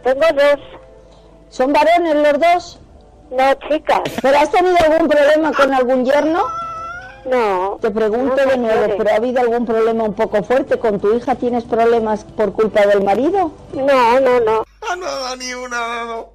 Tengo 0.02 0.26
dos. 0.34 0.60
¿Son 1.48 1.72
varones 1.72 2.14
los 2.16 2.40
dos? 2.40 2.80
No, 3.30 3.54
chicas. 3.68 4.00
¿Pero 4.22 4.38
has 4.38 4.50
tenido 4.50 4.76
algún 4.84 5.08
problema 5.08 5.52
con 5.52 5.72
algún 5.74 6.04
yerno? 6.04 6.42
No. 7.24 7.78
Te 7.80 7.90
pregunto 7.90 8.36
No, 8.36 8.50
de 8.50 8.56
nuevo, 8.56 8.78
quiere. 8.84 8.94
¿pero 8.96 9.10
ha 9.10 9.16
habido 9.16 9.40
algún 9.40 9.66
problema 9.66 10.04
un 10.04 10.14
poco 10.14 10.42
fuerte 10.44 10.78
con 10.78 11.00
tu 11.00 11.12
hija? 11.14 11.34
¿Tienes 11.34 11.64
problemas 11.64 12.24
por 12.24 12.52
culpa 12.52 12.86
del 12.86 13.02
marido? 13.02 13.50
No, 13.74 14.20
no, 14.20 14.40
no. 14.40 14.64
Ah, 14.88 14.96
no 14.96 15.06
da 15.06 15.34
ni 15.36 15.52
una, 15.52 16.04
no, 16.04 16.04
no. 16.06 16.28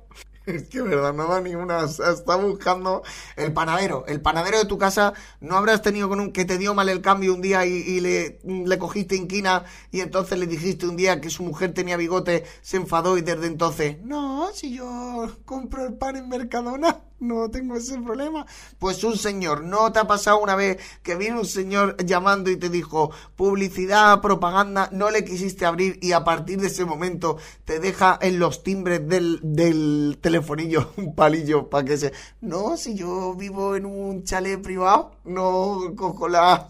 Es 0.45 0.69
que 0.69 0.81
verdad, 0.81 1.13
no 1.13 1.27
da 1.27 1.39
ni 1.41 1.55
una. 1.55 1.79
O 1.79 1.87
sea, 1.87 2.11
está 2.11 2.35
buscando 2.35 3.03
el 3.35 3.53
panadero. 3.53 4.05
El 4.07 4.21
panadero 4.21 4.57
de 4.57 4.65
tu 4.65 4.77
casa, 4.77 5.13
¿no 5.39 5.55
habrás 5.55 5.81
tenido 5.81 6.09
con 6.09 6.19
un 6.19 6.31
que 6.31 6.45
te 6.45 6.57
dio 6.57 6.73
mal 6.73 6.89
el 6.89 7.01
cambio 7.01 7.33
un 7.33 7.41
día 7.41 7.65
y, 7.65 7.73
y 7.73 7.99
le, 7.99 8.39
le 8.43 8.77
cogiste 8.79 9.15
inquina 9.15 9.65
y 9.91 10.01
entonces 10.01 10.39
le 10.39 10.47
dijiste 10.47 10.87
un 10.87 10.97
día 10.97 11.21
que 11.21 11.29
su 11.29 11.43
mujer 11.43 11.73
tenía 11.73 11.97
bigote, 11.97 12.43
se 12.61 12.77
enfadó 12.77 13.17
y 13.17 13.21
desde 13.21 13.47
entonces, 13.47 13.97
no, 14.03 14.49
si 14.53 14.73
yo 14.75 15.29
compro 15.45 15.85
el 15.85 15.93
pan 15.93 16.15
en 16.15 16.29
Mercadona, 16.29 17.01
no 17.21 17.49
tengo 17.49 17.75
ese 17.75 17.97
problema. 17.99 18.45
Pues 18.79 19.03
un 19.03 19.17
señor, 19.17 19.63
¿no 19.63 19.91
te 19.91 19.99
ha 19.99 20.07
pasado 20.07 20.39
una 20.39 20.55
vez 20.55 20.77
que 21.03 21.15
vino 21.15 21.39
un 21.39 21.45
señor 21.45 21.95
llamando 22.03 22.49
y 22.49 22.57
te 22.57 22.69
dijo 22.69 23.11
publicidad, 23.35 24.19
propaganda, 24.21 24.89
no 24.91 25.09
le 25.09 25.23
quisiste 25.23 25.65
abrir 25.65 25.99
y 26.01 26.11
a 26.11 26.23
partir 26.23 26.59
de 26.59 26.67
ese 26.67 26.83
momento 26.83 27.37
te 27.63 27.79
deja 27.79 28.17
en 28.21 28.39
los 28.39 28.63
timbres 28.63 29.07
del, 29.07 29.39
del 29.43 30.17
telefonillo 30.19 30.91
un 30.97 31.15
palillo 31.15 31.69
para 31.69 31.85
que 31.85 31.97
se... 31.97 32.11
No, 32.41 32.75
si 32.75 32.95
yo 32.95 33.35
vivo 33.35 33.75
en 33.75 33.85
un 33.85 34.23
chalet 34.23 34.61
privado, 34.61 35.11
no 35.23 35.93
cojo 35.95 36.27
la... 36.27 36.69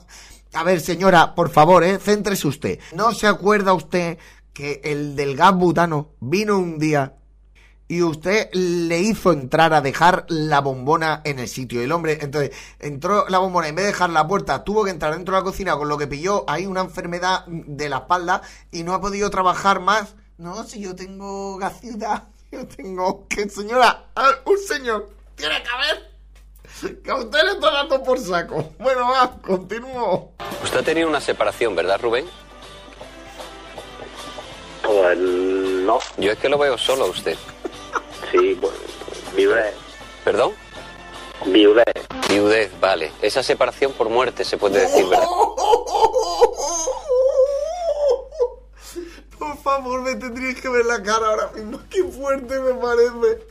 A 0.54 0.64
ver, 0.66 0.82
señora, 0.82 1.34
por 1.34 1.50
favor, 1.50 1.82
eh, 1.86 1.98
céntrese 1.98 2.46
usted. 2.46 2.80
¿No 2.94 3.14
se 3.14 3.26
acuerda 3.26 3.74
usted 3.74 4.18
que 4.52 4.82
el 4.84 5.16
del 5.16 5.38
gas 5.38 5.56
butano 5.56 6.10
vino 6.20 6.58
un 6.58 6.78
día 6.78 7.16
y 7.92 8.04
usted 8.04 8.50
le 8.54 9.00
hizo 9.00 9.34
entrar 9.34 9.74
a 9.74 9.82
dejar 9.82 10.24
la 10.30 10.62
bombona 10.62 11.20
en 11.26 11.40
el 11.40 11.50
sitio. 11.50 11.82
Y 11.82 11.84
el 11.84 11.92
hombre, 11.92 12.20
entonces, 12.22 12.56
entró 12.80 13.28
la 13.28 13.40
bombona, 13.40 13.68
en 13.68 13.76
vez 13.76 13.84
de 13.84 13.92
dejar 13.92 14.12
la 14.12 14.26
puerta, 14.26 14.64
tuvo 14.64 14.86
que 14.86 14.92
entrar 14.92 15.14
dentro 15.14 15.36
de 15.36 15.42
la 15.42 15.44
cocina, 15.44 15.76
con 15.76 15.90
lo 15.90 15.98
que 15.98 16.08
pilló 16.08 16.46
ahí 16.48 16.66
una 16.66 16.80
enfermedad 16.80 17.44
de 17.48 17.90
la 17.90 17.98
espalda 17.98 18.44
y 18.72 18.84
no 18.84 18.94
ha 18.94 19.02
podido 19.02 19.30
trabajar 19.30 19.82
más. 19.82 20.16
No, 20.38 20.64
si 20.64 20.80
yo 20.80 20.96
tengo 20.96 21.58
gaciudad, 21.58 22.30
yo 22.54 22.66
tengo 22.66 23.28
que, 23.28 23.50
señora, 23.50 24.06
a 24.16 24.24
ver, 24.24 24.36
un 24.46 24.58
señor, 24.58 25.10
tiene 25.36 25.62
que 25.62 25.70
haber. 25.70 27.02
Que 27.04 27.12
a 27.12 27.16
usted 27.16 27.44
le 27.44 27.52
está 27.52 27.72
dando 27.72 28.02
por 28.04 28.18
saco. 28.20 28.72
Bueno, 28.80 29.10
va, 29.10 29.36
continúo. 29.42 30.32
Usted 30.64 30.80
ha 30.80 30.84
tenido 30.84 31.10
una 31.10 31.20
separación, 31.20 31.76
¿verdad, 31.76 32.00
Rubén? 32.02 32.26
Pues 34.82 35.18
no. 35.18 36.00
Yo 36.16 36.32
es 36.32 36.38
que 36.40 36.48
lo 36.48 36.58
veo 36.58 36.78
solo 36.78 37.04
a 37.04 37.08
usted. 37.10 37.38
Sí, 38.32 38.58
pues, 38.60 38.74
viudez. 39.36 39.74
¿Perdón? 40.24 40.54
Viudez. 41.46 41.86
Viudez, 42.30 42.72
vale. 42.80 43.12
Esa 43.22 43.44
separación 43.44 43.92
por 43.94 44.10
muerte 44.10 44.44
se 44.46 44.58
puede 44.58 44.80
decir, 44.82 45.06
¿verdad? 45.08 45.26
Por 49.38 49.58
favor, 49.64 50.02
me 50.02 50.16
tendrías 50.16 50.62
que 50.62 50.70
ver 50.70 50.86
la 50.86 51.02
cara 51.02 51.28
ahora 51.28 51.52
mismo. 51.54 51.80
Qué 51.90 52.04
fuerte 52.04 52.60
me 52.60 52.74
parece. 52.76 53.51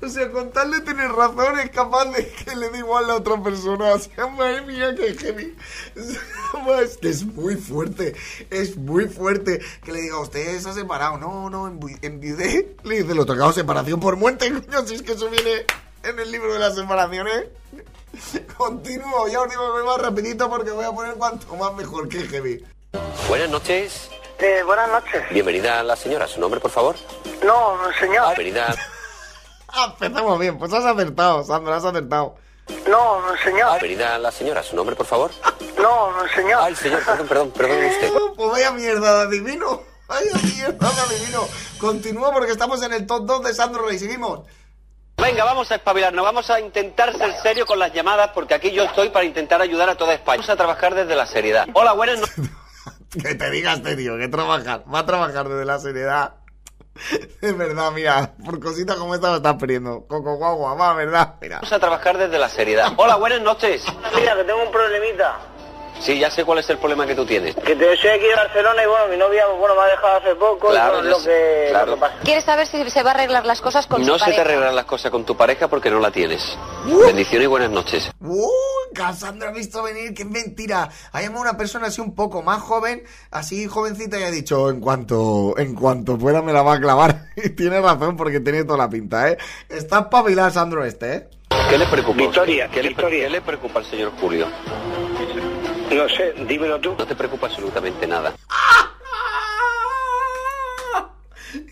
O 0.00 0.08
sea, 0.08 0.30
con 0.30 0.50
tal 0.52 0.70
de 0.70 0.80
tener 0.80 1.10
razón 1.10 1.58
es 1.58 1.70
capaz 1.70 2.04
de 2.06 2.28
que 2.28 2.54
le 2.54 2.70
dé 2.70 2.78
igual 2.78 3.04
a 3.04 3.08
la 3.08 3.14
otra 3.16 3.42
persona. 3.42 3.94
O 3.94 3.98
sea, 3.98 4.26
madre 4.28 4.62
mía, 4.62 4.94
qué 4.96 5.14
heavy. 5.14 5.56
O 5.96 6.02
sea, 6.02 6.80
Es 6.82 6.96
que 6.98 7.08
es 7.08 7.24
muy 7.24 7.56
fuerte. 7.56 8.14
Es 8.50 8.76
muy 8.76 9.08
fuerte. 9.08 9.60
Que 9.84 9.92
le 9.92 10.02
diga, 10.02 10.20
usted 10.20 10.58
se 10.60 10.68
ha 10.68 10.72
separado. 10.72 11.18
No, 11.18 11.50
no, 11.50 11.66
en, 11.66 11.80
vi- 11.80 11.96
en. 12.02 12.20
Le 12.84 13.02
dice, 13.02 13.14
lo 13.14 13.26
tocado 13.26 13.52
separación 13.52 13.98
por 14.00 14.16
muerte. 14.16 14.50
Coño, 14.52 14.86
si 14.86 14.94
es 14.94 15.02
que 15.02 15.12
eso 15.12 15.28
viene 15.30 15.64
en 16.04 16.18
el 16.18 16.30
libro 16.30 16.52
de 16.52 16.58
las 16.60 16.74
separaciones. 16.76 17.46
Continúo. 18.56 19.28
Ya 19.28 19.40
os 19.40 19.50
digo 19.50 19.66
que 19.66 19.72
voy 19.80 19.84
más 19.84 20.00
rapidito 20.00 20.48
porque 20.48 20.70
voy 20.70 20.84
a 20.84 20.92
poner 20.92 21.14
cuanto 21.14 21.54
más 21.56 21.74
mejor 21.74 22.08
que 22.08 22.20
heavy. 22.28 22.64
Buenas 23.28 23.50
noches. 23.50 24.10
Eh, 24.38 24.62
buenas 24.64 24.88
noches. 24.90 25.22
Bienvenida 25.30 25.80
a 25.80 25.82
la 25.82 25.96
señora. 25.96 26.26
¿Su 26.28 26.40
nombre, 26.40 26.60
por 26.60 26.70
favor? 26.70 26.94
No, 27.44 27.76
señor. 27.98 28.26
Bienvenida. 28.36 28.74
Ah, 29.68 29.94
empezamos 30.00 30.38
bien. 30.38 30.58
Pues 30.58 30.72
has 30.72 30.84
acertado, 30.84 31.44
Sandra, 31.44 31.76
has 31.76 31.84
acertado. 31.84 32.36
No, 32.88 33.22
señor. 33.42 33.80
Bienvenida 33.80 34.14
a 34.16 34.18
la 34.18 34.30
señora. 34.30 34.62
¿Su 34.62 34.76
nombre, 34.76 34.94
por 34.96 35.06
favor? 35.06 35.30
No, 35.80 36.12
señor. 36.34 36.60
Ay, 36.62 36.74
señor, 36.74 37.04
perdón, 37.04 37.26
perdón, 37.28 37.50
perdón 37.52 37.84
usted. 37.90 38.12
Pues 38.36 38.50
vaya 38.50 38.72
mierda 38.72 39.18
de 39.18 39.22
adivino. 39.26 39.82
Vaya 40.06 40.30
mierda 40.42 40.90
de 40.90 41.00
adivino. 41.00 41.48
Continúa 41.78 42.32
porque 42.32 42.52
estamos 42.52 42.82
en 42.82 42.92
el 42.92 43.06
top 43.06 43.26
2 43.26 43.42
de 43.44 43.54
Sandro 43.54 43.86
Rey. 43.86 43.98
Seguimos. 43.98 44.40
Venga, 45.16 45.44
vamos 45.44 45.70
a 45.72 45.74
espabilarnos, 45.74 46.24
vamos 46.24 46.48
a 46.48 46.60
intentar 46.60 47.12
ser 47.16 47.34
serios 47.42 47.66
con 47.66 47.78
las 47.80 47.92
llamadas 47.92 48.30
porque 48.32 48.54
aquí 48.54 48.70
yo 48.70 48.84
estoy 48.84 49.08
para 49.08 49.24
intentar 49.24 49.60
ayudar 49.60 49.88
a 49.90 49.96
toda 49.96 50.14
España. 50.14 50.36
Vamos 50.36 50.50
a 50.50 50.56
trabajar 50.56 50.94
desde 50.94 51.16
la 51.16 51.26
seriedad. 51.26 51.66
Hola, 51.74 51.92
buenas 51.92 52.20
noches. 52.20 52.36
Que 53.10 53.34
te 53.34 53.50
digas, 53.50 53.82
tío, 53.82 54.18
que 54.18 54.28
trabajar. 54.28 54.84
Va 54.92 54.98
a 54.98 55.06
trabajar 55.06 55.48
desde 55.48 55.64
la 55.64 55.78
seriedad. 55.78 56.34
Es 57.40 57.56
verdad, 57.56 57.90
mira, 57.92 58.34
por 58.44 58.60
cositas 58.60 58.96
como 58.96 59.14
esta 59.14 59.30
me 59.30 59.36
estás 59.36 59.54
perdiendo. 59.54 60.06
Coco 60.06 60.36
guagua, 60.36 60.74
va, 60.74 60.94
verdad, 60.94 61.34
mira. 61.40 61.56
Vamos 61.56 61.72
a 61.72 61.78
trabajar 61.78 62.18
desde 62.18 62.38
la 62.38 62.48
seriedad. 62.48 62.92
Hola, 62.96 63.16
buenas 63.16 63.40
noches. 63.40 63.84
Mira, 64.14 64.36
que 64.36 64.44
tengo 64.44 64.62
un 64.62 64.72
problemita. 64.72 65.38
Sí, 66.00 66.18
ya 66.18 66.30
sé 66.30 66.44
cuál 66.44 66.58
es 66.58 66.70
el 66.70 66.78
problema 66.78 67.06
que 67.06 67.14
tú 67.14 67.24
tienes. 67.26 67.54
Que 67.56 67.74
te 67.74 67.92
estoy 67.92 68.10
aquí 68.10 68.26
en 68.26 68.36
Barcelona 68.36 68.82
y 68.82 68.86
bueno, 68.86 69.08
mi 69.08 69.16
novia 69.16 69.46
bueno, 69.58 69.74
me 69.74 69.82
ha 69.82 69.86
dejado 69.86 70.16
hace 70.16 70.34
poco 70.36 70.68
Claro, 70.68 71.00
y 71.00 71.02
bueno, 71.02 71.08
es 71.08 71.12
yo 71.12 71.18
lo 71.18 71.24
sé, 71.24 71.30
que, 71.30 71.66
claro. 71.70 71.86
lo 71.86 71.94
que 71.94 72.00
pasa. 72.00 72.14
¿Quieres 72.24 72.44
saber 72.44 72.66
si 72.66 72.90
se 72.90 73.02
va 73.02 73.10
a 73.10 73.14
arreglar 73.14 73.46
las 73.46 73.60
cosas 73.60 73.86
con 73.86 74.06
No 74.06 74.18
su 74.18 74.24
se 74.24 74.32
te 74.32 74.40
arreglan 74.40 74.74
las 74.74 74.84
cosas 74.84 75.10
con 75.10 75.24
tu 75.24 75.36
pareja 75.36 75.68
porque 75.68 75.90
no 75.90 76.00
la 76.00 76.10
tienes. 76.10 76.56
Bendiciones 76.86 77.44
y 77.44 77.46
buenas 77.46 77.70
noches. 77.70 78.10
¡Uh! 78.20 78.48
Cassandra 78.94 79.50
ha 79.50 79.52
visto 79.52 79.82
venir, 79.82 80.14
que 80.14 80.24
mentira. 80.24 80.88
Ha 81.12 81.20
llamado 81.20 81.40
a 81.40 81.50
una 81.50 81.58
persona 81.58 81.88
así 81.88 82.00
un 82.00 82.14
poco 82.14 82.42
más 82.42 82.60
joven, 82.62 83.04
así 83.30 83.66
jovencita, 83.66 84.18
y 84.18 84.22
ha 84.22 84.30
dicho, 84.30 84.70
en 84.70 84.80
cuanto, 84.80 85.54
en 85.58 85.74
cuanto 85.74 86.18
pueda 86.18 86.42
me 86.42 86.52
la 86.52 86.62
va 86.62 86.74
a 86.74 86.80
clavar. 86.80 87.28
Y 87.36 87.50
tiene 87.50 87.80
razón, 87.80 88.16
porque 88.16 88.40
tiene 88.40 88.64
toda 88.64 88.78
la 88.78 88.90
pinta, 88.90 89.28
¿eh? 89.30 89.38
Está 89.68 90.00
espabilado 90.00 90.50
Sandro 90.50 90.84
este, 90.84 91.14
¿eh? 91.14 91.28
¿Qué 91.70 91.78
le 91.78 91.86
preocupa? 91.86 92.16
Victoria, 92.16 92.68
¿Qué 92.68 92.82
le, 92.82 92.88
Victoria. 92.88 93.24
¿Qué 93.24 93.30
le 93.30 93.40
preocupa 93.42 93.78
al 93.78 93.84
señor 93.84 94.10
Julio? 94.20 94.48
No 95.90 96.08
sé, 96.08 96.34
dímelo 96.46 96.78
tú. 96.80 96.94
No 96.98 97.06
te 97.06 97.14
preocupa 97.14 97.46
absolutamente 97.46 98.06
nada. 98.06 98.34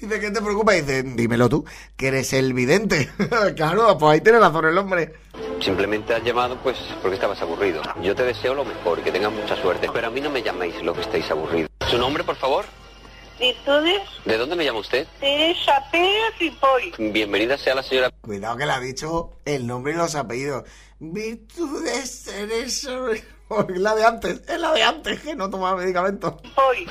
Dice, 0.00 0.20
¿qué 0.20 0.30
te 0.30 0.40
preocupa? 0.40 0.74
Y 0.74 0.80
dice, 0.80 1.02
dímelo 1.02 1.50
tú, 1.50 1.64
que 1.96 2.08
eres 2.08 2.32
el 2.32 2.54
vidente. 2.54 3.10
claro, 3.56 3.98
pues 3.98 4.12
ahí 4.14 4.20
tiene 4.22 4.38
razón 4.38 4.64
el 4.64 4.78
hombre. 4.78 5.14
Simplemente 5.60 6.14
has 6.14 6.24
llamado 6.24 6.56
pues 6.62 6.78
porque 7.02 7.16
estabas 7.16 7.40
aburrido. 7.42 7.82
Yo 8.02 8.14
te 8.14 8.24
deseo 8.24 8.54
lo 8.54 8.64
mejor, 8.64 9.02
que 9.02 9.12
tengas 9.12 9.32
mucha 9.32 9.54
suerte. 9.56 9.88
Pero 9.92 10.06
a 10.06 10.10
mí 10.10 10.20
no 10.20 10.30
me 10.30 10.42
llaméis 10.42 10.82
lo 10.82 10.94
que 10.94 11.02
estéis 11.02 11.30
aburridos. 11.30 11.70
¿Su 11.90 11.98
nombre, 11.98 12.24
por 12.24 12.36
favor? 12.36 12.64
Virtudes, 13.38 14.00
¿De 14.24 14.38
dónde 14.38 14.56
me 14.56 14.64
llama 14.64 14.78
usted? 14.78 15.06
Teresa 15.20 15.74
Pérez 15.92 16.32
y 16.40 16.50
Poi. 16.52 17.10
Bienvenida 17.12 17.58
sea 17.58 17.74
la 17.74 17.82
señora... 17.82 18.10
Cuidado 18.22 18.56
que 18.56 18.64
le 18.64 18.72
ha 18.72 18.80
dicho 18.80 19.32
el 19.44 19.66
nombre 19.66 19.92
y 19.92 19.96
los 19.96 20.14
apellidos. 20.14 20.64
Virtudes, 20.98 22.28
eres... 22.28 22.88
Es 23.68 23.78
la 23.78 23.94
de 23.94 24.04
antes, 24.04 24.42
es 24.48 24.60
la 24.60 24.72
de 24.72 24.82
antes, 24.82 25.20
que 25.20 25.34
no 25.36 25.48
tomaba 25.48 25.76
medicamentos. 25.76 26.34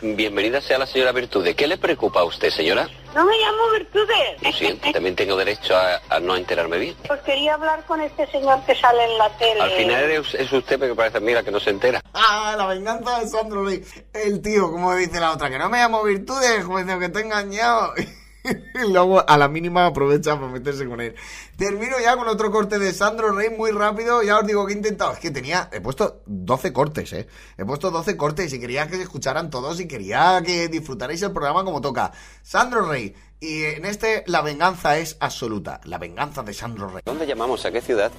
Bienvenida 0.01 0.61
sea 0.61 0.77
la 0.77 0.85
señora 0.85 1.11
Virtude. 1.11 1.55
¿Qué 1.55 1.67
le 1.67 1.77
preocupa 1.77 2.21
a 2.21 2.23
usted, 2.23 2.49
señora? 2.49 2.87
No 3.13 3.25
me 3.25 3.37
llamo 3.37 3.71
Virtudes. 3.77 4.41
Lo 4.41 4.51
siento, 4.51 4.91
también 4.91 5.15
tengo 5.15 5.35
derecho 5.35 5.75
a, 5.75 6.01
a 6.09 6.19
no 6.19 6.35
enterarme 6.35 6.77
bien. 6.77 6.95
Pues 7.07 7.21
quería 7.21 7.55
hablar 7.55 7.85
con 7.85 8.01
este 8.01 8.27
señor 8.27 8.61
que 8.65 8.75
sale 8.75 9.03
en 9.03 9.17
la 9.17 9.29
tele. 9.37 9.61
Al 9.61 9.71
final 9.71 10.11
es, 10.11 10.33
es 10.35 10.51
usted 10.51 10.79
porque 10.79 10.95
parece, 10.95 11.19
mira, 11.19 11.43
que 11.43 11.51
no 11.51 11.59
se 11.59 11.69
entera. 11.69 12.01
Ah, 12.13 12.55
la 12.57 12.67
venganza 12.67 13.19
de 13.19 13.27
Sandro 13.27 13.65
Rey. 13.65 13.83
El 14.13 14.41
tío, 14.41 14.71
como 14.71 14.95
dice 14.95 15.19
la 15.19 15.33
otra, 15.33 15.49
que 15.49 15.57
no 15.57 15.69
me 15.69 15.77
llamo 15.77 16.03
Virtudes, 16.03 16.65
pues 16.65 16.85
que 16.85 17.09
te 17.09 17.19
he 17.19 17.21
engañado. 17.23 17.93
y 18.45 18.91
luego 18.93 19.23
a 19.27 19.37
la 19.37 19.47
mínima 19.47 19.85
aprovecha 19.87 20.35
para 20.35 20.47
meterse 20.51 20.87
con 20.87 21.01
él. 21.01 21.15
Termino 21.57 21.95
ya 22.03 22.15
con 22.15 22.27
otro 22.27 22.51
corte 22.51 22.79
de 22.79 22.93
Sandro 22.93 23.31
Rey 23.31 23.49
muy 23.49 23.71
rápido. 23.71 24.21
Ya 24.23 24.39
os 24.39 24.45
digo 24.47 24.65
que 24.65 24.73
he 24.73 24.75
intentado. 24.77 25.13
Es 25.13 25.19
que 25.19 25.31
tenía. 25.31 25.69
He 25.71 25.81
puesto 25.81 26.21
12 26.25 26.71
cortes, 26.73 27.13
¿eh? 27.13 27.27
He 27.57 27.65
puesto 27.65 27.91
12 27.91 28.15
cortes 28.17 28.53
y 28.53 28.59
quería 28.59 28.87
que 28.87 28.95
se 28.97 29.03
escucharan 29.03 29.49
todos 29.49 29.79
y 29.79 29.87
quería 29.87 30.41
que 30.45 30.67
disfrutarais 30.67 31.21
el 31.21 31.31
programa 31.31 31.63
como 31.63 31.81
toca. 31.81 32.11
Sandro 32.43 32.87
Rey. 32.89 33.15
Y 33.39 33.63
en 33.63 33.85
este 33.85 34.23
la 34.27 34.41
venganza 34.41 34.97
es 34.97 35.17
absoluta. 35.19 35.81
La 35.83 35.97
venganza 35.97 36.41
de 36.43 36.53
Sandro 36.53 36.87
Rey. 36.89 37.01
¿Dónde 37.05 37.27
llamamos? 37.27 37.65
¿A 37.65 37.71
qué 37.71 37.81
ciudad? 37.81 38.11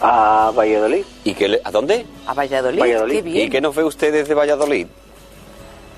A 0.00 0.50
Valladolid. 0.56 1.04
¿Y 1.24 1.34
qué 1.34 1.48
le- 1.48 1.60
¿A 1.64 1.70
dónde? 1.70 2.06
A 2.26 2.34
Valladolid, 2.34 2.80
Valladolid. 2.80 3.14
qué 3.16 3.22
bien. 3.22 3.46
¿Y 3.46 3.50
qué 3.50 3.60
nos 3.60 3.74
ve 3.74 3.84
usted 3.84 4.12
desde 4.12 4.34
Valladolid? 4.34 4.86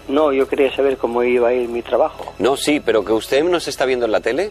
No, 0.08 0.32
yo 0.32 0.46
quería 0.48 0.74
saber 0.74 0.96
cómo 0.98 1.22
iba 1.22 1.48
a 1.48 1.54
ir 1.54 1.68
mi 1.68 1.82
trabajo. 1.82 2.32
No, 2.38 2.56
sí, 2.56 2.80
pero 2.80 3.04
que 3.04 3.12
usted 3.12 3.42
nos 3.44 3.68
está 3.68 3.84
viendo 3.86 4.06
en 4.06 4.12
la 4.12 4.20
tele. 4.20 4.50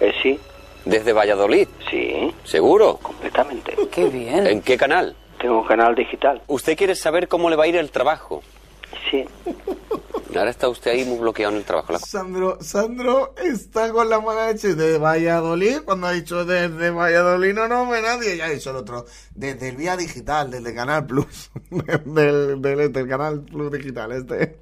Eh, 0.00 0.12
sí. 0.22 0.38
¿Desde 0.84 1.12
Valladolid? 1.12 1.68
Sí. 1.90 2.32
¿Seguro? 2.44 2.98
Completamente. 3.02 3.76
Qué 3.90 4.06
bien. 4.06 4.46
¿En 4.46 4.62
qué 4.62 4.76
canal? 4.76 5.14
Tengo 5.40 5.60
un 5.60 5.66
canal 5.66 5.94
digital. 5.94 6.40
¿Usted 6.46 6.76
quiere 6.76 6.94
saber 6.94 7.28
cómo 7.28 7.50
le 7.50 7.56
va 7.56 7.64
a 7.64 7.66
ir 7.66 7.76
el 7.76 7.90
trabajo? 7.90 8.42
Sí. 9.10 9.24
Ahora 10.34 10.50
está 10.50 10.68
usted 10.68 10.92
ahí 10.92 11.04
muy 11.04 11.18
bloqueado 11.18 11.52
en 11.52 11.58
el 11.58 11.64
trabajo. 11.64 11.92
La- 11.92 11.98
Sandro, 11.98 12.56
Sandro 12.62 13.34
está 13.36 13.92
con 13.92 14.08
la 14.08 14.18
mano 14.20 14.48
hecha 14.48 14.68
de 14.68 14.96
Valladolid. 14.98 15.80
Cuando 15.84 16.06
ha 16.06 16.12
dicho 16.12 16.44
desde 16.46 16.90
Valladolid 16.90 17.52
no 17.54 17.68
nos 17.68 17.88
ve 17.90 18.00
nadie. 18.00 18.36
Ya 18.38 18.46
ha 18.46 18.50
dicho 18.50 18.70
el 18.70 18.76
otro. 18.76 19.04
Desde 19.34 19.68
el 19.68 19.76
Vía 19.76 19.96
Digital, 19.96 20.50
desde 20.50 20.74
Canal 20.74 21.04
Plus. 21.06 21.50
del, 22.04 22.62
del, 22.62 22.92
del 22.92 23.08
Canal 23.08 23.42
Plus 23.42 23.70
Digital, 23.72 24.12
este. 24.12 24.58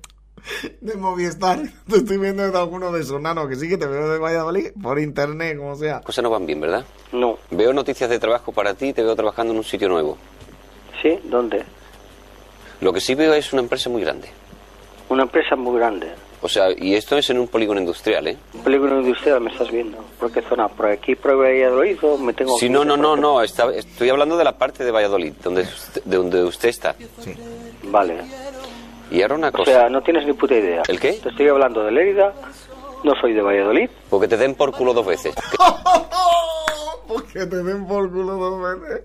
De 0.80 0.94
Movistar. 0.96 1.60
Te 1.88 1.96
estoy 1.98 2.16
viendo 2.18 2.50
de 2.50 2.58
alguno 2.58 2.90
de 2.90 3.02
esos 3.02 3.20
nanos 3.20 3.46
que 3.48 3.54
sí 3.56 3.68
que 3.68 3.76
te 3.76 3.86
veo 3.86 4.08
de 4.08 4.18
Valladolid. 4.18 4.72
Por 4.82 4.98
internet, 4.98 5.56
como 5.56 5.76
sea. 5.76 5.96
Las 5.96 6.04
cosas 6.04 6.24
no 6.24 6.30
van 6.30 6.46
bien, 6.46 6.60
¿verdad? 6.60 6.84
No. 7.12 7.38
Veo 7.50 7.72
noticias 7.72 8.10
de 8.10 8.18
trabajo 8.18 8.50
para 8.50 8.74
ti 8.74 8.86
y 8.88 8.92
te 8.92 9.02
veo 9.04 9.14
trabajando 9.14 9.52
en 9.52 9.58
un 9.58 9.64
sitio 9.64 9.88
nuevo. 9.88 10.16
¿Sí? 11.00 11.18
¿Dónde? 11.24 11.64
Lo 12.80 12.92
que 12.92 13.00
sí 13.00 13.14
veo 13.14 13.34
es 13.34 13.52
una 13.52 13.62
empresa 13.62 13.90
muy 13.90 14.02
grande. 14.02 14.28
Una 15.08 15.24
empresa 15.24 15.56
muy 15.56 15.78
grande. 15.78 16.08
O 16.42 16.48
sea, 16.48 16.68
y 16.74 16.94
esto 16.94 17.18
es 17.18 17.28
en 17.28 17.38
un 17.38 17.48
polígono 17.48 17.80
industrial, 17.80 18.26
¿eh? 18.28 18.38
Un 18.54 18.62
polígono 18.62 19.00
industrial 19.00 19.40
me 19.42 19.50
estás 19.50 19.70
viendo. 19.70 19.98
¿Por 20.18 20.32
qué 20.32 20.40
zona? 20.40 20.68
¿Por 20.68 20.86
aquí, 20.86 21.14
por 21.14 21.36
Valladolid 21.38 21.98
o 22.02 22.16
me 22.16 22.32
tengo 22.32 22.56
Sí, 22.56 22.70
no, 22.70 22.82
no, 22.84 22.96
no, 22.96 23.14
no. 23.16 23.42
está- 23.42 23.70
estoy 23.74 24.08
hablando 24.08 24.38
de 24.38 24.44
la 24.44 24.56
parte 24.56 24.82
de 24.84 24.90
Valladolid, 24.90 25.34
donde 25.42 25.62
usted, 25.62 26.02
de 26.04 26.16
donde 26.16 26.42
usted 26.44 26.70
está. 26.70 26.94
Vale. 27.84 28.22
Y 29.10 29.20
ahora 29.20 29.34
una 29.34 29.48
O 29.48 29.52
cosa. 29.52 29.70
sea, 29.72 29.88
no 29.90 30.00
tienes 30.02 30.24
ni 30.24 30.32
puta 30.32 30.54
idea. 30.54 30.82
¿El 30.88 30.98
qué? 30.98 31.12
Te 31.14 31.28
estoy 31.28 31.48
hablando 31.48 31.84
de 31.84 31.90
Lérida. 31.90 32.32
No 33.04 33.12
soy 33.20 33.34
de 33.34 33.42
Valladolid. 33.42 33.90
Porque 34.08 34.28
te 34.28 34.36
den 34.38 34.54
por 34.54 34.72
culo 34.72 34.94
dos 34.94 35.04
veces. 35.06 35.34
Porque 37.08 37.44
te 37.46 37.62
den 37.62 37.86
por 37.86 38.08
culo 38.10 38.36
dos 38.36 38.62
veces. 38.80 39.04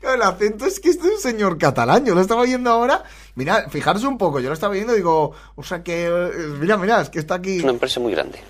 Claro, 0.00 0.14
El 0.16 0.22
acento 0.22 0.64
es 0.66 0.80
que 0.80 0.90
este 0.90 1.06
es 1.08 1.14
un 1.14 1.20
señor 1.20 1.58
catalán. 1.58 2.04
Yo 2.06 2.14
lo 2.14 2.20
estaba 2.20 2.42
viendo 2.44 2.70
ahora. 2.70 3.04
Mira, 3.34 3.68
fijaros 3.68 4.02
un 4.04 4.16
poco. 4.18 4.40
Yo 4.40 4.48
lo 4.48 4.54
estaba 4.54 4.72
viendo 4.74 4.92
y 4.94 4.96
digo, 4.96 5.32
o 5.56 5.62
sea 5.62 5.82
que. 5.82 6.06
eh, 6.06 6.30
Mira, 6.58 6.76
mira, 6.76 7.00
es 7.00 7.10
que 7.10 7.18
está 7.18 7.34
aquí. 7.36 7.58
Es 7.58 7.62
una 7.62 7.72
empresa 7.72 8.00
muy 8.00 8.12
grande. 8.12 8.40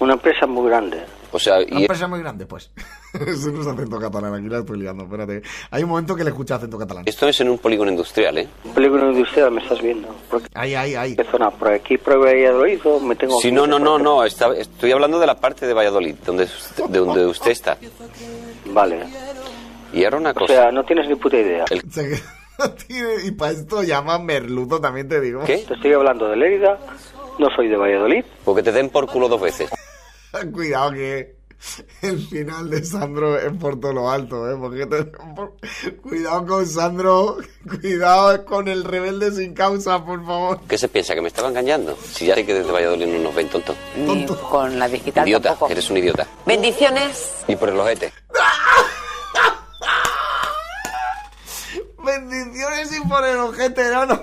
Una 0.00 0.14
empresa 0.14 0.46
muy 0.46 0.66
grande. 0.68 1.02
O 1.32 1.38
sea, 1.38 1.58
Una 1.58 1.80
empresa 1.82 2.08
muy 2.08 2.18
grande, 2.20 2.44
pues. 2.46 2.70
Eso 3.12 3.50
no 3.52 3.60
es 3.60 3.66
acento 3.66 3.98
catalán, 4.00 4.34
aquí 4.34 4.48
la 4.48 4.58
estoy 4.60 4.78
liando, 4.80 5.04
espérate. 5.04 5.42
Hay 5.70 5.82
un 5.84 5.90
momento 5.90 6.16
que 6.16 6.24
le 6.24 6.30
escucha 6.30 6.54
acento 6.56 6.78
catalán. 6.78 7.04
esto 7.06 7.28
es 7.28 7.40
en 7.40 7.50
un 7.50 7.58
polígono 7.58 7.90
industrial, 7.90 8.38
¿eh? 8.38 8.48
Un 8.64 8.72
polígono 8.72 9.10
industrial 9.12 9.50
me 9.52 9.60
estás 9.62 9.80
viendo. 9.82 10.08
¿Por 10.30 10.42
Ahí, 10.54 10.74
ahí, 10.74 10.94
ahí. 10.94 11.14
qué 11.16 11.24
zona? 11.24 11.50
¿Por 11.50 11.68
aquí, 11.68 11.98
por 11.98 12.18
Valladolid 12.24 12.80
o 12.84 12.98
me 13.00 13.14
tengo 13.16 13.38
Sí, 13.40 13.52
no, 13.52 13.66
no, 13.66 13.78
no, 13.78 13.98
no. 13.98 14.24
está- 14.24 14.54
estoy 14.56 14.90
hablando 14.92 15.18
de 15.20 15.26
la 15.26 15.38
parte 15.38 15.66
de 15.66 15.74
Valladolid, 15.74 16.14
donde, 16.24 16.44
usted- 16.44 16.84
de 16.86 16.98
donde 16.98 17.26
usted 17.26 17.50
está. 17.50 17.78
Vale. 18.66 19.06
Y 19.92 20.04
ahora 20.04 20.18
una 20.18 20.30
O 20.30 20.34
cosa. 20.34 20.54
sea, 20.54 20.72
no 20.72 20.84
tienes 20.84 21.08
ni 21.08 21.14
puta 21.16 21.36
idea. 21.36 21.64
El- 21.70 21.80
O 21.88 21.90
sea 21.92 22.04
que 22.08 22.20
no 22.58 22.70
tiene- 22.72 23.24
y 23.26 23.30
para 23.32 23.52
esto 23.52 23.82
llama 23.82 24.18
merluzo, 24.18 24.80
también 24.80 25.08
te 25.08 25.20
digo. 25.20 25.42
¿Qué? 25.44 25.58
Te 25.58 25.74
estoy 25.74 25.92
hablando 25.92 26.28
de 26.28 26.36
Lérida. 26.36 26.78
No 27.38 27.48
soy 27.56 27.68
de 27.68 27.76
Valladolid. 27.76 28.24
Porque 28.44 28.62
te 28.62 28.70
den 28.72 28.90
por 28.90 29.06
culo 29.06 29.28
dos 29.28 29.40
veces. 29.40 29.70
Cuidado 30.52 30.92
que 30.92 31.40
el 32.02 32.18
final 32.26 32.70
de 32.70 32.82
Sandro 32.84 33.36
es 33.38 33.52
por 33.58 33.78
todo 33.80 33.92
lo 33.92 34.10
alto, 34.10 34.50
¿eh? 34.50 34.56
Porque 34.58 34.86
te- 34.86 35.92
Cuidado 36.00 36.46
con 36.46 36.66
Sandro, 36.66 37.36
cuidado 37.80 38.44
con 38.46 38.68
el 38.68 38.84
rebelde 38.84 39.30
sin 39.32 39.52
causa, 39.54 40.04
por 40.04 40.24
favor. 40.24 40.60
¿Qué 40.68 40.78
se 40.78 40.88
piensa? 40.88 41.14
¿Que 41.14 41.20
me 41.20 41.28
estaba 41.28 41.48
engañando? 41.48 41.96
Si 42.02 42.26
ya 42.26 42.34
sé 42.34 42.46
que 42.46 42.54
desde 42.54 42.70
Valladolid 42.72 43.06
no 43.06 43.18
nos 43.20 43.34
ven, 43.34 43.48
tonto. 43.48 43.74
Ni 43.96 44.24
con 44.26 44.78
la 44.78 44.88
digital 44.88 45.26
Idiota, 45.26 45.50
tampoco. 45.50 45.72
eres 45.72 45.90
un 45.90 45.96
idiota. 45.98 46.26
Bendiciones. 46.46 47.44
Y 47.48 47.56
por 47.56 47.68
el 47.68 47.78
ojete. 47.80 48.12
Bendiciones 52.10 52.96
y 52.96 53.08
por 53.08 53.24
el 53.24 53.36
ojete, 53.38 53.90
no, 53.90 54.06
no. 54.06 54.14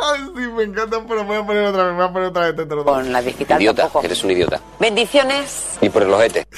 Ay, 0.00 0.20
sí, 0.36 0.40
me 0.52 0.62
encanta, 0.62 1.04
pero 1.08 1.24
voy 1.24 1.36
a 1.36 1.44
poner 1.44 1.64
otra 1.66 1.84
vez, 1.84 1.92
me 1.92 1.98
voy 1.98 2.08
a 2.08 2.12
poner 2.12 2.28
otra 2.28 2.50
vez. 2.52 2.56
te 2.68 2.74
lo 2.74 2.84
doy. 2.84 2.94
Con 3.02 3.12
la 3.12 3.20
digital 3.22 3.60
Idiota, 3.60 3.82
tampoco. 3.82 4.06
eres 4.06 4.22
un 4.22 4.30
idiota. 4.30 4.60
Bendiciones. 4.78 5.76
Y 5.80 5.88
por 5.88 6.02
el 6.04 6.12
ojete. 6.12 6.46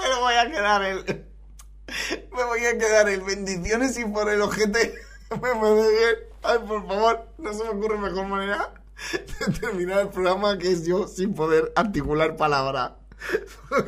Me 0.00 0.20
voy 0.20 0.34
a 0.34 0.50
quedar 0.50 0.82
el. 0.82 1.26
Me 2.36 2.44
voy 2.44 2.66
a 2.66 2.78
quedar 2.78 3.08
el 3.08 3.22
bendiciones 3.22 3.98
y 3.98 4.04
por 4.04 4.28
el 4.30 4.42
ojete. 4.42 4.94
Me 5.30 5.38
parece 5.38 5.90
bien. 5.90 6.16
Ay, 6.42 6.58
por 6.66 6.86
favor, 6.86 7.26
no 7.38 7.52
se 7.52 7.64
me 7.64 7.70
ocurre 7.70 7.98
mejor 7.98 8.26
manera 8.26 8.72
de 9.12 9.52
terminar 9.60 10.00
el 10.00 10.08
programa 10.08 10.56
que 10.58 10.72
es 10.72 10.86
yo 10.86 11.06
sin 11.06 11.34
poder 11.34 11.70
articular 11.76 12.36
palabra. 12.36 12.96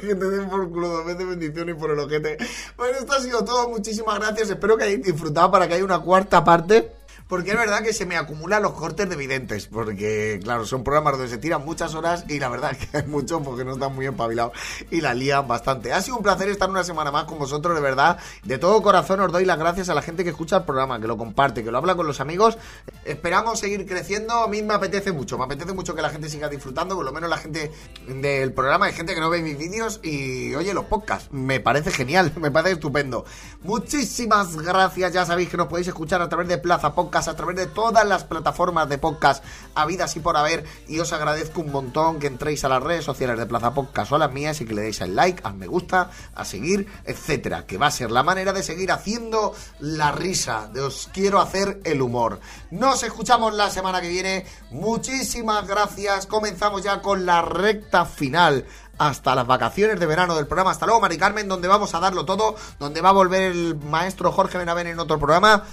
Que 0.00 0.14
te 0.14 0.28
den 0.28 0.48
por 0.48 0.68
culo 0.70 0.88
dos 0.88 1.06
veces 1.06 1.26
bendiciones 1.26 1.74
y 1.74 1.78
por 1.78 1.90
el 1.90 1.98
ojete. 1.98 2.38
Bueno, 2.76 2.98
esto 2.98 3.12
ha 3.14 3.20
sido 3.20 3.44
todo. 3.44 3.68
Muchísimas 3.68 4.18
gracias. 4.18 4.50
Espero 4.50 4.76
que 4.76 4.84
hayáis 4.84 5.02
disfrutado 5.02 5.50
para 5.50 5.66
que 5.66 5.74
haya 5.74 5.84
una 5.84 5.98
cuarta 6.00 6.44
parte. 6.44 6.92
Porque 7.32 7.52
es 7.52 7.56
verdad 7.56 7.82
que 7.82 7.94
se 7.94 8.04
me 8.04 8.18
acumulan 8.18 8.62
los 8.62 8.72
cortes 8.72 9.08
de 9.08 9.16
videntes. 9.16 9.66
Porque, 9.66 10.38
claro, 10.42 10.66
son 10.66 10.84
programas 10.84 11.14
donde 11.14 11.30
se 11.30 11.38
tiran 11.38 11.64
muchas 11.64 11.94
horas 11.94 12.26
y 12.28 12.38
la 12.38 12.50
verdad 12.50 12.72
es 12.78 12.86
que 12.86 12.98
hay 12.98 13.06
muchos 13.06 13.40
porque 13.40 13.64
no 13.64 13.72
están 13.72 13.94
muy 13.94 14.04
espabilados 14.04 14.52
y 14.90 15.00
la 15.00 15.14
lían 15.14 15.48
bastante. 15.48 15.94
Ha 15.94 16.02
sido 16.02 16.18
un 16.18 16.22
placer 16.22 16.50
estar 16.50 16.68
una 16.68 16.84
semana 16.84 17.10
más 17.10 17.24
con 17.24 17.38
vosotros, 17.38 17.74
de 17.74 17.80
verdad. 17.80 18.18
De 18.44 18.58
todo 18.58 18.82
corazón 18.82 19.20
os 19.20 19.32
doy 19.32 19.46
las 19.46 19.58
gracias 19.58 19.88
a 19.88 19.94
la 19.94 20.02
gente 20.02 20.24
que 20.24 20.28
escucha 20.28 20.58
el 20.58 20.64
programa, 20.64 21.00
que 21.00 21.06
lo 21.06 21.16
comparte, 21.16 21.64
que 21.64 21.70
lo 21.70 21.78
habla 21.78 21.94
con 21.94 22.06
los 22.06 22.20
amigos. 22.20 22.58
Esperamos 23.06 23.60
seguir 23.60 23.86
creciendo. 23.86 24.34
A 24.34 24.46
mí 24.46 24.60
me 24.60 24.74
apetece 24.74 25.10
mucho. 25.10 25.38
Me 25.38 25.44
apetece 25.44 25.72
mucho 25.72 25.94
que 25.94 26.02
la 26.02 26.10
gente 26.10 26.28
siga 26.28 26.50
disfrutando. 26.50 26.96
Por 26.96 27.06
lo 27.06 27.12
menos 27.12 27.30
la 27.30 27.38
gente 27.38 27.72
del 28.08 28.52
programa. 28.52 28.84
Hay 28.84 28.92
gente 28.92 29.14
que 29.14 29.20
no 29.20 29.30
ve 29.30 29.40
mis 29.40 29.56
vídeos 29.56 30.00
y 30.02 30.54
oye 30.54 30.74
los 30.74 30.84
podcasts. 30.84 31.32
Me 31.32 31.60
parece 31.60 31.92
genial. 31.92 32.30
Me 32.36 32.50
parece 32.50 32.74
estupendo. 32.74 33.24
Muchísimas 33.62 34.54
gracias. 34.58 35.14
Ya 35.14 35.24
sabéis 35.24 35.48
que 35.48 35.56
nos 35.56 35.68
podéis 35.68 35.88
escuchar 35.88 36.20
a 36.20 36.28
través 36.28 36.46
de 36.46 36.58
Plaza 36.58 36.94
Podcast, 36.94 37.21
a 37.28 37.36
través 37.36 37.56
de 37.56 37.66
todas 37.66 38.06
las 38.06 38.24
plataformas 38.24 38.88
de 38.88 38.98
podcast 38.98 39.44
habidas 39.74 40.16
y 40.16 40.20
por 40.20 40.36
haber. 40.36 40.64
Y 40.88 40.98
os 41.00 41.12
agradezco 41.12 41.60
un 41.60 41.72
montón 41.72 42.18
que 42.18 42.26
entréis 42.26 42.64
a 42.64 42.68
las 42.68 42.82
redes 42.82 43.04
sociales 43.04 43.38
de 43.38 43.46
Plaza 43.46 43.74
Podcast 43.74 44.12
o 44.12 44.16
a 44.16 44.18
las 44.18 44.32
mías 44.32 44.60
y 44.60 44.64
que 44.64 44.74
le 44.74 44.82
deis 44.82 45.02
al 45.02 45.14
like, 45.14 45.42
al 45.44 45.54
me 45.54 45.66
gusta, 45.66 46.10
a 46.34 46.44
seguir, 46.44 46.86
etcétera. 47.04 47.66
Que 47.66 47.78
va 47.78 47.86
a 47.86 47.90
ser 47.90 48.10
la 48.10 48.22
manera 48.22 48.52
de 48.52 48.62
seguir 48.62 48.92
haciendo 48.92 49.54
la 49.80 50.12
risa. 50.12 50.68
De 50.72 50.80
os 50.80 51.08
quiero 51.12 51.40
hacer 51.40 51.80
el 51.84 52.02
humor. 52.02 52.40
Nos 52.70 53.02
escuchamos 53.02 53.54
la 53.54 53.70
semana 53.70 54.00
que 54.00 54.08
viene. 54.08 54.46
Muchísimas 54.70 55.66
gracias. 55.66 56.26
Comenzamos 56.26 56.82
ya 56.82 57.00
con 57.00 57.26
la 57.26 57.42
recta 57.42 58.04
final 58.04 58.66
hasta 58.98 59.34
las 59.34 59.46
vacaciones 59.46 59.98
de 59.98 60.06
verano 60.06 60.36
del 60.36 60.46
programa. 60.46 60.70
Hasta 60.70 60.86
luego, 60.86 61.00
Mari 61.00 61.18
Carmen, 61.18 61.48
donde 61.48 61.68
vamos 61.68 61.94
a 61.94 62.00
darlo 62.00 62.24
todo, 62.24 62.54
donde 62.78 63.00
va 63.00 63.10
a 63.10 63.12
volver 63.12 63.42
el 63.42 63.76
maestro 63.76 64.32
Jorge 64.32 64.58
Benavén 64.58 64.86
en 64.86 64.98
otro 65.00 65.18
programa. 65.18 65.64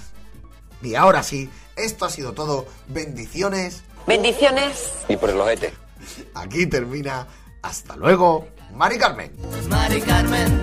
Y 0.82 0.94
ahora 0.94 1.22
sí, 1.22 1.50
esto 1.76 2.04
ha 2.04 2.10
sido 2.10 2.32
todo. 2.32 2.66
Bendiciones. 2.88 3.82
Bendiciones. 4.06 4.92
Y 5.08 5.16
por 5.16 5.30
el 5.30 5.40
ojete. 5.40 5.72
Aquí 6.34 6.66
termina. 6.66 7.26
Hasta 7.62 7.94
luego, 7.96 8.48
Mari 8.74 8.98
Carmen. 8.98 9.32
Mari 9.68 10.00
Carmen, 10.00 10.62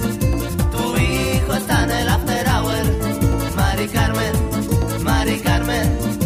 tu 0.71 0.97
hijo 0.97 1.53
está 1.53 1.83
en 1.83 1.91
el 1.91 2.09
after 2.09 2.47
hour. 2.47 3.55
Mari 3.55 3.87
Carmen, 3.87 5.03
Mari 5.03 5.39
Carmen. 5.39 6.16